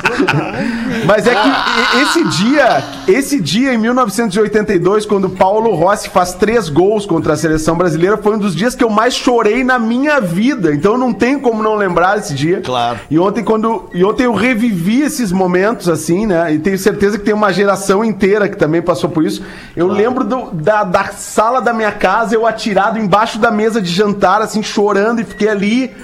mas 1.05 1.25
é 1.25 1.33
que 1.33 1.97
esse 2.03 2.23
dia, 2.25 2.83
esse 3.07 3.41
dia 3.41 3.73
em 3.73 3.77
1982, 3.77 5.05
quando 5.05 5.29
Paulo 5.29 5.73
Rossi 5.73 6.09
faz 6.09 6.33
três 6.33 6.69
gols 6.69 7.07
contra 7.07 7.33
a 7.33 7.37
seleção 7.37 7.75
brasileira, 7.75 8.17
foi 8.17 8.35
um 8.35 8.37
dos 8.39 8.55
dias 8.55 8.75
que 8.75 8.83
eu 8.83 8.89
mais 8.89 9.15
chorei 9.15 9.63
na 9.63 9.79
minha 9.79 10.19
vida. 10.21 10.73
Então 10.75 10.95
não 10.95 11.11
tem 11.11 11.39
como 11.39 11.63
não 11.63 11.75
lembrar 11.75 12.19
esse 12.19 12.35
dia. 12.35 12.61
Claro. 12.61 12.99
E 13.09 13.17
ontem 13.17 13.43
quando 13.43 13.89
e 13.93 14.03
ontem 14.03 14.25
eu 14.25 14.33
revivi 14.35 15.01
esses 15.01 15.31
momentos 15.31 15.89
assim, 15.89 16.27
né? 16.27 16.53
E 16.53 16.59
tenho 16.59 16.77
certeza 16.77 17.17
que 17.17 17.25
tem 17.25 17.33
uma 17.33 17.51
geração 17.51 18.05
inteira 18.05 18.47
que 18.47 18.57
também 18.57 18.81
passou 18.81 19.09
por 19.09 19.25
isso. 19.25 19.41
Eu 19.75 19.87
lembro 19.87 20.23
do- 20.23 20.51
da, 20.53 20.83
da 20.83 21.05
sala 21.05 21.61
da 21.61 21.73
minha 21.73 21.91
casa, 21.91 22.35
eu 22.35 22.45
atirado 22.45 22.99
embaixo 22.99 23.39
da 23.39 23.49
mesa 23.49 23.81
de 23.81 23.91
jantar, 23.91 24.39
assim, 24.41 24.61
chorando 24.61 25.19
e 25.19 25.23
fiquei 25.23 25.49
ali 25.49 25.95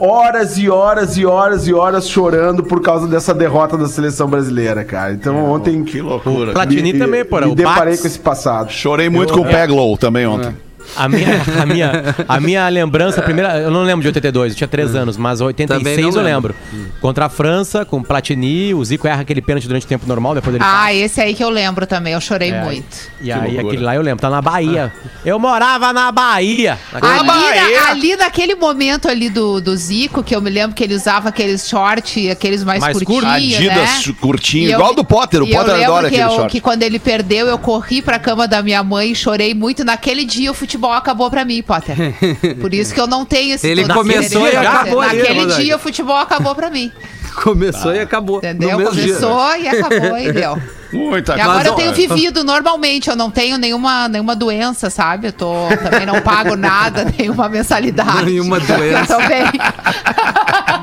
horas 0.00 0.58
e 0.58 0.68
horas 0.68 1.16
e 1.16 1.24
horas 1.26 1.66
e 1.66 1.74
horas 1.74 2.08
chorando 2.08 2.62
por 2.62 2.80
causa 2.82 3.06
dessa 3.06 3.32
derrota 3.34 3.76
da 3.76 3.86
seleção 3.88 4.28
brasileira, 4.28 4.84
cara. 4.84 5.12
Então 5.12 5.36
ontem 5.50 5.84
Que 5.84 6.00
loucura. 6.00 6.52
Platini 6.52 6.92
me- 6.92 6.98
também, 6.98 7.24
porra. 7.24 7.46
Me 7.46 7.52
O 7.52 7.54
deparei 7.54 7.92
Bax. 7.92 8.00
com 8.00 8.06
esse 8.06 8.18
passado. 8.18 8.70
Chorei 8.72 9.08
muito 9.08 9.32
com 9.32 9.40
o 9.40 9.44
Peglow 9.46 9.96
também 9.96 10.26
ontem. 10.26 10.54
A 10.96 11.08
minha, 11.08 11.28
a, 11.62 11.66
minha, 11.66 12.14
a 12.28 12.40
minha 12.40 12.68
lembrança, 12.68 13.20
a 13.20 13.22
primeira, 13.22 13.58
eu 13.58 13.70
não 13.70 13.82
lembro 13.82 14.02
de 14.02 14.08
82, 14.08 14.52
eu 14.52 14.56
tinha 14.56 14.68
3 14.68 14.94
anos, 14.94 15.16
mas 15.16 15.40
86 15.40 15.78
Também 15.96 16.04
não 16.10 16.10
eu 16.20 16.24
lembro. 16.24 16.54
lembro. 16.72 16.90
Contra 17.00 17.26
a 17.26 17.28
França, 17.28 17.84
com 17.84 18.02
Platini, 18.02 18.72
o 18.74 18.84
Zico 18.84 19.06
erra 19.06 19.22
aquele 19.22 19.42
pênalti 19.42 19.66
durante 19.68 19.84
o 19.84 19.88
tempo 19.88 20.06
normal, 20.06 20.34
depois 20.34 20.54
ele 20.56 20.64
Ah, 20.66 20.92
esse 20.94 21.20
aí 21.20 21.34
que 21.34 21.44
eu 21.44 21.50
lembro 21.50 21.86
também, 21.86 22.12
eu 22.14 22.20
chorei 22.20 22.50
É, 22.50 22.62
muito. 22.64 22.86
E 23.20 23.30
aí 23.30 23.40
loucura. 23.52 23.66
aquele 23.68 23.82
lá 23.84 23.94
eu 23.94 24.02
lembro, 24.02 24.20
tá 24.22 24.30
na 24.30 24.40
Bahia. 24.42 24.92
Eu 25.24 25.38
morava 25.38 25.92
na 25.92 26.10
Bahia. 26.12 26.78
Ali, 26.92 27.26
Bahia. 27.26 27.80
na- 27.82 27.90
ali 27.90 28.16
naquele 28.16 28.54
momento 28.54 29.08
ali 29.08 29.28
do, 29.28 29.60
do 29.60 29.76
Zico, 29.76 30.22
que 30.22 30.34
eu 30.34 30.40
me 30.40 30.50
lembro 30.50 30.74
que 30.74 30.82
ele 30.84 30.94
usava 30.94 31.28
aqueles 31.28 31.68
short, 31.68 32.30
aqueles 32.30 32.64
mais, 32.64 32.80
Mais 32.80 32.96
curtinhos, 32.96 33.22
curto. 33.22 33.34
Adidas 33.34 34.06
né? 34.06 34.14
curtinho, 34.20 34.70
eu- 34.70 34.78
igual 34.78 34.94
do 34.94 35.04
Potter. 35.04 35.42
O 35.42 35.46
eu 35.48 35.56
Potter 35.56 35.74
adora 35.84 36.08
que, 36.08 36.16
aquele 36.16 36.30
eu- 36.30 36.36
short. 36.36 36.50
que 36.52 36.60
quando 36.60 36.82
ele 36.82 36.98
perdeu, 36.98 37.46
eu 37.46 37.58
corri 37.58 38.00
pra 38.02 38.18
cama 38.18 38.46
da 38.48 38.62
minha 38.62 38.82
mãe 38.82 39.12
e 39.12 39.14
chorei 39.14 39.54
muito. 39.54 39.84
Naquele 39.84 40.24
dia 40.24 40.50
o 40.50 40.54
futebol 40.54 40.85
acabou 40.92 41.30
pra 41.30 41.44
mim, 41.44 41.62
Potter. 41.62 41.96
Por 42.60 42.72
isso 42.72 42.94
que 42.94 43.00
eu 43.00 43.06
não 43.06 43.24
tenho 43.24 43.54
esse 43.54 43.66
Ele 43.66 43.86
começou 43.86 44.48
e 44.48 44.56
acabou 44.56 45.00
ali, 45.00 45.18
Naquele 45.18 45.46
dia 45.46 45.76
o 45.76 45.78
futebol 45.78 46.16
acabou 46.16 46.54
pra 46.54 46.70
mim. 46.70 46.90
Começou 47.42 47.94
e 47.94 48.00
acabou. 48.00 48.38
Entendeu? 48.38 48.72
No 48.72 48.78
mesmo 48.78 48.94
dia. 48.94 49.14
Começou 49.14 49.56
e 49.56 49.68
acabou 49.68 50.18
e 50.18 50.32
deu. 50.32 50.58
Muita 50.92 51.36
E 51.36 51.40
agora 51.40 51.58
Mas, 51.58 51.66
eu 51.66 51.72
ó, 51.72 51.76
tenho 51.76 51.92
vivido 51.92 52.44
normalmente, 52.44 53.10
eu 53.10 53.16
não 53.16 53.30
tenho 53.30 53.58
nenhuma, 53.58 54.08
nenhuma 54.08 54.34
doença, 54.34 54.88
sabe? 54.88 55.28
Eu 55.28 55.32
tô, 55.32 55.52
também 55.82 56.06
não 56.06 56.22
pago 56.22 56.56
nada, 56.56 57.04
nenhuma 57.18 57.48
mensalidade. 57.48 58.24
Nenhuma 58.24 58.58
doença. 58.60 59.14
Eu 59.14 59.18
tô 59.18 59.28
bem. 59.28 59.44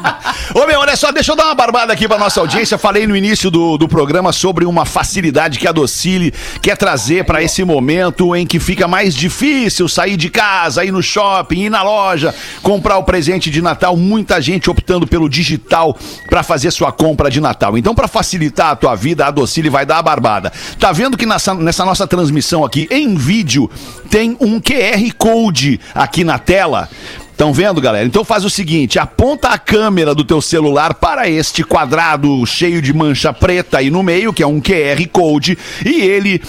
Ô 0.53 0.65
meu, 0.65 0.79
olha 0.79 0.95
só, 0.95 1.11
deixa 1.11 1.31
eu 1.31 1.35
dar 1.35 1.45
uma 1.45 1.55
barbada 1.55 1.93
aqui 1.93 2.07
pra 2.07 2.17
nossa 2.17 2.39
audiência. 2.39 2.77
Falei 2.77 3.07
no 3.07 3.15
início 3.15 3.49
do, 3.49 3.77
do 3.77 3.87
programa 3.87 4.31
sobre 4.31 4.65
uma 4.65 4.85
facilidade 4.85 5.59
que 5.59 5.67
a 5.67 5.71
Docile 5.71 6.33
quer 6.61 6.77
trazer 6.77 7.25
pra 7.25 7.41
esse 7.41 7.63
momento 7.63 8.35
em 8.35 8.45
que 8.45 8.59
fica 8.59 8.87
mais 8.87 9.15
difícil 9.15 9.87
sair 9.87 10.17
de 10.17 10.29
casa, 10.29 10.83
ir 10.85 10.91
no 10.91 11.01
shopping, 11.01 11.63
ir 11.63 11.69
na 11.69 11.83
loja, 11.83 12.33
comprar 12.61 12.97
o 12.97 13.03
presente 13.03 13.49
de 13.49 13.61
Natal. 13.61 13.95
Muita 13.95 14.41
gente 14.41 14.69
optando 14.69 15.07
pelo 15.07 15.29
digital 15.29 15.97
pra 16.29 16.43
fazer 16.43 16.71
sua 16.71 16.91
compra 16.91 17.29
de 17.29 17.39
Natal. 17.39 17.77
Então, 17.77 17.95
pra 17.95 18.07
facilitar 18.07 18.71
a 18.71 18.75
tua 18.75 18.95
vida, 18.95 19.25
a 19.25 19.31
Docile 19.31 19.69
vai 19.69 19.85
dar 19.85 19.97
a 19.97 20.01
barbada. 20.01 20.51
Tá 20.79 20.91
vendo 20.91 21.17
que 21.17 21.25
nessa, 21.25 21.53
nessa 21.53 21.85
nossa 21.85 22.05
transmissão 22.05 22.63
aqui 22.63 22.87
em 22.91 23.15
vídeo 23.15 23.69
tem 24.13 24.37
um 24.39 24.61
QR 24.61 25.11
Code 25.17 25.79
aqui 25.95 26.23
na 26.23 26.37
tela? 26.37 26.87
Estão 27.31 27.51
vendo, 27.51 27.81
galera? 27.81 28.05
Então 28.05 28.23
faz 28.23 28.45
o 28.45 28.49
seguinte: 28.49 28.99
aponta 28.99 29.49
a 29.49 29.57
câmera 29.57 30.13
do 30.13 30.23
teu 30.23 30.39
celular 30.39 30.93
para 30.93 31.27
este 31.27 31.63
quadrado 31.63 32.45
cheio 32.45 32.79
de 32.79 32.93
mancha 32.93 33.33
preta 33.33 33.79
aí 33.79 33.89
no 33.89 34.03
meio, 34.03 34.31
que 34.31 34.43
é 34.43 34.47
um 34.47 34.61
QR 34.61 35.03
Code, 35.11 35.57
e 35.83 36.01
ele 36.01 36.39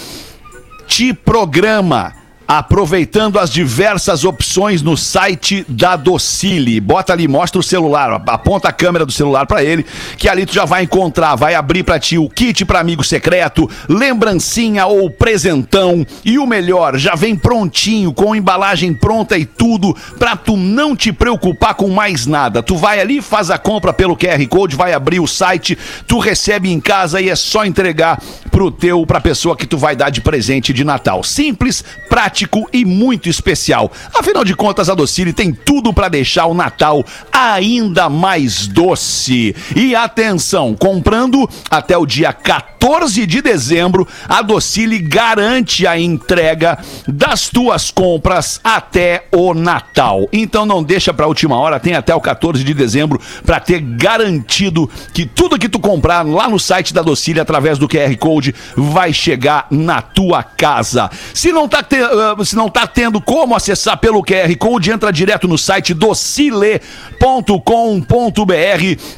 te 0.85 1.11
programa. 1.11 2.13
Aproveitando 2.47 3.39
as 3.39 3.49
diversas 3.49 4.23
opções 4.23 4.83
no 4.83 4.95
site 4.95 5.65
da 5.67 5.95
Docile. 5.95 6.79
Bota 6.79 7.11
ali, 7.11 7.27
mostra 7.27 7.59
o 7.59 7.63
celular, 7.63 8.21
aponta 8.27 8.69
a 8.69 8.71
câmera 8.71 9.03
do 9.03 9.11
celular 9.11 9.47
pra 9.47 9.63
ele, 9.63 9.83
que 10.15 10.29
ali 10.29 10.45
tu 10.45 10.53
já 10.53 10.63
vai 10.63 10.83
encontrar, 10.83 11.35
vai 11.35 11.55
abrir 11.55 11.81
pra 11.81 11.99
ti 11.99 12.19
o 12.19 12.29
kit 12.29 12.63
pra 12.63 12.79
amigo 12.79 13.03
secreto, 13.03 13.67
lembrancinha 13.89 14.85
ou 14.85 15.09
presentão 15.09 16.05
e 16.23 16.37
o 16.37 16.45
melhor, 16.45 16.99
já 16.99 17.15
vem 17.15 17.35
prontinho, 17.35 18.13
com 18.13 18.35
embalagem 18.35 18.93
pronta 18.93 19.35
e 19.39 19.45
tudo, 19.45 19.95
pra 20.19 20.35
tu 20.35 20.55
não 20.55 20.95
te 20.95 21.11
preocupar 21.11 21.73
com 21.73 21.89
mais 21.89 22.27
nada. 22.27 22.61
Tu 22.61 22.75
vai 22.75 22.99
ali, 22.99 23.23
faz 23.23 23.49
a 23.49 23.57
compra 23.57 23.91
pelo 23.91 24.15
QR 24.15 24.45
Code, 24.47 24.75
vai 24.75 24.93
abrir 24.93 25.19
o 25.19 25.25
site, 25.27 25.75
tu 26.05 26.19
recebe 26.19 26.71
em 26.71 26.79
casa 26.79 27.19
e 27.19 27.27
é 27.27 27.35
só 27.35 27.65
entregar 27.65 28.21
pro 28.51 28.69
teu, 28.69 29.03
pra 29.03 29.19
pessoa 29.19 29.57
que 29.57 29.65
tu 29.65 29.79
vai 29.79 29.95
dar 29.95 30.11
de 30.11 30.21
presente 30.21 30.71
de 30.71 30.83
Natal. 30.83 31.23
Simples, 31.23 31.83
prático 32.07 32.34
e 32.73 32.83
muito 32.83 33.29
especial. 33.29 33.91
Afinal 34.13 34.43
de 34.43 34.55
contas, 34.55 34.89
a 34.89 34.93
Docile 34.95 35.31
tem 35.31 35.53
tudo 35.53 35.93
pra 35.93 36.09
deixar 36.09 36.45
o 36.47 36.53
Natal 36.53 37.03
ainda 37.31 38.09
mais 38.09 38.67
doce. 38.67 39.55
E 39.75 39.95
atenção, 39.95 40.75
comprando 40.75 41.49
até 41.69 41.97
o 41.97 42.05
dia 42.05 42.33
14 42.33 43.25
de 43.25 43.41
dezembro, 43.41 44.07
a 44.27 44.41
Docile 44.41 44.99
garante 44.99 45.87
a 45.87 45.97
entrega 45.99 46.77
das 47.07 47.49
tuas 47.49 47.89
compras 47.91 48.59
até 48.63 49.25
o 49.31 49.53
Natal. 49.53 50.27
Então 50.33 50.65
não 50.65 50.83
deixa 50.83 51.13
pra 51.13 51.27
última 51.27 51.57
hora, 51.57 51.79
tem 51.79 51.93
até 51.95 52.13
o 52.13 52.21
14 52.21 52.63
de 52.63 52.73
dezembro 52.73 53.19
pra 53.45 53.59
ter 53.59 53.79
garantido 53.79 54.89
que 55.13 55.25
tudo 55.25 55.57
que 55.59 55.69
tu 55.69 55.79
comprar 55.79 56.25
lá 56.25 56.47
no 56.49 56.59
site 56.59 56.93
da 56.93 57.01
Docile 57.01 57.39
através 57.39 57.77
do 57.77 57.87
QR 57.87 58.15
Code 58.17 58.53
vai 58.75 59.13
chegar 59.13 59.67
na 59.71 60.01
tua 60.01 60.43
casa. 60.43 61.09
Se 61.33 61.51
não 61.51 61.67
tá, 61.67 61.83
te- 61.83 61.95
ah, 62.33 62.45
se 62.45 62.55
não 62.55 62.69
tá 62.69 62.87
tendo 62.87 63.21
como 63.21 63.55
acessar 63.55 63.97
pelo 63.97 64.23
QR 64.23 64.53
Code, 64.57 64.91
entra 64.91 65.11
direto 65.11 65.47
no 65.47 65.57
site 65.57 65.93
docile.com.br 65.93 66.85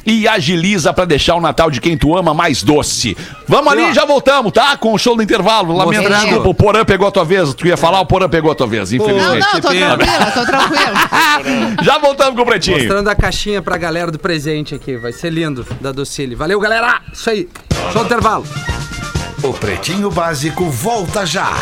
e 0.06 0.28
agiliza 0.28 0.92
pra 0.92 1.04
deixar 1.04 1.36
o 1.36 1.40
Natal 1.40 1.70
de 1.70 1.80
quem 1.80 1.96
tu 1.96 2.16
ama 2.16 2.34
mais 2.34 2.62
doce. 2.62 3.16
Vamos 3.46 3.72
ali, 3.72 3.92
já 3.94 4.04
voltamos, 4.04 4.52
tá? 4.52 4.76
Com 4.76 4.92
o 4.92 4.98
show 4.98 5.16
do 5.16 5.22
intervalo. 5.22 5.74
Lamento, 5.76 6.08
desculpa, 6.08 6.48
o 6.48 6.54
Porã 6.54 6.84
pegou 6.84 7.08
a 7.08 7.10
tua 7.10 7.24
vez. 7.24 7.54
Tu 7.54 7.66
ia 7.66 7.76
falar, 7.76 8.00
o 8.00 8.06
Porã 8.06 8.28
pegou 8.28 8.50
a 8.50 8.54
tua 8.54 8.66
vez, 8.66 8.92
Não, 8.92 9.04
infelizmente. 9.04 9.46
não, 9.52 9.60
tô 9.60 9.68
pena. 9.70 9.96
tranquila, 9.96 10.30
tô 10.32 10.46
tranquila. 10.46 11.76
Já 11.82 11.98
voltamos 11.98 12.36
com 12.36 12.42
o 12.42 12.46
Pretinho. 12.46 12.78
Mostrando 12.78 13.08
a 13.08 13.14
caixinha 13.14 13.62
pra 13.62 13.76
galera 13.76 14.10
do 14.10 14.18
presente 14.18 14.74
aqui. 14.74 14.96
Vai 14.96 15.12
ser 15.12 15.30
lindo, 15.30 15.66
da 15.80 15.92
Docile. 15.92 16.34
Valeu, 16.34 16.60
galera! 16.60 17.00
Isso 17.12 17.30
aí. 17.30 17.48
Show 17.92 18.02
do 18.02 18.06
intervalo. 18.06 18.44
O 19.42 19.52
Pretinho 19.52 20.10
Básico 20.10 20.68
volta 20.68 21.24
já. 21.24 21.52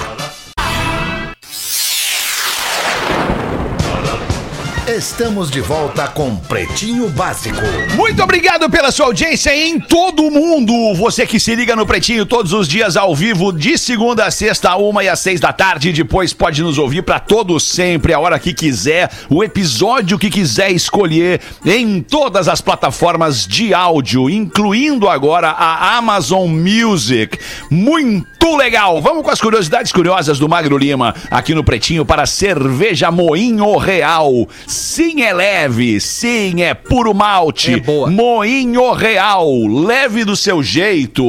Estamos 4.89 5.51
de 5.51 5.61
volta 5.61 6.07
com 6.07 6.37
Pretinho 6.37 7.09
Básico. 7.09 7.57
Muito 7.97 8.23
obrigado 8.23 8.71
pela 8.71 8.93
sua 8.93 9.07
audiência 9.07 9.55
em 9.55 9.81
todo 9.81 10.23
o 10.23 10.31
mundo. 10.31 10.95
Você 10.95 11.27
que 11.27 11.41
se 11.41 11.57
liga 11.57 11.75
no 11.75 11.85
Pretinho 11.85 12.25
todos 12.25 12.53
os 12.53 12.69
dias 12.69 12.97
ao 12.97 13.13
vivo, 13.13 13.53
de 13.53 13.77
segunda 13.77 14.27
a 14.27 14.31
sexta, 14.31 14.71
a 14.71 14.77
uma 14.77 15.03
e 15.03 15.09
às 15.09 15.19
seis 15.19 15.41
da 15.41 15.53
tarde. 15.53 15.93
Depois 15.93 16.33
pode 16.33 16.63
nos 16.63 16.79
ouvir 16.79 17.03
para 17.03 17.19
todos 17.19 17.65
sempre, 17.65 18.13
a 18.13 18.21
hora 18.21 18.39
que 18.39 18.55
quiser, 18.55 19.11
o 19.29 19.43
episódio 19.43 20.21
que 20.21 20.31
quiser 20.31 20.71
escolher 20.71 21.41
em 21.65 22.01
todas 22.01 22.47
as 22.47 22.61
plataformas 22.61 23.45
de 23.45 23.75
áudio, 23.75 24.31
incluindo 24.31 25.09
agora 25.09 25.49
a 25.49 25.97
Amazon 25.97 26.49
Music. 26.49 27.37
Muito 27.69 28.57
legal. 28.57 29.03
Vamos 29.03 29.25
com 29.25 29.31
as 29.31 29.41
curiosidades 29.41 29.91
curiosas 29.91 30.39
do 30.39 30.49
Magro 30.49 30.79
Lima 30.79 31.13
aqui 31.29 31.57
no 31.57 31.65
Pretinho 31.65 32.07
para 32.07 32.25
cerveja 32.25 33.11
Moinho 33.11 33.77
Real. 33.79 34.47
Sim, 34.77 35.23
é 35.23 35.33
leve. 35.33 35.99
Sim, 36.01 36.63
é 36.63 36.75
puro 36.75 37.15
malte. 37.15 37.73
É 37.75 37.77
boa. 37.79 38.11
Moinho 38.11 38.93
Real. 38.93 39.49
Leve 39.67 40.25
do 40.25 40.37
seu 40.37 40.63
jeito. 40.63 41.25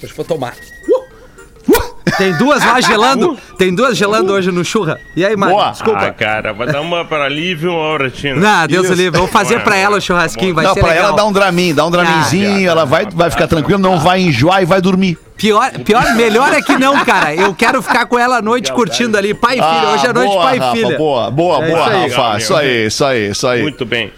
Deixa 0.00 0.20
eu 0.20 0.24
tomar. 0.24 0.54
Tem 2.16 2.32
duas 2.36 2.64
lá 2.64 2.80
gelando. 2.80 3.36
Tem 3.58 3.74
duas 3.74 3.96
gelando 3.96 4.32
hoje 4.32 4.52
no 4.52 4.64
churra. 4.64 5.00
E 5.16 5.24
aí, 5.24 5.36
mano? 5.36 5.52
Boa. 5.52 5.70
Desculpa. 5.70 6.06
Ah, 6.06 6.12
cara, 6.12 6.52
vai 6.52 6.66
dar 6.68 6.80
uma 6.80 7.04
para 7.04 7.24
alívio 7.24 7.72
ou 7.72 7.78
uma 7.78 7.98
rotina? 7.98 8.36
Não, 8.36 8.66
Deus 8.66 8.86
Isso. 8.86 8.94
livre. 8.94 9.18
Vou 9.18 9.28
fazer 9.28 9.60
pra 9.60 9.76
ela 9.76 9.96
o 9.96 10.00
churrasquinho, 10.00 10.54
vai 10.54 10.64
não, 10.64 10.74
ser 10.74 10.80
pra 10.80 10.90
legal. 10.90 11.08
ela 11.08 11.16
dar 11.16 11.24
um 11.24 11.32
dramin, 11.32 11.74
dá 11.74 11.84
um 11.84 11.90
draminzinho, 11.90 12.68
ela 12.70 12.84
vai, 12.84 13.06
vai 13.10 13.30
ficar 13.30 13.48
tranquila, 13.48 13.78
não 13.78 13.98
vai 13.98 14.20
enjoar 14.20 14.62
e 14.62 14.64
vai 14.64 14.80
dormir. 14.80 15.18
Pior, 15.36 15.70
pior, 15.84 16.14
melhor 16.14 16.52
é 16.52 16.62
que 16.62 16.78
não, 16.78 17.04
cara. 17.04 17.34
Eu 17.34 17.54
quero 17.54 17.82
ficar 17.82 18.06
com 18.06 18.18
ela 18.18 18.38
à 18.38 18.42
noite 18.42 18.72
curtindo 18.72 19.18
ali. 19.18 19.34
Pai 19.34 19.58
e 19.58 19.62
filha. 19.62 19.88
Hoje 19.92 20.06
é 20.06 20.12
noite 20.12 20.30
boa, 20.30 20.42
pai 20.42 20.58
e 20.58 20.72
filha. 20.76 20.96
Boa, 20.96 21.30
boa, 21.30 21.64
É 21.64 21.70
boa, 21.70 21.80
isso 21.80 21.90
aí. 21.90 22.00
Rafa. 22.02 22.22
Legal, 22.22 22.38
Isso 22.38 22.54
aí, 22.54 22.86
isso 22.86 23.04
aí, 23.04 23.30
isso 23.30 23.46
aí. 23.48 23.62
Muito 23.62 23.84
bem. 23.84 24.12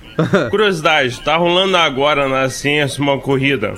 Curiosidade, 0.51 1.21
tá 1.21 1.37
rolando 1.37 1.77
agora 1.77 2.29
na 2.29 2.49
ciência 2.49 3.03
uma 3.03 3.19
corrida. 3.19 3.75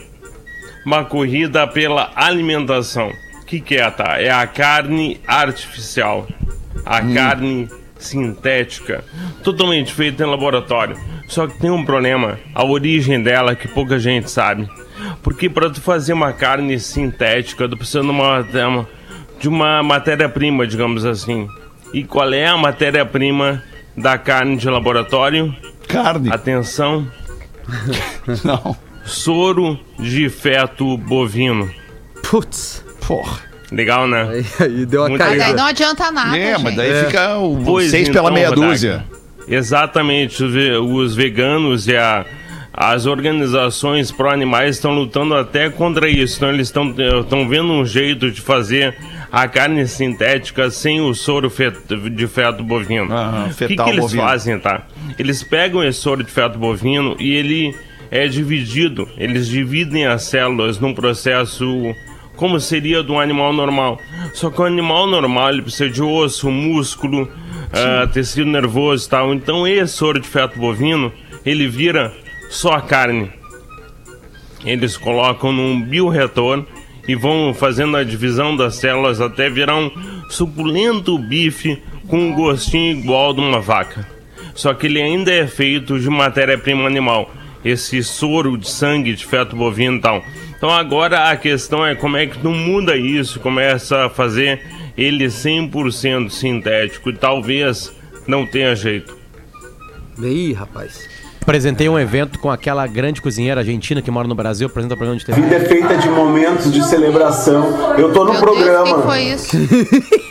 Uma 0.84 1.04
corrida 1.04 1.66
pela 1.66 2.10
alimentação. 2.14 3.10
O 3.50 3.52
que, 3.52 3.60
que 3.60 3.74
é, 3.78 3.90
tá? 3.90 4.22
É 4.22 4.30
a 4.30 4.46
carne 4.46 5.20
artificial. 5.26 6.24
A 6.86 7.02
carne 7.02 7.68
sintética. 7.98 9.02
Totalmente 9.42 9.92
feita 9.92 10.22
em 10.22 10.26
laboratório. 10.26 10.96
Só 11.26 11.48
que 11.48 11.58
tem 11.58 11.68
um 11.68 11.84
problema. 11.84 12.38
A 12.54 12.64
origem 12.64 13.20
dela 13.20 13.56
que 13.56 13.66
pouca 13.66 13.98
gente 13.98 14.30
sabe. 14.30 14.68
Porque 15.20 15.50
para 15.50 15.68
tu 15.68 15.80
fazer 15.80 16.12
uma 16.12 16.32
carne 16.32 16.78
sintética, 16.78 17.68
tu 17.68 17.76
precisa 17.76 18.02
de 18.02 18.10
uma, 18.10 18.46
de 19.40 19.48
uma 19.48 19.82
matéria-prima, 19.82 20.64
digamos 20.64 21.04
assim. 21.04 21.48
E 21.92 22.04
qual 22.04 22.32
é 22.32 22.46
a 22.46 22.56
matéria-prima 22.56 23.64
da 23.96 24.16
carne 24.16 24.56
de 24.58 24.70
laboratório? 24.70 25.52
Carne. 25.88 26.30
Atenção, 26.32 27.04
Não. 28.44 28.76
soro 29.04 29.76
de 29.98 30.28
feto 30.28 30.96
bovino. 30.96 31.68
Putz. 32.22 32.88
Porra. 33.10 33.40
Legal, 33.72 34.06
né? 34.06 34.28
Aí, 34.30 34.44
aí 34.60 34.86
deu 34.86 35.02
uma 35.02 35.08
Muito 35.08 35.20
Mas 35.20 35.30
daí 35.30 35.38
caída. 35.40 35.56
não 35.56 35.66
adianta 35.66 36.10
nada, 36.12 36.38
É, 36.38 36.52
mas 36.52 36.62
gente. 36.62 36.76
daí 36.76 37.04
fica 37.06 37.38
o 37.38 37.60
Pois 37.64 37.90
seis 37.90 38.08
então, 38.08 38.22
pela 38.22 38.32
meia 38.34 38.50
dúzia. 38.52 39.04
Exatamente, 39.48 40.44
os 40.44 40.52
ve- 40.52 40.76
os 40.76 41.14
veganos 41.14 41.88
e 41.88 41.96
a- 41.96 42.24
as 42.72 43.06
organizações 43.06 44.12
pró-animais 44.12 44.76
estão 44.76 44.92
lutando 44.92 45.34
até 45.34 45.68
contra 45.68 46.08
isso. 46.08 46.36
Então 46.36 46.50
eles 46.50 46.68
estão 46.68 46.94
estão 47.20 47.48
vendo 47.48 47.72
um 47.72 47.84
jeito 47.84 48.30
de 48.30 48.40
fazer 48.40 48.96
a 49.32 49.46
carne 49.48 49.86
sintética 49.88 50.70
sem 50.70 51.00
o 51.00 51.12
soro 51.14 51.50
feto- 51.50 52.08
de 52.10 52.26
feto 52.28 52.62
bovino. 52.62 53.12
Aham, 53.12 53.48
o 53.50 53.54
que, 53.54 53.74
que 53.76 53.82
eles 53.90 54.00
bovino. 54.00 54.22
fazem, 54.22 54.58
tá? 54.58 54.82
Eles 55.18 55.42
pegam 55.42 55.82
esse 55.82 55.98
soro 56.00 56.22
de 56.22 56.30
feto 56.30 56.58
bovino 56.58 57.16
e 57.18 57.34
ele 57.34 57.74
é 58.10 58.26
dividido. 58.28 59.08
Eles 59.18 59.46
dividem 59.48 60.06
as 60.06 60.22
células 60.24 60.78
num 60.78 60.94
processo 60.94 61.94
como 62.40 62.58
seria 62.58 63.04
de 63.04 63.12
um 63.12 63.20
animal 63.20 63.52
normal. 63.52 64.00
Só 64.32 64.48
que 64.48 64.62
o 64.62 64.64
animal 64.64 65.06
normal 65.06 65.50
ele 65.50 65.60
precisa 65.60 65.90
de 65.90 66.02
osso, 66.02 66.50
músculo, 66.50 67.28
ah, 67.70 68.06
tecido 68.06 68.50
nervoso 68.50 69.06
e 69.06 69.10
tal. 69.10 69.34
Então 69.34 69.68
esse 69.68 69.92
soro 69.92 70.18
de 70.18 70.26
feto 70.26 70.58
bovino 70.58 71.12
ele 71.44 71.68
vira 71.68 72.10
só 72.48 72.72
a 72.72 72.80
carne. 72.80 73.30
Eles 74.64 74.96
colocam 74.96 75.52
num 75.52 75.82
bioretor 75.82 76.64
e 77.06 77.14
vão 77.14 77.52
fazendo 77.52 77.98
a 77.98 78.02
divisão 78.02 78.56
das 78.56 78.76
células 78.76 79.20
até 79.20 79.50
virar 79.50 79.76
um 79.76 79.90
suculento 80.30 81.18
bife 81.18 81.78
com 82.08 82.18
um 82.18 82.32
gostinho 82.32 82.98
igual 82.98 83.34
de 83.34 83.40
uma 83.40 83.60
vaca. 83.60 84.06
Só 84.54 84.72
que 84.72 84.86
ele 84.86 85.00
ainda 85.00 85.30
é 85.30 85.46
feito 85.46 86.00
de 86.00 86.08
matéria-prima 86.08 86.86
animal. 86.86 87.30
Esse 87.62 88.02
soro 88.02 88.56
de 88.56 88.66
sangue 88.66 89.12
de 89.12 89.26
feto 89.26 89.54
bovino 89.54 89.98
e 89.98 90.00
tal. 90.00 90.24
Então 90.60 90.68
agora 90.68 91.30
a 91.30 91.36
questão 91.38 91.86
é 91.86 91.94
como 91.94 92.18
é 92.18 92.26
que 92.26 92.38
tu 92.38 92.50
muda 92.50 92.94
isso, 92.94 93.40
começa 93.40 94.04
a 94.04 94.10
fazer 94.10 94.60
ele 94.94 95.24
100% 95.24 96.28
sintético 96.28 97.08
e 97.08 97.14
talvez 97.14 97.90
não 98.26 98.44
tenha 98.46 98.76
jeito. 98.76 99.16
Ih, 100.18 100.52
rapaz. 100.52 101.08
Apresentei 101.40 101.88
um 101.88 101.98
evento 101.98 102.38
com 102.38 102.50
aquela 102.50 102.86
grande 102.86 103.22
cozinheira 103.22 103.62
argentina 103.62 104.02
que 104.02 104.10
mora 104.10 104.28
no 104.28 104.34
Brasil, 104.34 104.66
apresenta 104.66 104.94
programa 104.94 105.18
de 105.18 105.24
TV. 105.24 105.40
vida 105.40 105.56
é 105.56 105.60
feita 105.60 105.96
de 105.96 106.10
momentos 106.10 106.70
de 106.70 106.84
celebração. 106.86 107.96
Eu 107.96 108.12
tô 108.12 108.26
no 108.26 108.32
Meu 108.34 108.42
Deus, 108.44 108.54
programa. 108.58 108.84
quem 108.84 109.02
foi 109.02 109.22
isso? 109.22 109.56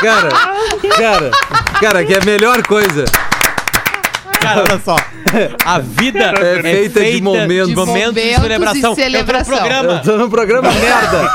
Cara, 0.00 0.30
cara, 0.98 1.30
cara, 1.80 2.04
que 2.04 2.12
é 2.12 2.18
a 2.20 2.24
melhor 2.24 2.60
coisa. 2.66 3.04
Cara, 4.40 4.64
olha 4.68 4.80
só. 4.84 4.96
A 5.64 5.78
vida 5.78 6.18
É 6.38 6.62
feita 6.62 7.04
de 7.04 7.20
momentos. 7.22 7.68
de, 7.68 7.74
momentos 7.74 8.14
de 8.22 8.30
Momentos 8.30 8.72
de 8.72 8.80
celebração. 8.80 8.94
celebração. 8.94 9.54
Eu 9.56 9.62
tô 9.62 9.68
no 9.68 9.70
programa. 9.70 9.92
Eu 9.92 10.02
tô 10.02 10.16
no 10.18 10.30
programa 10.30 10.70
merda. 10.72 11.30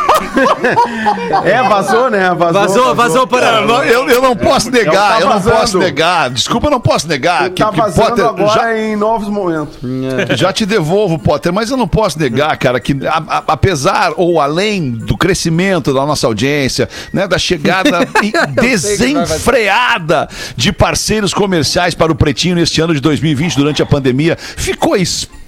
É, 1.45 1.63
vazou, 1.67 2.09
né? 2.09 2.33
Vazou, 2.37 2.53
Vazou, 2.53 2.95
vazou 2.95 3.27
para. 3.27 3.61
Eu, 3.61 3.67
não- 3.67 3.83
eu, 3.83 4.09
eu 4.09 4.21
não 4.21 4.35
posso 4.35 4.69
negar, 4.69 5.15
tá 5.17 5.21
eu 5.21 5.29
não 5.29 5.41
posso 5.41 5.77
negar. 5.77 6.29
Desculpa, 6.29 6.67
eu 6.67 6.71
não 6.71 6.79
posso 6.79 7.07
negar. 7.07 7.49
Tá 7.49 7.71
vazando 7.71 8.25
agora 8.25 8.79
em 8.79 8.95
novos 8.95 9.27
momentos. 9.29 9.77
Já 10.35 10.51
te 10.53 10.65
devolvo, 10.65 11.17
Potter, 11.19 11.51
mas 11.53 11.69
eu 11.71 11.77
não 11.77 11.87
posso 11.87 12.19
negar, 12.19 12.55
cara, 12.57 12.79
que 12.79 12.93
a- 13.07 13.23
a- 13.27 13.43
apesar 13.47 14.13
ou 14.15 14.39
além 14.39 14.91
do 14.91 15.17
crescimento 15.17 15.93
da 15.93 16.05
nossa 16.05 16.27
audiência, 16.27 16.87
né, 17.13 17.27
da 17.27 17.37
chegada 17.37 18.07
desenfreada 18.61 20.27
de 20.55 20.71
parceiros 20.71 21.33
comerciais 21.33 21.93
para 21.95 22.11
o 22.11 22.15
Pretinho 22.15 22.55
neste 22.55 22.81
ano 22.81 22.93
de 22.93 22.99
2020 22.99 23.55
durante 23.55 23.76
a 23.81 23.85
pandemia, 23.85 24.35
ficou 24.37 24.95
exposto 24.95 25.46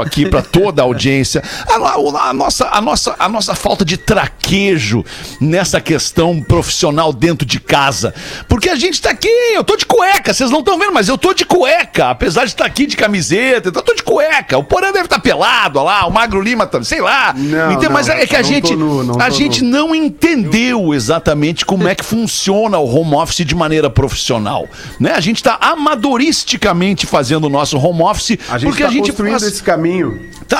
aqui 0.00 0.26
para 0.26 0.42
toda 0.42 0.82
a 0.82 0.84
audiência 0.84 1.42
a, 1.68 2.28
a 2.28 2.32
nossa, 2.32 2.68
a, 2.70 2.80
nossa, 2.80 3.16
a 3.18 3.28
nossa 3.28 3.54
falta 3.54 3.84
de 3.84 3.96
traquejo 3.96 5.04
nessa 5.40 5.80
questão 5.80 6.40
profissional 6.40 7.12
dentro 7.12 7.46
de 7.46 7.60
casa. 7.60 8.14
Porque 8.48 8.68
a 8.68 8.76
gente 8.76 9.00
tá 9.00 9.10
aqui, 9.10 9.28
eu 9.54 9.64
tô 9.64 9.76
de 9.76 9.86
cueca, 9.86 10.32
vocês 10.32 10.50
não 10.50 10.60
estão 10.60 10.78
vendo, 10.78 10.92
mas 10.92 11.08
eu 11.08 11.18
tô 11.18 11.32
de 11.32 11.44
cueca, 11.44 12.10
apesar 12.10 12.44
de 12.44 12.50
estar 12.50 12.64
aqui 12.64 12.86
de 12.86 12.96
camiseta, 12.96 13.68
então 13.68 13.80
eu 13.80 13.86
tô 13.86 13.94
de 13.94 14.02
cueca. 14.02 14.58
O 14.58 14.64
Porã 14.64 14.92
deve 14.92 15.06
estar 15.06 15.18
pelado, 15.18 15.78
ó 15.78 15.82
lá, 15.82 16.06
o 16.06 16.12
Magro 16.12 16.40
Lima 16.40 16.66
também, 16.66 16.84
sei 16.84 17.00
lá. 17.00 17.34
Não, 17.36 17.72
Então, 17.72 17.90
mas 17.90 18.06
não, 18.06 18.14
é 18.14 18.26
que 18.26 18.36
a 18.36 18.42
gente, 18.42 18.74
nu, 18.74 19.02
não 19.02 19.20
a 19.20 19.30
gente 19.30 19.62
nu. 19.62 19.70
não 19.70 19.94
entendeu 19.94 20.94
exatamente 20.94 21.64
como 21.64 21.88
é 21.88 21.94
que 21.94 22.04
funciona 22.04 22.78
o 22.78 22.88
home 22.88 23.14
office 23.14 23.44
de 23.44 23.54
maneira 23.54 23.90
profissional. 23.90 24.68
Né? 25.00 25.12
A 25.12 25.20
gente 25.20 25.42
tá 25.42 25.56
amadoristicamente 25.60 27.06
fazendo 27.06 27.44
o 27.44 27.48
nosso 27.48 27.78
home 27.78 28.02
office 28.02 28.38
A 28.48 28.58
porque 28.58 28.82
tá 28.82 28.88
a 28.88 28.92
gente 28.92 29.12
construindo 29.38 29.40
faz- 29.40 29.52
esse 29.54 29.62
caminho. 29.62 30.20
tá- 30.48 30.58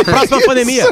A 0.00 0.04
próxima 0.04 0.40
pandemia. 0.42 0.84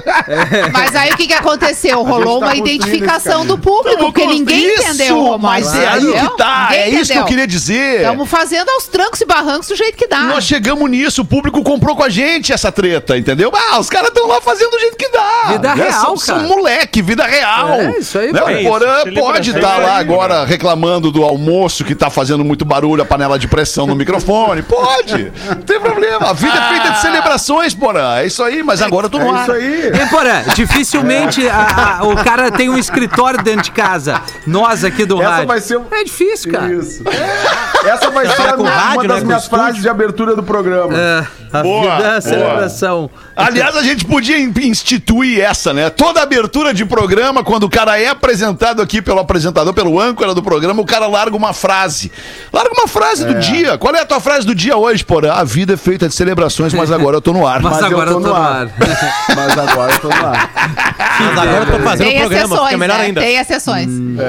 Mas 0.72 0.94
aí 0.94 1.12
o 1.12 1.16
que, 1.16 1.26
que 1.26 1.32
aconteceu? 1.32 2.02
Rolou 2.02 2.40
tá 2.40 2.46
uma 2.46 2.56
identificação 2.56 3.44
do 3.46 3.58
público, 3.58 3.98
porque 3.98 4.26
ninguém 4.26 4.74
Isso, 4.74 4.82
entendeu 4.82 5.38
Mas 5.38 5.74
é 5.74 5.88
aí 5.88 6.02
entendeu? 6.02 6.30
que 6.30 6.36
tá, 6.36 6.68
Ninguém 6.70 6.78
é 6.82 6.88
isso 6.88 6.94
que 6.94 6.98
eu 6.98 7.02
entendeu. 7.02 7.24
queria 7.26 7.46
dizer. 7.46 7.96
Estamos 8.00 8.28
fazendo 8.28 8.68
aos 8.70 8.86
trancos 8.86 9.20
e 9.20 9.24
barrancos 9.24 9.68
do 9.68 9.76
jeito 9.76 9.96
que 9.96 10.06
dá. 10.06 10.20
Nós 10.20 10.44
chegamos 10.44 10.90
nisso, 10.90 11.22
o 11.22 11.24
público 11.24 11.62
comprou 11.62 11.94
com 11.96 12.02
a 12.02 12.08
gente 12.08 12.52
essa 12.52 12.70
treta, 12.72 13.16
entendeu? 13.16 13.52
Ah, 13.54 13.78
os 13.78 13.88
caras 13.88 14.08
estão 14.08 14.26
lá 14.26 14.40
fazendo 14.40 14.70
do 14.70 14.78
jeito 14.78 14.96
que 14.96 15.08
dá. 15.08 15.44
Vida 15.48 15.74
né? 15.74 15.84
real, 15.84 16.00
são, 16.00 16.16
são 16.16 16.36
cara. 16.36 16.48
moleque, 16.48 17.02
vida 17.02 17.24
real. 17.24 17.72
É, 17.72 17.98
isso 17.98 18.18
aí, 18.18 18.32
né? 18.32 18.42
O 18.42 18.48
É 18.48 18.62
Porã 18.62 19.02
pode 19.14 19.50
estar 19.50 19.80
é 19.80 19.84
lá 19.86 19.96
agora 19.98 20.44
reclamando 20.44 21.10
do 21.10 21.24
almoço 21.24 21.84
que 21.84 21.94
tá 21.94 22.10
fazendo 22.10 22.44
muito 22.44 22.64
barulho, 22.64 23.02
a 23.02 23.04
panela 23.06 23.38
de 23.38 23.48
pressão 23.48 23.86
no 23.86 23.94
microfone. 23.94 24.62
Pode, 24.62 25.32
não 25.48 25.62
tem 25.62 25.80
problema. 25.80 26.30
A 26.30 26.32
vida 26.32 26.54
é 26.56 26.68
feita 26.68 26.90
de 26.90 27.00
celebrações, 27.00 27.74
Porã. 27.74 28.16
É 28.18 28.26
isso 28.26 28.42
aí, 28.42 28.62
mas 28.62 28.71
agora 28.80 29.06
eu 29.06 29.10
tô 29.10 29.18
no 29.18 29.26
É 29.26 29.30
ar. 29.38 29.42
isso 29.42 29.52
aí. 29.52 29.86
Hein, 29.88 30.08
Porã, 30.08 30.42
dificilmente 30.54 31.46
a- 31.48 31.98
a- 32.00 32.04
o 32.04 32.16
cara 32.16 32.50
tem 32.50 32.68
um 32.68 32.78
escritório 32.78 33.42
dentro 33.42 33.62
de 33.62 33.70
casa. 33.72 34.22
Nós 34.46 34.84
aqui 34.84 35.04
do 35.04 35.20
Essa 35.20 35.30
rádio. 35.30 35.46
vai 35.48 35.60
ser 35.60 35.76
um- 35.78 35.84
É 35.90 36.04
difícil, 36.04 36.50
cara. 36.52 36.72
Isso. 36.72 37.02
Essa 37.84 38.10
vai 38.10 38.26
ser 38.26 38.42
a 38.42 38.52
com 38.54 38.62
minha- 38.62 38.74
rádio, 38.74 38.94
uma 38.94 39.02
né, 39.02 39.08
das 39.08 39.20
com 39.20 39.26
minhas 39.26 39.42
estúdio. 39.42 39.64
frases 39.64 39.82
de 39.82 39.88
abertura 39.88 40.36
do 40.36 40.42
programa. 40.42 40.96
É, 40.96 41.26
a 41.52 41.62
Boa, 41.62 41.82
vida 41.82 41.94
é 41.94 42.06
boa. 42.06 42.16
a 42.16 42.20
celebração. 42.20 43.10
Aliás, 43.34 43.76
a 43.76 43.82
gente 43.82 44.04
podia 44.04 44.38
in- 44.38 44.52
instituir 44.62 45.40
essa, 45.40 45.72
né? 45.72 45.90
Toda 45.90 46.22
abertura 46.22 46.72
de 46.72 46.84
programa, 46.84 47.42
quando 47.42 47.64
o 47.64 47.70
cara 47.70 47.98
é 48.00 48.08
apresentado 48.08 48.80
aqui 48.82 49.00
pelo 49.02 49.18
apresentador, 49.18 49.72
pelo 49.74 49.98
âncora 49.98 50.34
do 50.34 50.42
programa, 50.42 50.80
o 50.80 50.84
cara 50.86 51.06
larga 51.06 51.36
uma 51.36 51.52
frase. 51.52 52.12
Larga 52.52 52.70
uma 52.72 52.86
frase 52.86 53.24
do 53.24 53.34
dia. 53.34 53.76
Qual 53.78 53.94
é 53.94 54.00
a 54.00 54.06
tua 54.06 54.20
frase 54.20 54.46
do 54.46 54.54
dia 54.54 54.76
hoje, 54.76 55.04
porra? 55.04 55.32
A 55.32 55.44
vida 55.44 55.74
é 55.74 55.76
feita 55.76 56.08
de 56.08 56.14
celebrabrações, 56.14 56.72
mas 56.74 56.90
agora 56.92 57.16
eu 57.16 57.20
tô 57.20 57.32
no 57.32 57.46
ar. 57.46 57.60
Mas, 57.60 57.72
Mas 57.72 57.80
eu 57.82 57.86
agora 57.88 58.10
eu 58.10 58.14
tô 58.14 58.20
tô 58.20 58.26
no 58.28 58.34
no 58.34 58.40
ar. 58.40 58.61
ar. 58.61 58.61
Mas 59.34 59.58
agora 59.58 59.92
eu 59.92 59.98
tô 60.00 60.08
lá. 60.08 60.50
Mas 61.20 61.38
agora 61.38 61.64
eu 61.64 61.66
tô 61.66 61.78
fazendo 61.80 62.06
Tem 62.08 62.16
o 62.16 62.20
programa, 62.28 62.64
fica 62.66 62.78
melhor 62.78 62.98
né? 62.98 63.04
ainda. 63.04 63.20
Tem 63.20 63.36
exceções. 63.38 63.86
Muito 63.88 64.22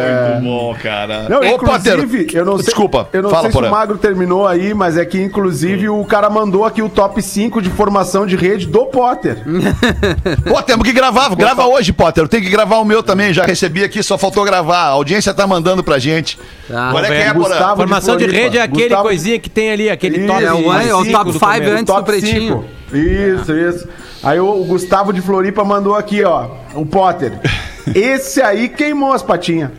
bom, 0.44 0.76
cara. 0.82 1.28
Não, 1.30 1.40
Ô, 1.40 1.44
inclusive, 1.46 2.24
Potter, 2.24 2.36
eu 2.40 2.46
não 2.46 2.56
sei, 2.58 2.66
Desculpa, 2.66 3.10
eu 3.14 3.22
não 3.24 3.30
fala, 3.30 3.44
sei 3.44 3.52
se 3.52 3.68
o 3.68 3.72
Magro 3.72 3.98
terminou 3.98 4.48
aí, 4.48 4.74
mas 4.74 4.98
é 4.98 5.06
que 5.06 5.22
inclusive 5.22 5.90
o 5.90 6.04
cara 6.06 6.30
mandou 6.30 6.66
aqui 6.66 6.82
o 6.82 6.90
top 6.90 7.22
5 7.22 7.62
de 7.62 7.70
formação 7.70 8.26
de 8.26 8.36
rede 8.36 8.68
do 8.68 8.86
Potter. 8.86 9.38
Pô, 10.48 10.62
temos 10.62 10.84
que 10.86 10.94
gravar. 10.94 11.34
Grava 11.36 11.66
hoje, 11.66 11.92
Potter. 11.94 12.24
Eu 12.24 12.28
tenho 12.28 12.44
que 12.44 12.50
gravar 12.50 12.78
o 12.78 12.86
meu 12.86 13.02
também. 13.02 13.34
Já 13.34 13.44
recebi 13.44 13.84
aqui, 13.84 14.02
só 14.04 14.18
faltou 14.18 14.44
gravar. 14.44 14.78
A 14.84 14.88
audiência 14.90 15.34
tá 15.34 15.46
mandando 15.48 15.84
pra 15.84 16.00
gente. 16.00 16.38
Ah, 16.70 16.90
Qual 16.92 17.04
é 17.04 17.08
que 17.08 17.14
é? 17.14 17.34
Gustavo 17.34 17.76
Formação 17.78 18.16
de 18.18 18.24
Floripa. 18.26 18.44
rede 18.44 18.58
é 18.58 18.62
aquele 18.62 18.84
Gustavo- 18.84 19.04
coisinha 19.04 19.40
que 19.40 19.50
tem 19.50 19.72
ali, 19.72 19.90
aquele 19.90 20.18
Isso, 20.20 20.28
top. 20.28 20.44
É 20.44 20.54
o- 20.54 20.74
é 20.74 20.96
o 20.96 21.12
top 21.12 21.32
do 21.32 21.40
five 21.40 21.52
começo. 21.60 21.74
antes. 21.80 21.96
do 21.96 22.04
Pretinho. 22.04 22.54
cinco. 22.54 22.66
Isso, 22.98 23.54
isso. 23.54 23.88
Aí 24.24 24.40
o, 24.40 24.62
o 24.62 24.66
Gustavo 24.66 25.12
de 25.12 25.22
Floripa 25.22 25.64
mandou 25.64 25.96
aqui, 25.96 26.24
ó, 26.24 26.50
o 26.76 26.86
Potter. 26.86 27.34
Esse 27.94 28.42
aí 28.42 28.70
queimou 28.70 29.12
as 29.12 29.22
patinhas. 29.22 29.72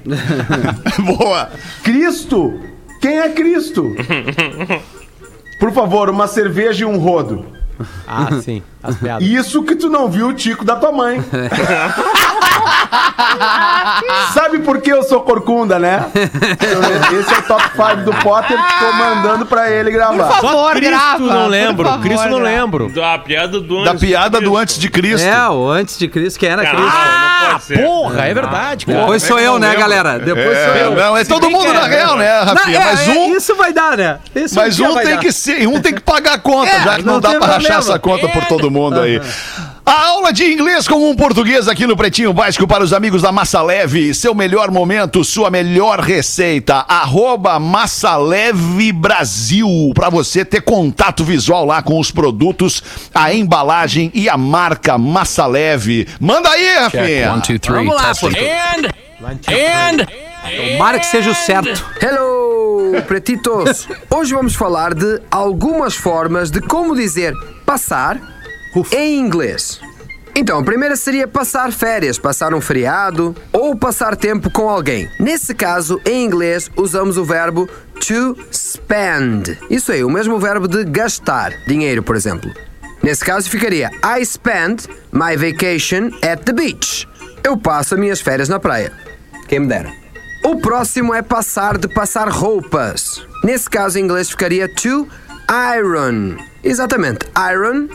Boa. 0.98 1.50
Cristo? 1.82 2.60
Quem 3.00 3.18
é 3.18 3.28
Cristo? 3.30 3.94
Por 5.58 5.72
favor, 5.72 6.10
uma 6.10 6.26
cerveja 6.26 6.82
e 6.82 6.86
um 6.86 6.98
rodo. 6.98 7.46
Ah, 8.06 8.28
sim. 8.40 8.62
As 8.82 8.96
piadas. 8.96 9.26
Isso 9.26 9.62
que 9.62 9.74
tu 9.74 9.88
não 9.88 10.08
viu 10.08 10.28
o 10.28 10.34
tico 10.34 10.64
da 10.64 10.76
tua 10.76 10.92
mãe. 10.92 11.22
Sabe 14.32 14.58
por 14.60 14.80
que 14.80 14.90
eu 14.92 15.02
sou 15.02 15.20
corcunda, 15.22 15.78
né? 15.78 16.04
Esse 16.14 17.34
é 17.34 17.38
o 17.38 17.42
top 17.42 17.62
5 17.74 17.96
do 18.04 18.12
Potter 18.22 18.56
que 18.56 18.78
tô 18.78 18.92
mandando 18.92 19.46
pra 19.46 19.70
ele 19.70 19.90
Por 19.90 19.96
gravar. 19.96 20.28
favor, 20.34 20.50
Só 20.50 20.70
Cristo 20.72 20.90
grava. 20.90 21.18
não 21.18 21.42
por 21.44 21.50
lembro. 21.50 21.88
favor, 21.88 22.02
Cristo 22.02 22.28
não 22.28 22.38
grava. 22.40 22.56
lembro. 22.56 22.88
Da 22.90 23.18
piada 23.18 23.60
do 23.60 23.84
Da 23.84 23.90
antes 23.92 24.00
de 24.00 24.06
piada 24.06 24.30
do 24.40 24.40
Cristo. 24.40 24.56
antes 24.58 24.78
de 24.78 24.88
Cristo. 24.90 25.26
É, 25.26 25.48
o 25.48 25.68
antes 25.70 25.98
de 25.98 26.08
Cristo, 26.08 26.38
quem 26.38 26.48
era 26.48 26.62
Caralho, 26.64 26.82
Cristo? 26.84 27.66
ser. 27.66 27.78
Porra, 27.84 28.26
é 28.26 28.34
verdade, 28.34 28.86
cara. 28.86 28.98
Depois 29.00 29.22
sou 29.22 29.38
eu, 29.38 29.58
né, 29.58 29.74
galera? 29.76 30.18
Depois 30.18 30.46
sou 30.58 30.74
É, 30.74 30.82
eu. 30.86 30.94
não, 30.94 31.16
é 31.16 31.24
todo 31.24 31.50
mundo 31.50 31.64
que 31.64 31.70
é, 31.70 31.72
na 31.72 31.86
real, 31.86 32.16
né, 32.16 32.38
Não, 32.44 32.54
Rafinha? 32.54 32.78
é, 32.78 32.84
mas 32.84 33.08
é, 33.08 33.12
um, 33.12 33.36
isso 33.36 33.54
vai 33.54 33.72
dar, 33.72 33.96
né? 33.96 34.18
Isso 34.34 34.54
mas 34.56 34.78
um 34.80 34.94
vai 34.94 35.04
tem 35.04 35.14
dar. 35.14 35.20
que 35.20 35.32
ser, 35.32 35.66
um 35.68 35.80
tem 35.80 35.94
que 35.94 36.00
pagar 36.00 36.34
a 36.34 36.38
conta, 36.38 36.70
É, 36.70 36.80
já 36.82 36.96
que 36.96 37.02
não, 37.02 37.14
não 37.14 37.20
dá 37.20 37.34
pra 37.34 37.46
rachar 37.54 37.78
essa 37.78 37.98
conta 37.98 38.28
por 38.28 38.44
todo 38.46 38.70
mundo 38.70 39.00
aí. 39.00 39.20
A 39.86 40.06
aula 40.06 40.32
de 40.32 40.44
inglês 40.44 40.88
com 40.88 41.10
um 41.10 41.14
português 41.14 41.68
aqui 41.68 41.86
no 41.86 41.94
Pretinho 41.94 42.32
Básico 42.32 42.66
para 42.66 42.82
os 42.82 42.94
amigos 42.94 43.20
da 43.20 43.30
Massa 43.30 43.60
Leve. 43.60 44.14
Seu 44.14 44.34
melhor 44.34 44.70
momento, 44.70 45.22
sua 45.22 45.50
melhor 45.50 46.00
receita. 46.00 46.76
Arroba 46.88 47.60
Massa 47.60 48.16
Leve 48.16 48.92
Brasil. 48.92 49.68
Para 49.94 50.08
você 50.08 50.42
ter 50.42 50.62
contato 50.62 51.22
visual 51.22 51.66
lá 51.66 51.82
com 51.82 52.00
os 52.00 52.10
produtos, 52.10 52.82
a 53.14 53.34
embalagem 53.34 54.10
e 54.14 54.26
a 54.26 54.38
marca 54.38 54.96
Massa 54.96 55.44
Leve. 55.46 56.08
Manda 56.18 56.48
aí, 56.48 56.76
Rafinha. 56.76 57.42
Vamos 57.68 57.94
lá, 57.94 58.14
pô. 58.14 58.28
Tomara 60.72 60.98
que 60.98 61.06
seja 61.06 61.30
o 61.30 61.34
certo. 61.34 61.84
Hello, 62.00 63.02
pretitos! 63.06 63.86
Hoje 64.08 64.32
vamos 64.32 64.54
falar 64.54 64.94
de 64.94 65.20
algumas 65.30 65.94
formas 65.94 66.50
de 66.50 66.62
como 66.62 66.94
dizer 66.94 67.34
passar 67.66 68.33
em 68.92 69.18
inglês. 69.18 69.80
Então, 70.36 70.58
a 70.58 70.64
primeira 70.64 70.96
seria 70.96 71.28
passar 71.28 71.70
férias, 71.72 72.18
passar 72.18 72.52
um 72.54 72.60
feriado 72.60 73.36
ou 73.52 73.76
passar 73.76 74.16
tempo 74.16 74.50
com 74.50 74.68
alguém. 74.68 75.08
Nesse 75.20 75.54
caso, 75.54 76.00
em 76.04 76.24
inglês, 76.24 76.68
usamos 76.76 77.16
o 77.16 77.24
verbo 77.24 77.68
to 78.00 78.36
spend. 78.52 79.56
Isso 79.70 79.92
aí, 79.92 80.02
o 80.02 80.10
mesmo 80.10 80.38
verbo 80.40 80.66
de 80.66 80.84
gastar 80.84 81.52
dinheiro, 81.68 82.02
por 82.02 82.16
exemplo. 82.16 82.52
Nesse 83.00 83.24
caso, 83.24 83.48
ficaria 83.48 83.90
I 84.02 84.24
spend 84.24 84.88
my 85.12 85.36
vacation 85.36 86.10
at 86.22 86.42
the 86.44 86.52
beach. 86.52 87.08
Eu 87.44 87.56
passo 87.56 87.94
as 87.94 88.00
minhas 88.00 88.20
férias 88.20 88.48
na 88.48 88.58
praia. 88.58 88.92
Quem 89.46 89.60
me 89.60 89.68
dera. 89.68 89.92
O 90.42 90.56
próximo 90.56 91.14
é 91.14 91.22
passar 91.22 91.78
de 91.78 91.86
passar 91.86 92.28
roupas. 92.28 93.24
Nesse 93.44 93.70
caso, 93.70 93.98
em 93.98 94.02
inglês 94.02 94.30
ficaria 94.30 94.68
to 94.68 95.06
iron. 95.76 96.36
Exatamente, 96.62 97.26
iron 97.52 97.88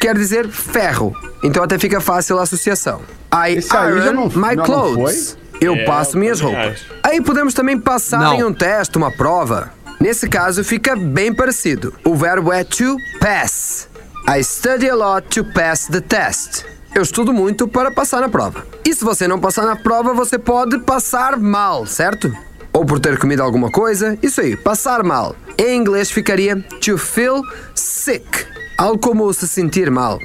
quer 0.00 0.14
dizer 0.16 0.48
ferro. 0.48 1.14
Então 1.44 1.62
até 1.62 1.78
fica 1.78 2.00
fácil 2.00 2.38
a 2.38 2.42
associação. 2.42 3.02
I 3.32 3.58
Esse 3.58 3.74
iron 3.76 4.12
não- 4.14 4.28
my 4.28 4.56
não 4.56 4.64
clothes. 4.64 5.36
Eu 5.60 5.74
É, 5.74 5.84
passo 5.84 6.16
minhas 6.18 6.40
roupas. 6.40 6.80
Aí 7.02 7.20
podemos 7.20 7.52
também 7.52 7.78
passar 7.78 8.18
Não. 8.20 8.34
em 8.40 8.44
um 8.44 8.52
teste, 8.52 8.96
uma 8.96 9.10
prova. 9.12 9.70
Nesse 10.00 10.26
caso 10.28 10.64
fica 10.64 10.96
bem 10.96 11.32
parecido. 11.34 11.92
O 12.02 12.14
verbo 12.16 12.50
é 12.50 12.64
to 12.64 12.96
pass. 13.20 13.86
I 14.26 14.42
study 14.42 14.88
a 14.88 14.94
lot 14.94 15.28
to 15.28 15.44
pass 15.52 15.86
the 15.86 16.00
test. 16.00 16.64
Eu 16.94 17.02
estudo 17.02 17.32
muito 17.32 17.68
para 17.68 17.90
passar 17.90 18.20
na 18.22 18.28
prova. 18.28 18.64
E 18.86 18.94
se 18.94 19.04
você 19.04 19.28
não 19.28 19.38
passar 19.38 19.64
na 19.66 19.76
prova, 19.76 20.14
você 20.14 20.38
pode 20.38 20.78
passar 20.80 21.36
mal, 21.38 21.86
certo? 21.86 22.32
Ou 22.72 22.84
por 22.86 22.98
ter 22.98 23.18
comido 23.18 23.42
alguma 23.42 23.70
coisa. 23.70 24.18
Isso 24.22 24.40
aí, 24.40 24.56
passar 24.56 25.02
mal. 25.02 25.36
Em 25.58 25.76
inglês 25.76 26.10
ficaria 26.10 26.56
to 26.80 26.96
feel 26.96 27.42
sick. 27.74 28.24
Algo 28.80 28.98
como 28.98 29.30
se 29.34 29.46
sentir 29.46 29.90
mal. 29.90 30.18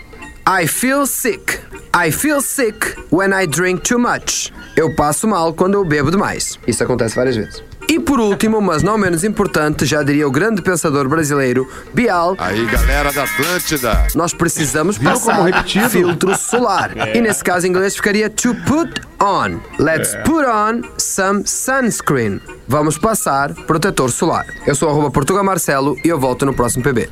I 0.47 0.66
feel 0.66 1.06
sick. 1.06 1.60
I 1.93 2.10
feel 2.10 2.41
sick 2.41 2.95
when 3.12 3.34
I 3.34 3.45
drink 3.45 3.82
too 3.82 3.99
much. 3.99 4.49
Eu 4.78 4.95
passo 4.95 5.28
mal 5.28 5.53
quando 5.53 5.74
eu 5.74 5.84
bebo 5.84 6.10
demais. 6.10 6.58
Isso 6.66 6.82
acontece 6.82 7.18
várias 7.18 7.36
vezes. 7.36 7.62
E 7.89 7.99
por 7.99 8.18
último, 8.18 8.62
mas 8.62 8.82
não 8.82 8.97
menos 8.97 9.26
importante, 9.26 9.86
já 9.86 10.01
diria 10.03 10.26
o 10.26 10.32
grande 10.32 10.62
pensador 10.62 11.10
brasileiro 11.10 11.70
Bial, 11.93 12.38
Aí, 12.39 12.66
galera 12.66 13.12
da 13.12 13.24
Atlântida. 13.24 14.08
nós 14.16 14.34
precisamos 14.34 14.97
como 14.97 15.10
passar 15.10 15.89
filtro 15.89 16.34
solar. 16.38 16.91
E 17.14 17.20
nesse 17.20 17.43
caso 17.43 17.68
em 17.68 17.72
inglês 17.72 17.97
ficaria 17.97 18.30
to 18.30 18.56
put 18.66 19.01
on. 19.22 19.60
Let's 19.78 20.16
put 20.24 20.45
on 20.47 20.82
some 20.97 21.45
sunscreen. 21.45 22.39
Vamos 22.68 22.97
passar 22.97 23.53
protetor 23.53 24.09
solar. 24.09 24.43
Eu 24.66 24.74
sou 24.74 24.89
arroba 24.89 25.11
Portuga 25.11 25.43
Marcelo 25.43 25.95
e 26.03 26.07
eu 26.09 26.20
volto 26.20 26.45
no 26.47 26.53
próximo 26.53 26.84
PB. 26.84 27.07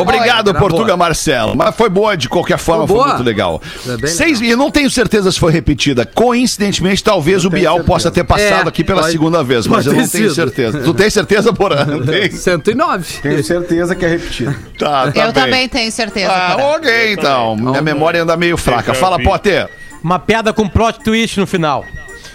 Obrigado, 0.00 0.48
Olha, 0.48 0.58
Portuga 0.58 0.84
boa. 0.84 0.96
Marcelo. 0.96 1.54
Mas 1.54 1.76
foi 1.76 1.90
boa 1.90 2.16
de 2.16 2.26
qualquer 2.28 2.56
forma, 2.56 2.86
Foi 2.86 2.96
foi, 2.96 3.08
muito 3.08 3.22
legal. 3.22 3.60
Bem 4.00 4.10
Seis, 4.10 4.40
e 4.40 4.48
eu 4.48 4.56
não 4.56 4.70
tenho 4.70 4.90
certeza 4.90 5.30
se 5.30 5.38
foi 5.38 5.52
repetida. 5.52 6.06
Coincidentemente, 6.06 7.04
talvez 7.04 7.44
o 7.44 7.50
tenho 7.50 7.60
Bial 7.60 7.74
certeza. 7.76 7.86
possa 7.92 8.10
ter 8.10 8.24
passado 8.24 8.66
É, 8.66 8.68
aqui 8.68 8.82
pela 8.82 9.02
pode- 9.02 9.12
segunda 9.12 9.44
vez, 9.44 9.66
mas 9.66 9.84
eu 9.86 9.92
não 9.92 9.98
tenho 10.08 10.10
sido. 10.28 10.34
certeza. 10.34 10.80
Tu 10.80 10.94
tem 10.94 11.10
certeza, 11.10 11.52
Porã? 11.52 11.84
Não 11.84 12.02
tem? 12.02 12.30
109. 12.32 13.20
Tenho 13.20 13.44
certeza 13.44 13.94
que 13.94 14.04
é 14.06 14.08
repetido. 14.08 14.54
Tá, 14.78 15.12
tá 15.12 15.20
Eu 15.20 15.32
bem. 15.32 15.42
também 15.42 15.68
tenho 15.68 15.92
certeza. 15.92 16.32
Ah, 16.32 16.56
ok, 16.76 17.12
então. 17.12 17.56
Minha 17.56 17.82
memória 17.82 18.22
anda 18.22 18.36
meio 18.38 18.56
fraca. 18.56 18.94
Fala. 18.94 19.22
Potter. 19.22 19.68
Uma 20.02 20.18
piada 20.18 20.52
com 20.52 20.68
plot 20.68 21.00
twist 21.04 21.38
no 21.38 21.46
final. 21.46 21.84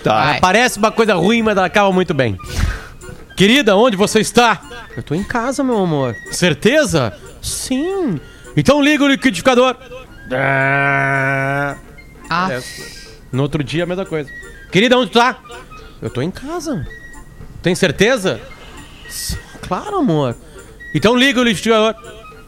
Tá. 0.04 0.26
Vai. 0.26 0.40
Parece 0.40 0.78
uma 0.80 0.92
coisa 0.92 1.14
ruim, 1.16 1.42
mas 1.42 1.58
ela 1.58 1.66
acaba 1.68 1.92
muito 1.92 2.14
bem. 2.14 2.38
Querida, 3.36 3.76
onde 3.76 3.96
você 3.98 4.20
está? 4.20 4.62
Eu 4.96 5.04
tô 5.04 5.14
em 5.16 5.24
casa, 5.24 5.64
meu 5.64 5.78
amor. 5.78 6.16
Certeza? 6.32 7.14
Sim. 7.42 8.20
Então 8.58 8.82
liga 8.82 9.04
o 9.04 9.08
liquidificador. 9.08 9.76
Ah. 10.32 11.76
Ah, 12.30 12.50
No 13.32 13.44
outro 13.44 13.64
dia, 13.64 13.84
a 13.84 13.88
mesma 13.88 14.06
coisa. 14.06 14.30
Querida, 14.72 14.98
onde 14.98 15.12
tu 15.12 15.20
tá? 15.20 15.38
Eu 16.02 16.10
tô 16.10 16.22
em 16.22 16.32
casa. 16.32 16.86
Tem 17.62 17.76
certeza? 17.76 18.40
S- 19.08 19.38
Claro, 19.68 19.98
amor. 19.98 20.36
Então 20.96 21.16
liga 21.16 21.40
o 21.40 21.44
liquidificador. 21.44 21.94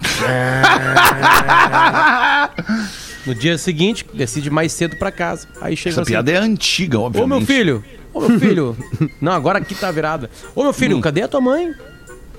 no 3.25 3.35
dia 3.35 3.57
seguinte, 3.57 4.05
decide 4.13 4.49
mais 4.49 4.71
cedo 4.71 4.95
pra 4.97 5.11
casa. 5.11 5.47
Aí 5.61 5.75
chega 5.77 5.93
Essa 5.93 6.01
assim, 6.01 6.11
piada 6.11 6.31
é 6.31 6.37
antiga, 6.37 6.99
Ô 6.99 7.03
obviamente. 7.03 7.37
meu 7.39 7.45
filho, 7.47 7.83
ô 8.13 8.21
meu 8.27 8.37
filho. 8.39 8.77
não, 9.21 9.31
agora 9.33 9.59
aqui 9.59 9.75
tá 9.75 9.91
virada. 9.91 10.29
Ô 10.55 10.63
meu 10.63 10.73
filho, 10.73 10.97
Hum. 10.97 11.01
cadê 11.01 11.21
a 11.23 11.27
tua 11.27 11.41
mãe? 11.41 11.71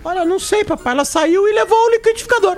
Olha, 0.04 0.24
não 0.24 0.38
sei, 0.38 0.64
papai. 0.64 0.92
Ela 0.92 1.04
saiu 1.04 1.46
e 1.48 1.52
levou 1.52 1.78
o 1.78 1.90
liquidificador. 1.90 2.56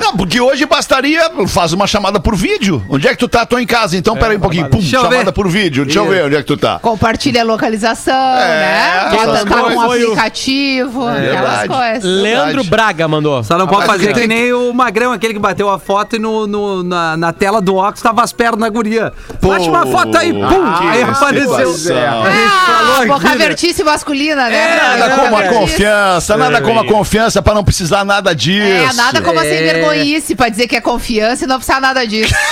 Não, 0.00 0.16
porque 0.16 0.40
hoje 0.40 0.64
bastaria. 0.66 1.30
Faz 1.48 1.72
uma 1.72 1.86
chamada 1.86 2.20
por 2.20 2.34
vídeo. 2.36 2.82
Onde 2.88 3.08
é 3.08 3.10
que 3.10 3.16
tu 3.18 3.28
tá? 3.28 3.44
Tô 3.44 3.58
em 3.58 3.66
casa, 3.66 3.96
então 3.96 4.14
pera 4.16 4.30
aí 4.32 4.36
um 4.36 4.40
pouquinho. 4.40 4.68
Pum, 4.68 4.80
chamada 4.80 5.24
ver. 5.24 5.32
por 5.32 5.48
vídeo. 5.48 5.84
Deixa 5.84 5.98
eu 5.98 6.08
ver 6.08 6.24
onde 6.24 6.36
é 6.36 6.38
que 6.38 6.46
tu 6.46 6.56
tá. 6.56 6.78
compartilha 6.80 7.42
a 7.42 7.44
localização, 7.44 8.14
né? 8.36 9.06
essas 9.06 9.44
Bota 9.44 9.46
tá 9.46 9.62
um 9.74 9.80
aplicativo, 9.80 11.06
aquelas 11.08 11.22
verdade. 11.30 11.68
coisas. 11.68 12.04
Leandro 12.22 12.64
Braga 12.64 13.08
mandou. 13.08 13.42
Só 13.42 13.58
não 13.58 13.66
pode 13.66 13.86
fazer 13.86 14.12
tem- 14.12 14.22
que 14.22 14.26
nem 14.28 14.52
o 14.52 14.72
Magrão, 14.72 15.12
aquele 15.12 15.34
que 15.34 15.40
bateu 15.40 15.68
a 15.70 15.78
foto 15.78 16.16
e 16.16 16.18
no, 16.18 16.46
no- 16.46 16.82
na, 16.82 17.16
na 17.16 17.32
tela 17.32 17.60
do 17.60 17.76
óculos 17.76 18.00
tava 18.02 18.22
as 18.22 18.32
pernas 18.32 18.60
da 18.60 18.68
guria. 18.68 19.12
Bate 19.40 19.68
uma 19.68 19.86
foto 19.86 20.16
aí, 20.16 20.32
pum! 20.32 20.72
que 20.78 20.86
aí 20.86 21.02
apareceu. 21.02 21.74
situação. 21.74 22.24
A 22.44 22.48
gente 22.48 22.66
falou 22.66 22.92
Ah, 22.92 22.98
aqui, 22.98 23.06
boca 23.08 23.28
né? 23.30 23.36
vertice 23.36 23.84
masculina, 23.84 24.48
né? 24.48 24.76
Nada 24.98 25.16
como 25.16 25.36
a 25.36 25.42
confiança, 25.44 26.36
nada 26.36 26.60
como 26.62 26.80
a 26.80 26.86
confiança 26.86 27.42
pra 27.42 27.54
não 27.54 27.64
precisar 27.64 28.04
nada 28.04 28.34
disso. 28.34 28.90
É, 28.90 28.92
nada 28.94 29.20
como 29.22 29.38
a 29.38 29.42
sem 29.42 29.56
É. 29.56 29.72
vergonhice 29.74 30.34
pra 30.34 30.48
dizer 30.48 30.66
que 30.68 30.76
é 30.76 30.80
confiança 30.80 31.44
e 31.44 31.46
não 31.46 31.56
precisar 31.56 31.80
nada 31.80 32.06
disso. 32.06 32.34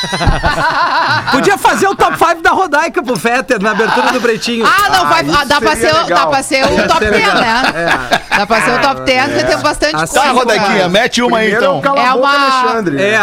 Podia 1.32 1.56
fazer 1.58 1.86
o 1.88 1.94
top 1.94 2.16
5 2.16 2.42
da 2.42 2.50
Rodaica 2.50 3.02
pro 3.02 3.16
Fetter 3.16 3.60
na 3.60 3.72
abertura 3.72 4.12
do 4.12 4.20
Pretinho. 4.20 4.64
Ah, 4.66 4.88
não, 4.90 5.06
vai, 5.08 5.22
isso 5.24 5.36
ah, 5.38 5.44
dá, 5.44 5.60
pra 5.60 5.76
ser, 5.76 5.86
legal. 5.92 6.06
dá 6.08 6.26
pra 6.26 6.42
ser 6.42 6.64
o 6.66 6.72
Ia 6.74 6.88
top 6.88 6.98
ser 7.04 7.10
10, 7.10 7.26
legal. 7.26 7.40
né? 7.40 7.62
Dá 8.36 8.46
pra 8.46 8.62
ser 8.62 8.70
o 8.70 8.80
top 8.80 9.00
10, 9.02 9.28
porque 9.32 9.44
tem 9.44 9.58
bastante 9.58 9.96
Assim, 9.96 10.14
Tá, 10.14 10.20
coisa. 10.20 10.34
Rodequinha, 10.38 10.88
mete 10.88 11.22
uma 11.22 11.38
aí 11.38 11.50
Primeiro 11.50 11.74
é 11.74 11.78
então. 11.78 11.96
É 11.96 12.06
boca, 12.06 12.16
uma- 12.16 12.62
Alexandre. 12.62 13.02
É. 13.02 13.22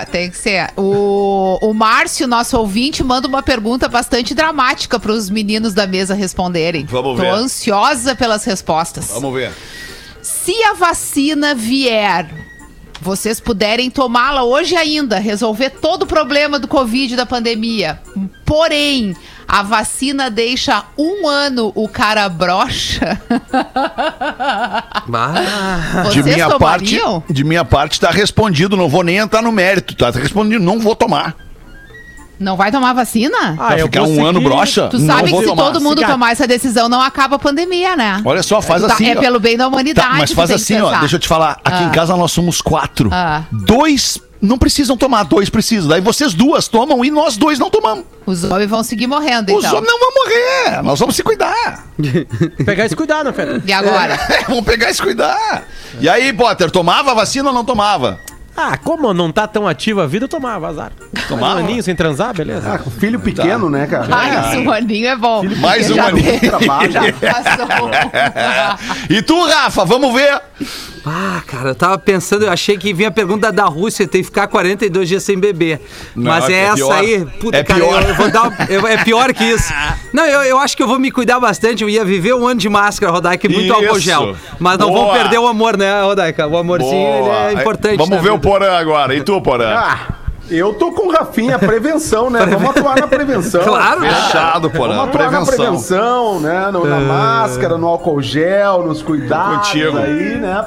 É, 0.00 0.04
tem 0.06 0.30
que 0.30 0.36
ser. 0.36 0.70
O, 0.76 1.58
o 1.62 1.72
Márcio, 1.74 2.26
nosso 2.26 2.58
ouvinte, 2.58 3.02
manda 3.04 3.28
uma 3.28 3.42
pergunta 3.42 3.88
bastante 3.88 4.34
dramática 4.34 4.98
pros 4.98 5.30
meninos 5.30 5.72
da 5.74 5.86
mesa 5.86 6.14
responderem. 6.14 6.84
Vamos 6.86 7.16
Tô 7.16 7.22
ver. 7.22 7.30
ansiosa 7.30 8.14
pelas 8.14 8.44
respostas. 8.44 9.08
Vamos 9.12 9.32
ver. 9.34 9.52
Se 10.22 10.52
a 10.64 10.74
vacina 10.74 11.54
vier, 11.54 12.26
vocês 13.00 13.40
puderem 13.40 13.90
tomá-la 13.90 14.42
hoje 14.44 14.76
ainda, 14.76 15.18
resolver 15.18 15.70
todo 15.70 16.02
o 16.02 16.06
problema 16.06 16.58
do 16.58 16.68
Covid 16.68 17.16
da 17.16 17.24
pandemia. 17.26 18.00
Porém, 18.44 19.14
A 19.52 19.64
vacina 19.64 20.30
deixa 20.30 20.84
um 20.96 21.26
ano 21.26 21.72
o 21.74 21.88
cara 21.88 22.28
brocha? 22.28 23.20
De 26.12 26.22
Vocês 26.22 26.36
minha, 26.36 26.48
parte, 26.56 26.96
tomariam? 26.96 27.24
de 27.28 27.42
minha 27.42 27.64
parte, 27.64 27.98
tá 27.98 28.12
respondido. 28.12 28.76
Não 28.76 28.88
vou 28.88 29.02
nem 29.02 29.16
entrar 29.16 29.42
no 29.42 29.50
mérito. 29.50 29.96
Tá 29.96 30.10
respondido. 30.10 30.62
Não 30.62 30.78
vou 30.78 30.94
tomar. 30.94 31.34
Não 32.40 32.56
vai 32.56 32.72
tomar 32.72 32.94
vacina? 32.94 33.36
Ah, 33.58 33.68
Vai 33.68 33.82
eu 33.82 33.84
ficar 33.86 34.02
um 34.04 34.24
ano 34.26 34.38
seguir- 34.40 34.44
broxa? 34.48 34.88
Tu 34.88 34.98
não 34.98 35.06
sabe 35.14 35.30
que 35.30 35.38
se 35.40 35.44
tomar. 35.44 35.62
todo 35.64 35.80
mundo 35.82 35.98
Cigarro. 35.98 36.14
tomar 36.14 36.32
essa 36.32 36.46
decisão, 36.46 36.88
não 36.88 37.00
acaba 37.02 37.36
a 37.36 37.38
pandemia, 37.38 37.94
né? 37.94 38.22
Olha 38.24 38.42
só, 38.42 38.62
faz 38.62 38.82
Tá, 38.82 38.94
assim, 38.94 39.10
é 39.10 39.16
ó. 39.16 39.20
pelo 39.20 39.38
bem 39.38 39.58
da 39.58 39.68
humanidade. 39.68 40.08
Tá, 40.08 40.14
mas 40.16 40.32
faz 40.32 40.50
assim, 40.50 40.80
ó. 40.80 40.98
Deixa 41.00 41.16
eu 41.16 41.20
te 41.20 41.28
falar. 41.28 41.60
Aqui 41.62 41.82
Ah. 41.82 41.86
em 41.86 41.90
casa 41.90 42.16
nós 42.16 42.32
somos 42.32 42.62
quatro. 42.62 43.10
Ah. 43.12 43.42
Dois 43.52 44.18
não 44.40 44.56
precisam 44.56 44.96
tomar, 44.96 45.24
dois 45.24 45.50
precisam. 45.50 45.86
Daí 45.90 46.00
vocês 46.00 46.32
duas 46.32 46.66
tomam 46.66 47.04
e 47.04 47.10
nós 47.10 47.36
dois 47.36 47.58
não 47.58 47.68
tomamos. 47.68 48.06
Os 48.24 48.42
homens 48.44 48.70
vão 48.70 48.82
seguir 48.82 49.06
morrendo, 49.06 49.54
Os 49.54 49.62
então. 49.62 49.76
homens 49.76 49.92
não 49.92 49.98
vão 50.00 50.10
morrer. 50.14 50.82
Nós 50.82 50.98
vamos 50.98 51.14
se 51.16 51.22
cuidar. 51.22 51.84
Pegar 52.64 52.86
esse 52.86 52.96
cuidado, 52.96 53.26
né, 53.26 53.32
Feta? 53.34 53.62
E 53.66 53.70
agora? 53.72 54.14
É, 54.14 54.44
vamos 54.48 54.64
pegar 54.64 54.88
e 54.90 54.94
se 54.94 55.02
cuidar. 55.02 55.64
E 56.00 56.08
aí, 56.08 56.32
Potter, 56.32 56.70
tomava 56.70 57.10
a 57.10 57.14
vacina 57.14 57.50
ou 57.50 57.54
não 57.54 57.64
tomava? 57.66 58.18
Ah, 58.62 58.76
como 58.76 59.14
não 59.14 59.32
tá 59.32 59.46
tão 59.46 59.66
ativa 59.66 60.04
a 60.04 60.06
vida, 60.06 60.26
eu 60.26 60.28
tomava 60.28 60.68
azar. 60.68 60.92
Tomava? 61.28 61.60
Um 61.60 61.64
aninho 61.64 61.82
sem 61.82 61.94
transar, 61.96 62.34
beleza. 62.34 62.74
Ah, 62.74 62.78
filho 62.98 63.18
pequeno, 63.18 63.70
né, 63.70 63.86
cara? 63.86 64.06
Ai, 64.10 64.48
esse 64.52 64.62
maninho 64.64 65.08
é 65.08 65.16
bom. 65.16 65.42
Mais 65.60 65.86
Porque 65.86 66.00
um 66.00 66.04
aninho. 66.04 66.40
E 69.08 69.22
tu, 69.22 69.44
Rafa, 69.46 69.84
vamos 69.84 70.12
ver. 70.14 70.40
Ah, 71.06 71.40
cara, 71.46 71.70
eu 71.70 71.74
tava 71.74 71.96
pensando, 71.98 72.44
eu 72.44 72.52
achei 72.52 72.76
que 72.76 72.92
vinha 72.92 73.08
a 73.08 73.12
pergunta 73.12 73.50
da 73.50 73.64
Rússia, 73.64 74.06
tem 74.06 74.20
que 74.20 74.26
ficar 74.26 74.46
42 74.48 75.08
dias 75.08 75.22
sem 75.22 75.38
beber. 75.38 75.80
Não, 76.14 76.30
Mas 76.30 76.48
é, 76.50 76.52
é 76.52 76.56
essa 76.64 76.74
pior. 76.76 76.92
aí, 76.92 77.24
puta, 77.40 77.56
É 77.56 77.64
cara, 77.64 77.80
pior. 77.80 78.02
Eu, 78.02 78.08
eu 78.10 78.14
vou 78.14 78.30
dar. 78.30 78.70
eu- 78.70 78.86
é 78.86 79.02
pior 79.02 79.32
que 79.32 79.44
isso. 79.44 79.72
Não, 80.12 80.26
eu, 80.26 80.42
eu 80.42 80.58
acho 80.58 80.76
que 80.76 80.82
eu 80.82 80.88
vou 80.88 80.98
me 80.98 81.10
cuidar 81.10 81.40
bastante. 81.40 81.82
Eu 81.82 81.88
ia 81.88 82.04
viver 82.04 82.34
um 82.34 82.46
ano 82.46 82.58
de 82.60 82.68
máscara, 82.68 83.10
Rodaica, 83.12 83.46
e 83.46 83.50
muito 83.50 83.66
Isso. 83.66 83.74
álcool 83.74 83.98
gel. 84.00 84.36
Mas 84.58 84.76
não 84.76 84.88
Boa. 84.88 85.00
vamos 85.06 85.18
perder 85.18 85.38
o 85.38 85.46
amor, 85.46 85.76
né, 85.76 86.02
Rodaica? 86.02 86.46
O 86.48 86.56
amorzinho 86.58 87.30
é 87.48 87.52
importante. 87.52 87.96
Vamos 87.96 88.20
ver 88.20 88.30
o 88.30 88.34
vida. 88.34 88.48
Porã 88.50 88.72
agora. 88.78 89.14
E 89.14 89.22
tu, 89.22 89.40
Porã? 89.40 89.74
Ah, 89.78 89.98
eu 90.50 90.74
tô 90.74 90.90
com 90.90 91.06
o 91.06 91.12
Rafinha, 91.12 91.56
prevenção, 91.56 92.28
né? 92.28 92.44
Vamos 92.44 92.70
atuar 92.70 92.98
na 92.98 93.06
prevenção. 93.06 93.62
Claro. 93.70 94.00
Fechado, 94.00 94.68
Porã. 94.70 94.94
Vamos 94.96 95.08
atuar 95.10 95.30
na 95.30 95.30
Prevenção. 95.46 95.56
prevenção, 95.56 96.40
né? 96.40 96.70
No- 96.72 96.84
na 96.84 96.98
máscara, 96.98 97.78
no 97.78 97.86
álcool 97.86 98.20
gel, 98.20 98.82
nos 98.84 99.02
cuidados 99.02 99.68
Contigo. 99.68 99.98
aí, 99.98 100.36
né? 100.36 100.64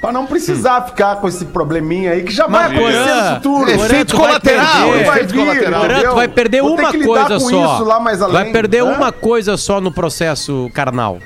Pra 0.00 0.10
não 0.10 0.26
precisar 0.26 0.80
ficar 0.86 1.16
com 1.16 1.28
esse 1.28 1.44
probleminha 1.44 2.10
aí 2.12 2.24
que 2.24 2.32
já 2.32 2.48
vai 2.48 2.64
acontecer 2.64 3.14
no 3.14 3.34
futuro. 3.36 3.64
Porã, 3.66 3.84
Efeito 3.84 4.16
colateral, 4.16 4.66
perder. 4.88 5.04
vai 5.04 5.16
efeito 5.16 5.32
vir, 5.34 5.38
colateral. 5.38 5.82
Tu 6.10 6.14
vai 6.16 6.28
perder 6.28 6.62
Vou 6.62 6.74
uma 6.74 6.92
coisa 6.92 7.34
com 7.34 7.40
só. 7.40 7.74
isso 7.74 7.84
lá 7.84 8.00
mais 8.00 8.20
além, 8.22 8.34
vai 8.34 8.50
perder 8.50 8.82
né? 8.82 8.90
uma 8.92 9.12
coisa 9.12 9.56
só 9.56 9.80
no 9.80 9.92
processo 9.92 10.68
carnal. 10.74 11.18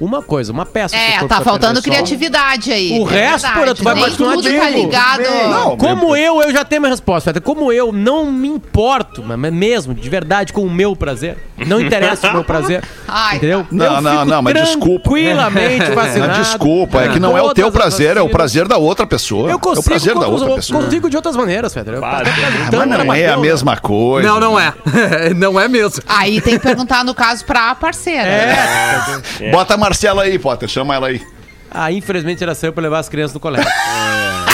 Uma 0.00 0.22
coisa, 0.22 0.52
uma 0.52 0.64
peça. 0.64 0.96
É, 0.96 1.24
tá 1.26 1.40
faltando 1.40 1.82
criatividade 1.82 2.72
aí. 2.72 2.98
O 3.00 3.08
é 3.08 3.12
resto, 3.12 3.46
verdade. 3.46 3.54
Porã, 3.54 3.74
tu 3.74 3.82
vai 3.84 3.94
Nem 3.94 4.04
continuar 4.04 4.34
tudo 4.34 4.48
tá 4.50 4.70
ligado. 4.70 5.22
Não, 5.50 5.76
Como 5.76 6.16
eu, 6.16 6.40
eu 6.42 6.52
já 6.52 6.64
tenho 6.64 6.82
minha 6.82 6.90
resposta. 6.90 7.30
Feta. 7.30 7.40
Como 7.40 7.72
eu 7.72 7.92
não 7.92 8.30
me 8.30 8.48
importo, 8.48 9.22
mas 9.22 9.52
mesmo, 9.52 9.94
de 9.94 10.08
verdade, 10.08 10.52
com 10.52 10.62
o 10.62 10.70
meu 10.70 10.94
prazer. 10.94 11.36
Não 11.66 11.80
interessa 11.80 12.28
o 12.28 12.32
meu 12.32 12.44
prazer. 12.44 12.84
Ai, 13.08 13.36
entendeu? 13.36 13.66
Não, 13.70 13.96
Eu 13.96 14.00
não, 14.00 14.24
não, 14.24 14.42
mas 14.42 14.54
desculpa. 14.54 15.08
Tranquilamente 15.08 15.88
Não, 15.88 15.94
vacinado. 15.94 16.42
desculpa, 16.42 17.02
é 17.02 17.08
que 17.08 17.20
não 17.20 17.36
é 17.36 17.42
o 17.42 17.52
teu 17.54 17.70
prazer, 17.72 18.16
é 18.16 18.20
o 18.20 18.28
prazer 18.28 18.68
da 18.68 18.76
outra 18.76 19.06
pessoa. 19.06 19.48
Eu 19.48 19.52
é 19.52 19.54
o 19.56 19.58
consigo, 19.58 19.84
prazer 19.84 20.14
da 20.14 20.28
outra 20.28 20.54
pessoa. 20.54 20.82
consigo 20.82 21.10
de 21.10 21.16
outras 21.16 21.36
maneiras. 21.36 21.74
Eu 21.74 22.00
Para, 22.00 22.28
até 22.28 22.76
mas 22.76 22.88
não 22.88 23.14
é 23.14 23.28
a 23.28 23.36
mesma 23.36 23.76
coisa. 23.76 24.28
Não, 24.28 24.40
não 24.40 24.60
é. 24.60 24.74
não 25.36 25.58
é 25.58 25.68
mesmo. 25.68 26.02
Aí 26.06 26.40
tem 26.40 26.54
que 26.54 26.60
perguntar, 26.60 27.04
no 27.04 27.14
caso, 27.14 27.44
pra 27.44 27.74
parceira. 27.74 28.28
É. 28.28 29.50
Bota 29.50 29.74
a 29.74 29.76
Marcela 29.88 30.24
aí, 30.24 30.38
Potter, 30.38 30.68
chama 30.68 30.94
ela 30.94 31.06
aí. 31.06 31.26
Ah, 31.70 31.90
infelizmente 31.90 32.44
ela 32.44 32.54
saiu 32.54 32.74
pra 32.74 32.82
levar 32.82 32.98
as 32.98 33.08
crianças 33.08 33.32
no 33.32 33.40
colégio. 33.40 33.66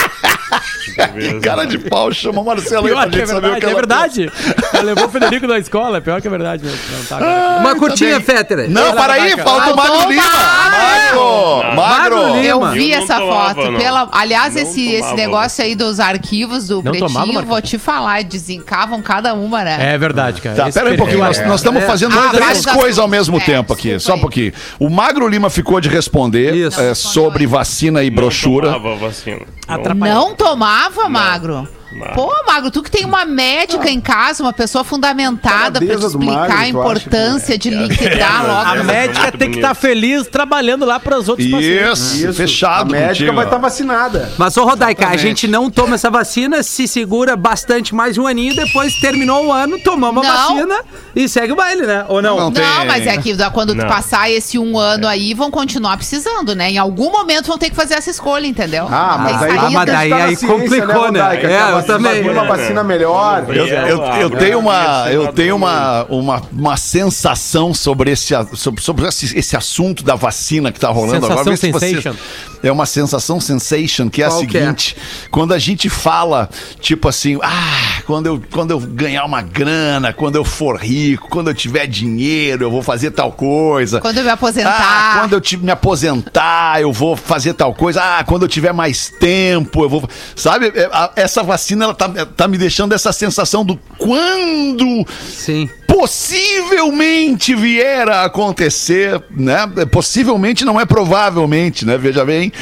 Cara 1.42 1.64
de 1.64 1.78
pau, 1.78 2.12
chama 2.12 2.40
a 2.40 2.44
Marcela 2.44 2.86
aí 2.86 2.92
Pior 2.92 3.02
pra 3.02 3.10
que 3.10 3.16
é 3.16 3.18
gente 3.20 3.28
saber 3.28 3.46
o 3.46 3.50
verdade, 3.50 3.60
que 3.60 3.70
é 3.70 3.74
verdade. 3.74 4.32
Ela 4.72 4.82
levou 4.82 5.04
o 5.06 5.08
Federico 5.08 5.46
na 5.46 5.58
escola, 5.58 6.00
pior 6.00 6.20
que 6.20 6.26
é 6.26 6.30
verdade 6.30 6.64
mesmo. 6.64 6.78
Não, 6.92 7.04
tá, 7.04 7.16
agora. 7.16 7.60
Uma 7.60 7.74
curtinha, 7.76 8.20
Fetter. 8.20 8.70
Não, 8.70 8.82
Ela 8.82 8.92
para 8.94 9.12
aí, 9.14 9.36
falta 9.38 9.72
o 9.72 9.76
Magro 9.76 10.08
Lima. 10.08 10.22
Magro, 10.22 11.76
Magro 11.76 12.16
Magro. 12.16 12.40
Lima. 12.40 12.44
Eu 12.44 12.66
vi 12.72 12.90
Eu 12.92 12.98
essa 13.02 13.18
tomava, 13.18 13.54
foto. 13.54 13.70
não. 13.70 13.78
Pela... 13.80 14.08
Aliás, 14.12 14.54
Não 14.54 14.62
esse, 14.62 14.86
esse 14.86 14.98
tomava. 15.00 15.16
negócio 15.16 15.64
aí 15.64 15.74
dos 15.74 16.00
arquivos 16.00 16.68
do 16.68 16.76
Não 16.82 16.92
tomava, 16.92 17.08
Pretinho, 17.14 17.34
Marcão? 17.34 17.44
vou 17.50 17.62
te 17.62 17.78
falar, 17.78 18.22
desencavam 18.24 19.00
cada 19.02 19.34
uma, 19.34 19.62
né? 19.64 19.94
É 19.94 19.98
verdade, 19.98 20.40
cara. 20.40 20.56
Tá, 20.56 20.68
Esse 20.68 20.78
pera 20.78 20.90
aí 20.90 20.94
um 20.94 20.98
pouquinho, 20.98 21.18
nós, 21.20 21.36
perfil 21.36 21.50
nós 21.50 21.60
estamos 21.60 21.84
fazendo 21.84 22.18
Ah, 22.18 22.30
três 22.32 22.64
coisas 22.66 22.98
ao 22.98 23.08
mesmo 23.08 23.36
É, 23.38 23.40
tempo 23.40 23.72
aqui, 23.72 23.98
só 23.98 24.14
um 24.14 24.20
pouquinho. 24.20 24.52
O 24.78 24.88
Magro 24.88 25.26
Lima 25.28 25.50
ficou 25.50 25.80
de 25.80 25.88
responder 25.88 26.70
é, 26.78 26.94
sobre 26.94 27.46
vacina 27.46 28.02
e 28.02 28.10
brochura. 28.10 28.70
Não 28.70 28.80
tomava 28.80 28.96
vacina. 29.06 29.40
Não. 29.68 30.34
Tomava, 30.44 31.08
Magro? 31.08 31.66
Não. 31.94 32.06
Pô, 32.14 32.32
Magro, 32.46 32.70
tu 32.70 32.82
que 32.82 32.90
tem 32.90 33.04
uma 33.04 33.24
médica 33.24 33.88
em 33.88 34.00
casa, 34.00 34.42
uma 34.42 34.52
pessoa 34.52 34.82
fundamentada 34.84 35.80
pra 35.80 35.96
te 35.96 36.04
explicar 36.04 36.34
Magro, 36.34 36.52
a 36.52 36.56
acha 36.58 36.68
importância 36.68 37.58
de 37.58 37.70
liquidar 37.70 38.44
É, 38.44 38.48
logo. 38.48 38.80
A 38.80 38.84
médica 38.84 39.32
tem 39.32 39.50
que 39.50 39.58
estar 39.58 39.74
feliz 39.74 40.26
trabalhando 40.26 40.84
lá 40.84 40.98
para 40.98 41.18
os 41.18 41.28
outros 41.28 41.48
pacientes. 41.50 42.14
Isso, 42.14 42.32
fechado 42.34 42.82
A 42.94 42.98
médica 42.98 43.08
contigo. 43.08 43.34
vai 43.34 43.44
estar 43.44 43.58
vacinada. 43.58 44.32
Mas, 44.38 44.56
ô 44.56 44.64
Rodaica, 44.64 45.02
a 45.02 45.14
Exatamente. 45.14 45.22
gente 45.22 45.48
não 45.48 45.70
toma 45.70 45.94
essa 45.94 46.10
vacina, 46.10 46.62
se 46.62 46.88
segura 46.88 47.36
bastante 47.36 47.94
mais 47.94 48.18
um 48.18 48.26
aninho, 48.26 48.54
depois 48.56 48.94
terminou 48.96 49.46
o 49.46 49.52
ano, 49.52 49.78
tomamos 49.80 50.24
a 50.26 50.28
Não. 50.32 50.48
vacina 50.56 50.76
e 51.14 51.28
segue 51.28 51.52
o 51.52 51.56
baile, 51.56 51.82
né? 51.86 52.04
Ou 52.08 52.20
não? 52.20 52.36
Não, 52.36 52.44
Não, 52.46 52.52
tem- 52.52 52.86
mas 52.86 53.06
é 53.06 53.16
que 53.18 53.34
da- 53.34 53.50
quando 53.50 53.70
tu 53.74 53.78
Não. 53.78 53.86
passar 53.88 54.30
esse 54.30 54.58
um 54.58 54.78
ano 54.78 55.06
aí, 55.06 55.32
vão 55.34 55.50
continuar 55.50 55.96
precisando, 55.96 56.54
né? 56.54 56.70
Em 56.72 56.78
algum 56.78 57.10
momento 57.12 57.46
vão 57.46 57.58
ter 57.58 57.70
que 57.70 57.76
fazer 57.76 57.94
essa 57.94 58.10
escolha, 58.10 58.46
entendeu? 58.46 58.86
Ah, 58.90 59.14
Não 59.18 59.24
mas 59.24 59.42
aí. 59.42 59.58
Ah, 59.58 59.70
mas 59.70 59.86
daí- 59.86 60.10
tá 60.10 60.16
aí 60.16 60.36
ciência, 60.36 60.48
complicou, 60.48 60.86
né? 61.12 61.20
Rodaica? 61.22 61.46
É, 61.48 61.72
Vacina- 61.86 62.08
também. 62.10 62.30
Uma 62.30 62.44
vacina 62.44 62.84
melhor. 62.84 63.44
Eu, 63.48 63.66
eu- 63.66 64.04
eu 64.04 64.26
É, 64.28 64.36
tenho 64.38 64.58
uma, 64.58 65.08
é, 65.10 65.16
eu 65.16 65.26
é, 65.26 65.32
tenho 65.32 65.56
uma, 65.56 66.04
uma, 66.08 66.42
uma 66.52 66.76
sensação 66.76 67.72
sobre 67.74 68.10
esse, 68.10 68.34
a- 68.34 68.46
sobre, 68.54 68.82
sobre 68.82 69.06
esse, 69.06 69.36
esse 69.38 69.56
assunto 69.56 70.02
da 70.04 70.14
vacina 70.14 70.72
que 70.72 70.80
tá 70.80 70.88
rolando 70.88 71.14
Sensação 71.26 71.32
agora. 71.38 71.50
Vê 71.50 71.56
se 71.56 71.70
você- 71.72 71.88
sensation. 71.90 72.14
é 72.62 72.72
uma 72.72 72.86
sensação 72.86 73.40
sensation 73.40 74.08
que 74.08 74.22
é 74.22 74.26
Qual 74.26 74.38
a 74.38 74.42
é? 74.42 74.46
seguinte: 74.46 74.96
quando 75.30 75.52
a 75.54 75.58
gente 75.58 75.88
fala, 75.90 76.48
tipo 76.80 77.08
assim, 77.08 77.38
ah, 77.42 78.02
quando 78.06 78.26
eu, 78.26 78.42
quando 78.52 78.70
eu 78.70 78.80
ganhar 78.80 79.24
uma 79.24 79.42
grana, 79.42 80.12
quando 80.12 80.36
eu 80.36 80.44
for 80.44 80.76
rico, 80.76 81.28
quando 81.28 81.48
eu 81.50 81.54
tiver 81.54 81.86
dinheiro, 81.86 82.64
eu 82.64 82.70
vou 82.70 82.82
fazer 82.82 83.10
tal 83.10 83.32
coisa. 83.32 84.00
Quando 84.00 84.18
eu 84.18 84.24
me 84.24 84.30
aposentar. 84.30 84.74
Ah, 84.80 85.18
quando 85.20 85.32
eu 85.34 85.40
te- 85.40 85.56
me 85.56 85.70
aposentar, 85.70 86.80
eu 86.80 86.92
vou 86.92 87.16
fazer 87.16 87.54
tal 87.54 87.74
coisa. 87.74 88.00
Ah, 88.02 88.24
quando 88.24 88.42
eu 88.42 88.48
tiver 88.48 88.72
mais 88.72 89.08
tempo, 89.08 89.82
eu 89.84 89.88
vou. 89.88 90.08
Sabe, 90.36 90.72
é, 90.74 90.88
essa 91.16 91.42
vacina, 91.42 91.73
ela 91.82 91.94
tá, 91.94 92.08
tá 92.26 92.46
me 92.46 92.56
deixando 92.56 92.92
essa 92.92 93.12
sensação 93.12 93.64
do 93.64 93.76
quando 93.98 95.06
Sim. 95.28 95.68
Possivelmente 95.98 97.54
vier 97.54 98.08
a 98.08 98.24
acontecer, 98.24 99.22
né? 99.30 99.66
Possivelmente 99.90 100.64
não 100.64 100.80
é 100.80 100.84
provavelmente, 100.84 101.86
né? 101.86 101.96
Veja 101.96 102.24
bem. 102.24 102.52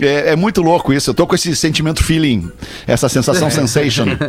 É, 0.00 0.30
é 0.32 0.36
muito 0.36 0.62
louco 0.62 0.92
isso. 0.92 1.10
Eu 1.10 1.14
tô 1.14 1.26
com 1.26 1.34
esse 1.34 1.54
sentimento 1.54 2.02
feeling, 2.02 2.50
essa 2.86 3.08
sensação 3.08 3.50
sensation. 3.50 4.06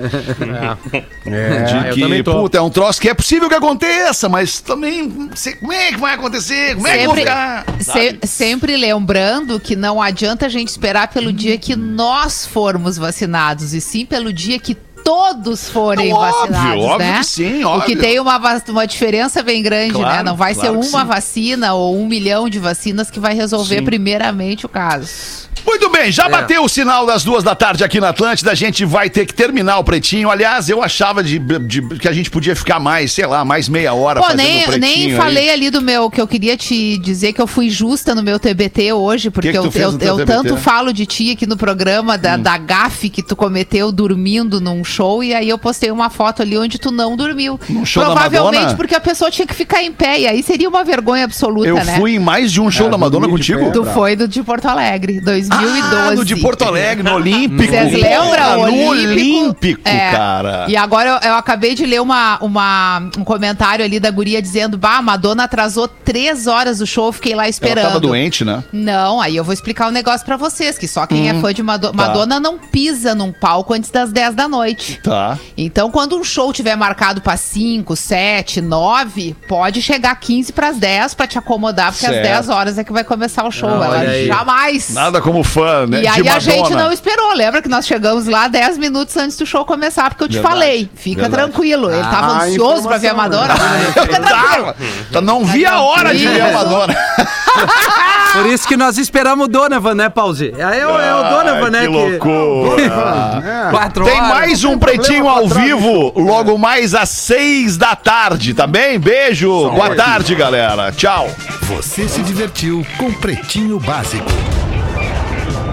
É, 1.26 1.91
De 1.93 2.01
eu 2.01 2.09
que, 2.09 2.24
puta, 2.24 2.57
é 2.57 2.62
um 2.62 2.70
troço 2.70 2.99
que 2.99 3.07
é 3.07 3.14
possível 3.14 3.47
que 3.47 3.55
aconteça, 3.55 4.28
mas 4.28 4.59
também 4.59 5.03
não 5.07 5.30
sei 5.36 5.53
como 5.55 5.72
é 5.72 5.91
que 5.91 5.99
vai 5.99 6.16
acontecer, 6.16 6.76
como 6.76 6.88
é 6.88 6.97
que 6.97 7.03
Sempre, 7.05 7.20
ficar. 7.22 7.66
se- 7.80 8.20
sempre 8.24 8.76
lembrando 8.78 9.59
que 9.59 9.76
não 9.76 10.01
adianta 10.01 10.45
a 10.47 10.49
gente 10.49 10.68
esperar 10.70 11.07
pelo 11.09 11.32
dia 11.32 11.57
que 11.57 11.76
nós 11.76 12.45
formos 12.45 12.97
vacinados, 12.97 13.74
e 13.74 13.80
sim 13.82 14.05
pelo 14.05 14.34
dia 14.34 14.59
que 14.59 14.76
todos 15.04 15.70
forem 15.70 16.14
Óbvio, 16.14 16.32
vacinados, 16.52 16.84
óbvio 16.86 16.97
né? 17.08 17.18
que 17.20 17.26
sim, 17.26 17.56
O 17.56 17.58
que 17.60 17.66
óbvio. 17.93 17.99
tem 17.99 18.20
uma, 18.20 18.62
uma 18.70 18.88
diferença 18.88 19.41
bem 19.43 19.62
grande, 19.62 19.93
Claro, 19.93 20.18
né? 20.18 20.24
Não 20.24 20.36
vai 20.36 20.54
claro 20.54 20.76
ser 20.76 20.89
que 20.89 20.95
uma 20.95 21.04
vacina 21.06 21.74
ou 21.74 21.97
um 21.97 22.08
milhão 22.08 22.49
de 22.49 22.60
vacinas 22.60 23.10
que 23.10 23.20
vai 23.20 23.34
resolver 23.34 23.80
Sim. 23.80 23.86
primeiramente 23.86 24.66
o 24.66 24.70
caso. 24.70 25.49
Muito 25.64 25.89
bem, 25.91 26.12
já 26.12 26.28
bateu 26.28 26.64
o 26.64 26.68
sinal 26.70 27.06
das 27.06 27.24
duas 27.24 27.43
da 27.43 27.54
tarde 27.54 27.84
aqui 27.84 27.99
na 27.99 28.10
Atlântida. 28.10 28.49
A 28.52 28.56
gente 28.56 28.84
vai 28.84 29.12
ter 29.12 29.28
que 29.28 29.34
terminar 29.34 29.78
o 29.78 29.84
pretinho. 29.84 30.32
Aliás, 30.32 30.70
eu 30.70 30.82
achava 30.82 31.24
de, 31.24 31.38
de- 31.38 31.99
que 31.99 32.08
a 32.08 32.12
gente 32.14 32.32
podia 32.32 32.56
ficar 32.56 32.80
mais, 32.80 33.12
sei 33.12 33.28
lá, 33.28 33.45
mais 33.45 33.70
meia 33.70 33.93
hora 33.93 34.22
Pô, 34.22 34.26
fazendo 34.26 34.41
nem, 34.47 34.64
o 34.64 34.66
pretinho. 34.66 34.80
nem 34.82 35.12
aí. 35.12 35.16
falei 35.18 35.49
ali 35.52 35.70
do 35.70 35.80
meu, 35.80 36.10
que 36.10 36.20
eu 36.20 36.28
queria 36.28 36.58
te 36.58 36.97
dizer 36.97 37.32
que 37.34 37.39
eu 37.41 37.45
fui 37.45 37.70
justa 37.70 38.16
no 38.16 38.24
meu 38.24 38.39
TBT 38.39 38.93
hoje, 38.93 39.30
porque 39.30 39.52
que 39.52 39.58
tu 39.60 39.66
eu, 39.78 39.82
eu, 39.82 39.91
eu 39.99 40.16
TBT? 40.18 40.26
tanto 40.26 40.58
falo 40.58 40.91
de 40.91 41.06
ti 41.06 41.32
aqui 41.32 41.45
no 41.45 41.56
programa, 41.56 42.18
da, 42.18 42.38
da 42.38 42.58
gafe 42.58 43.08
que 43.08 43.22
tu 43.22 43.36
cometeu 43.36 43.91
dormindo 43.91 44.60
num 44.60 44.84
show, 44.92 45.24
e 45.24 45.34
aí 45.34 45.50
eu 45.50 45.58
postei 45.58 45.89
uma 45.92 46.10
foto 46.10 46.42
ali 46.42 46.58
onde 46.58 46.78
tu 46.78 46.92
não 46.92 47.16
dormiu. 47.16 47.60
Num 47.70 47.86
show 47.86 48.04
da 48.04 48.12
Provavelmente 48.12 48.56
Madonna? 48.60 48.76
porque 48.78 48.96
a 48.96 49.00
pessoa 49.00 49.32
tinha 49.32 49.48
que 49.48 49.54
ficar 49.54 49.82
em 49.82 49.92
pé, 49.92 50.20
e 50.20 50.28
aí 50.28 50.44
seria 50.44 50.68
uma 50.70 50.84
vergonha 50.84 51.24
absoluta, 51.26 51.68
Eu 51.68 51.76
né? 51.76 51.96
fui 51.98 52.16
em 52.16 52.20
mais 52.20 52.52
de 52.52 52.60
um 52.62 52.70
show 52.70 52.88
É, 52.88 52.89
da 52.89 52.98
Madonna 52.98 53.28
contigo. 53.28 53.66
pé. 53.66 53.72
Tu 53.72 53.84
foi 53.86 54.16
do 54.16 54.28
de 54.28 54.44
Porto 54.44 54.66
Alegre, 54.68 55.20
2012. 55.22 55.96
Ah, 55.96 56.12
no 56.16 56.26
de 56.26 56.36
Porto 56.36 56.64
Alegre, 56.64 57.04
no 57.04 57.16
Olímpico. 57.16 57.64
Vocês 57.72 57.94
lembram? 57.94 58.58
No 58.58 58.88
Olímpico? 58.89 59.12
Olímpico, 59.22 59.82
É. 59.89 60.12
cara. 60.12 60.66
E 60.68 60.76
agora 60.76 61.20
eu, 61.24 61.30
eu 61.30 61.36
acabei 61.36 61.74
de 61.76 61.86
ler 61.86 62.02
uma, 62.02 62.38
uma- 62.42 63.10
um 63.18 63.24
comentário 63.24 63.84
ali 63.86 64.00
da 64.00 64.12
guria 64.12 64.42
dizendo: 64.42 64.78
Bah, 64.78 64.98
a 64.98 65.02
Madonna 65.02 65.44
atrasou 65.44 65.88
três 65.88 66.48
horas 66.48 66.82
o 66.82 66.86
show, 66.88 67.08
eu 67.08 67.14
fiquei 67.14 67.34
lá 67.36 67.44
Ela 67.44 67.50
esperando. 67.50 67.86
tava 67.88 68.00
doente, 68.00 68.44
né? 68.44 68.64
Não, 68.74 69.22
aí 69.22 69.36
eu 69.36 69.44
vou 69.44 69.54
explicar 69.54 69.88
um 69.88 69.92
negócio 69.92 70.26
pra 70.26 70.36
vocês, 70.38 70.78
que 70.78 70.88
só 70.88 71.06
quem 71.08 71.30
é 71.30 71.34
fã 71.39 71.54
de 71.54 71.64
Mado- 71.64 71.88
tá. 71.92 71.94
Madonna 71.94 72.39
não 72.39 72.58
pisa 72.58 73.14
num 73.16 73.32
palco 73.32 73.74
antes 73.74 73.89
das 73.89 74.12
10 74.12 74.34
da 74.36 74.48
noite. 74.48 74.81
Tá. 75.04 75.38
Então, 75.58 75.90
quando 75.92 76.18
um 76.18 76.24
show 76.24 76.52
tiver 76.54 76.76
marcado 76.76 77.22
pra 77.22 77.38
5, 77.38 77.96
7, 77.96 78.62
9, 78.62 79.36
pode 79.48 79.82
chegar 79.82 80.16
15 80.16 80.52
pras 80.54 80.78
10 80.78 81.14
pra 81.14 81.28
te 81.28 81.38
acomodar, 81.38 81.92
porque 81.92 82.06
Certo. 82.06 82.18
às 82.18 82.46
10 82.48 82.50
horas 82.50 82.78
é 82.78 82.84
que 82.84 82.92
vai 82.92 83.04
começar 83.04 83.44
o 83.46 83.52
show. 83.52 83.70
Ah, 83.70 83.86
Ela 83.86 84.26
jamais. 84.26 84.90
Nada 84.94 85.22
como 85.22 85.44
fã, 85.44 85.86
né? 85.88 86.00
E 86.00 86.02
de 86.02 86.08
aí 86.08 86.30
a 86.30 86.40
gente 86.40 86.72
não 86.74 86.92
esperou. 86.92 87.34
Lembra 87.34 87.62
que 87.62 87.70
nós 87.70 87.86
chegamos 87.86 88.26
lá 88.28 88.48
10 88.48 88.78
minutos 88.78 89.16
antes 89.18 89.38
do 89.38 89.46
show 89.46 89.66
começar, 89.66 90.10
porque 90.10 90.24
eu 90.24 90.28
te 90.30 90.34
Verdade, 90.34 90.54
falei. 90.54 90.90
Fica 90.96 91.22
verdade. 91.24 91.44
tranquilo. 91.52 91.90
Ele 91.92 92.02
tava 92.04 92.34
Ah, 92.34 92.44
ansioso 92.46 92.88
pra 92.88 92.98
ver 92.98 93.10
a 93.10 93.14
Madonna. 93.14 93.54
né? 93.54 93.86
Fica 93.94 94.20
tranquilo. 94.20 94.76
Tá, 95.12 95.22
não 95.22 95.46
vi 95.46 95.66
a 95.66 95.80
hora 95.82 96.14
de 96.16 96.28
ver 96.28 96.42
a. 96.42 96.52
Madonna. 96.52 96.96
Por 98.34 98.46
isso 98.46 98.66
que 98.68 98.78
nós 98.78 98.98
esperamos 98.98 99.46
o 99.46 99.50
Donovan, 99.50 99.94
né, 99.94 100.10
Pause? 100.10 100.54
É, 100.58 100.80
é, 100.80 100.88
o- 100.88 101.00
é 101.00 101.16
o 101.16 101.24
Donovan, 101.30 101.70
né? 101.70 101.82
que 101.82 101.88
loucura. 101.88 102.88
Quatro 103.72 104.06
Tem 104.06 104.16
horas. 104.18 104.30
mais 104.30 104.64
um 104.64 104.78
Pretinho 104.80 105.28
ao 105.28 105.48
vivo, 105.50 106.14
logo 106.16 106.58
mais 106.58 106.96
às 106.96 107.10
seis 107.10 107.76
da 107.78 107.96
tarde, 107.96 108.54
tá 108.54 108.66
bem? 108.66 108.98
Beijo, 109.00 109.70
boa 109.72 109.96
tarde, 109.96 110.34
galera. 110.36 110.92
Tchau. 110.92 111.30
Você 111.64 112.08
se 112.08 112.22
divertiu 112.22 112.86
com 112.98 113.12
Pretinho 113.14 113.80
Básico. 113.80 114.30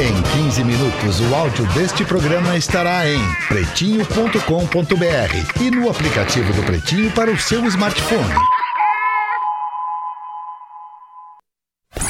Em 0.00 0.22
15 0.44 0.62
minutos, 0.64 1.20
o 1.20 1.34
áudio 1.34 1.64
deste 1.74 2.04
programa 2.04 2.56
estará 2.56 3.08
em 3.08 3.20
pretinho.com.br 3.48 5.60
e 5.60 5.70
no 5.70 5.90
aplicativo 5.90 6.52
do 6.52 6.62
Pretinho 6.62 7.10
para 7.10 7.30
o 7.30 7.38
seu 7.38 7.64
smartphone. 7.66 8.34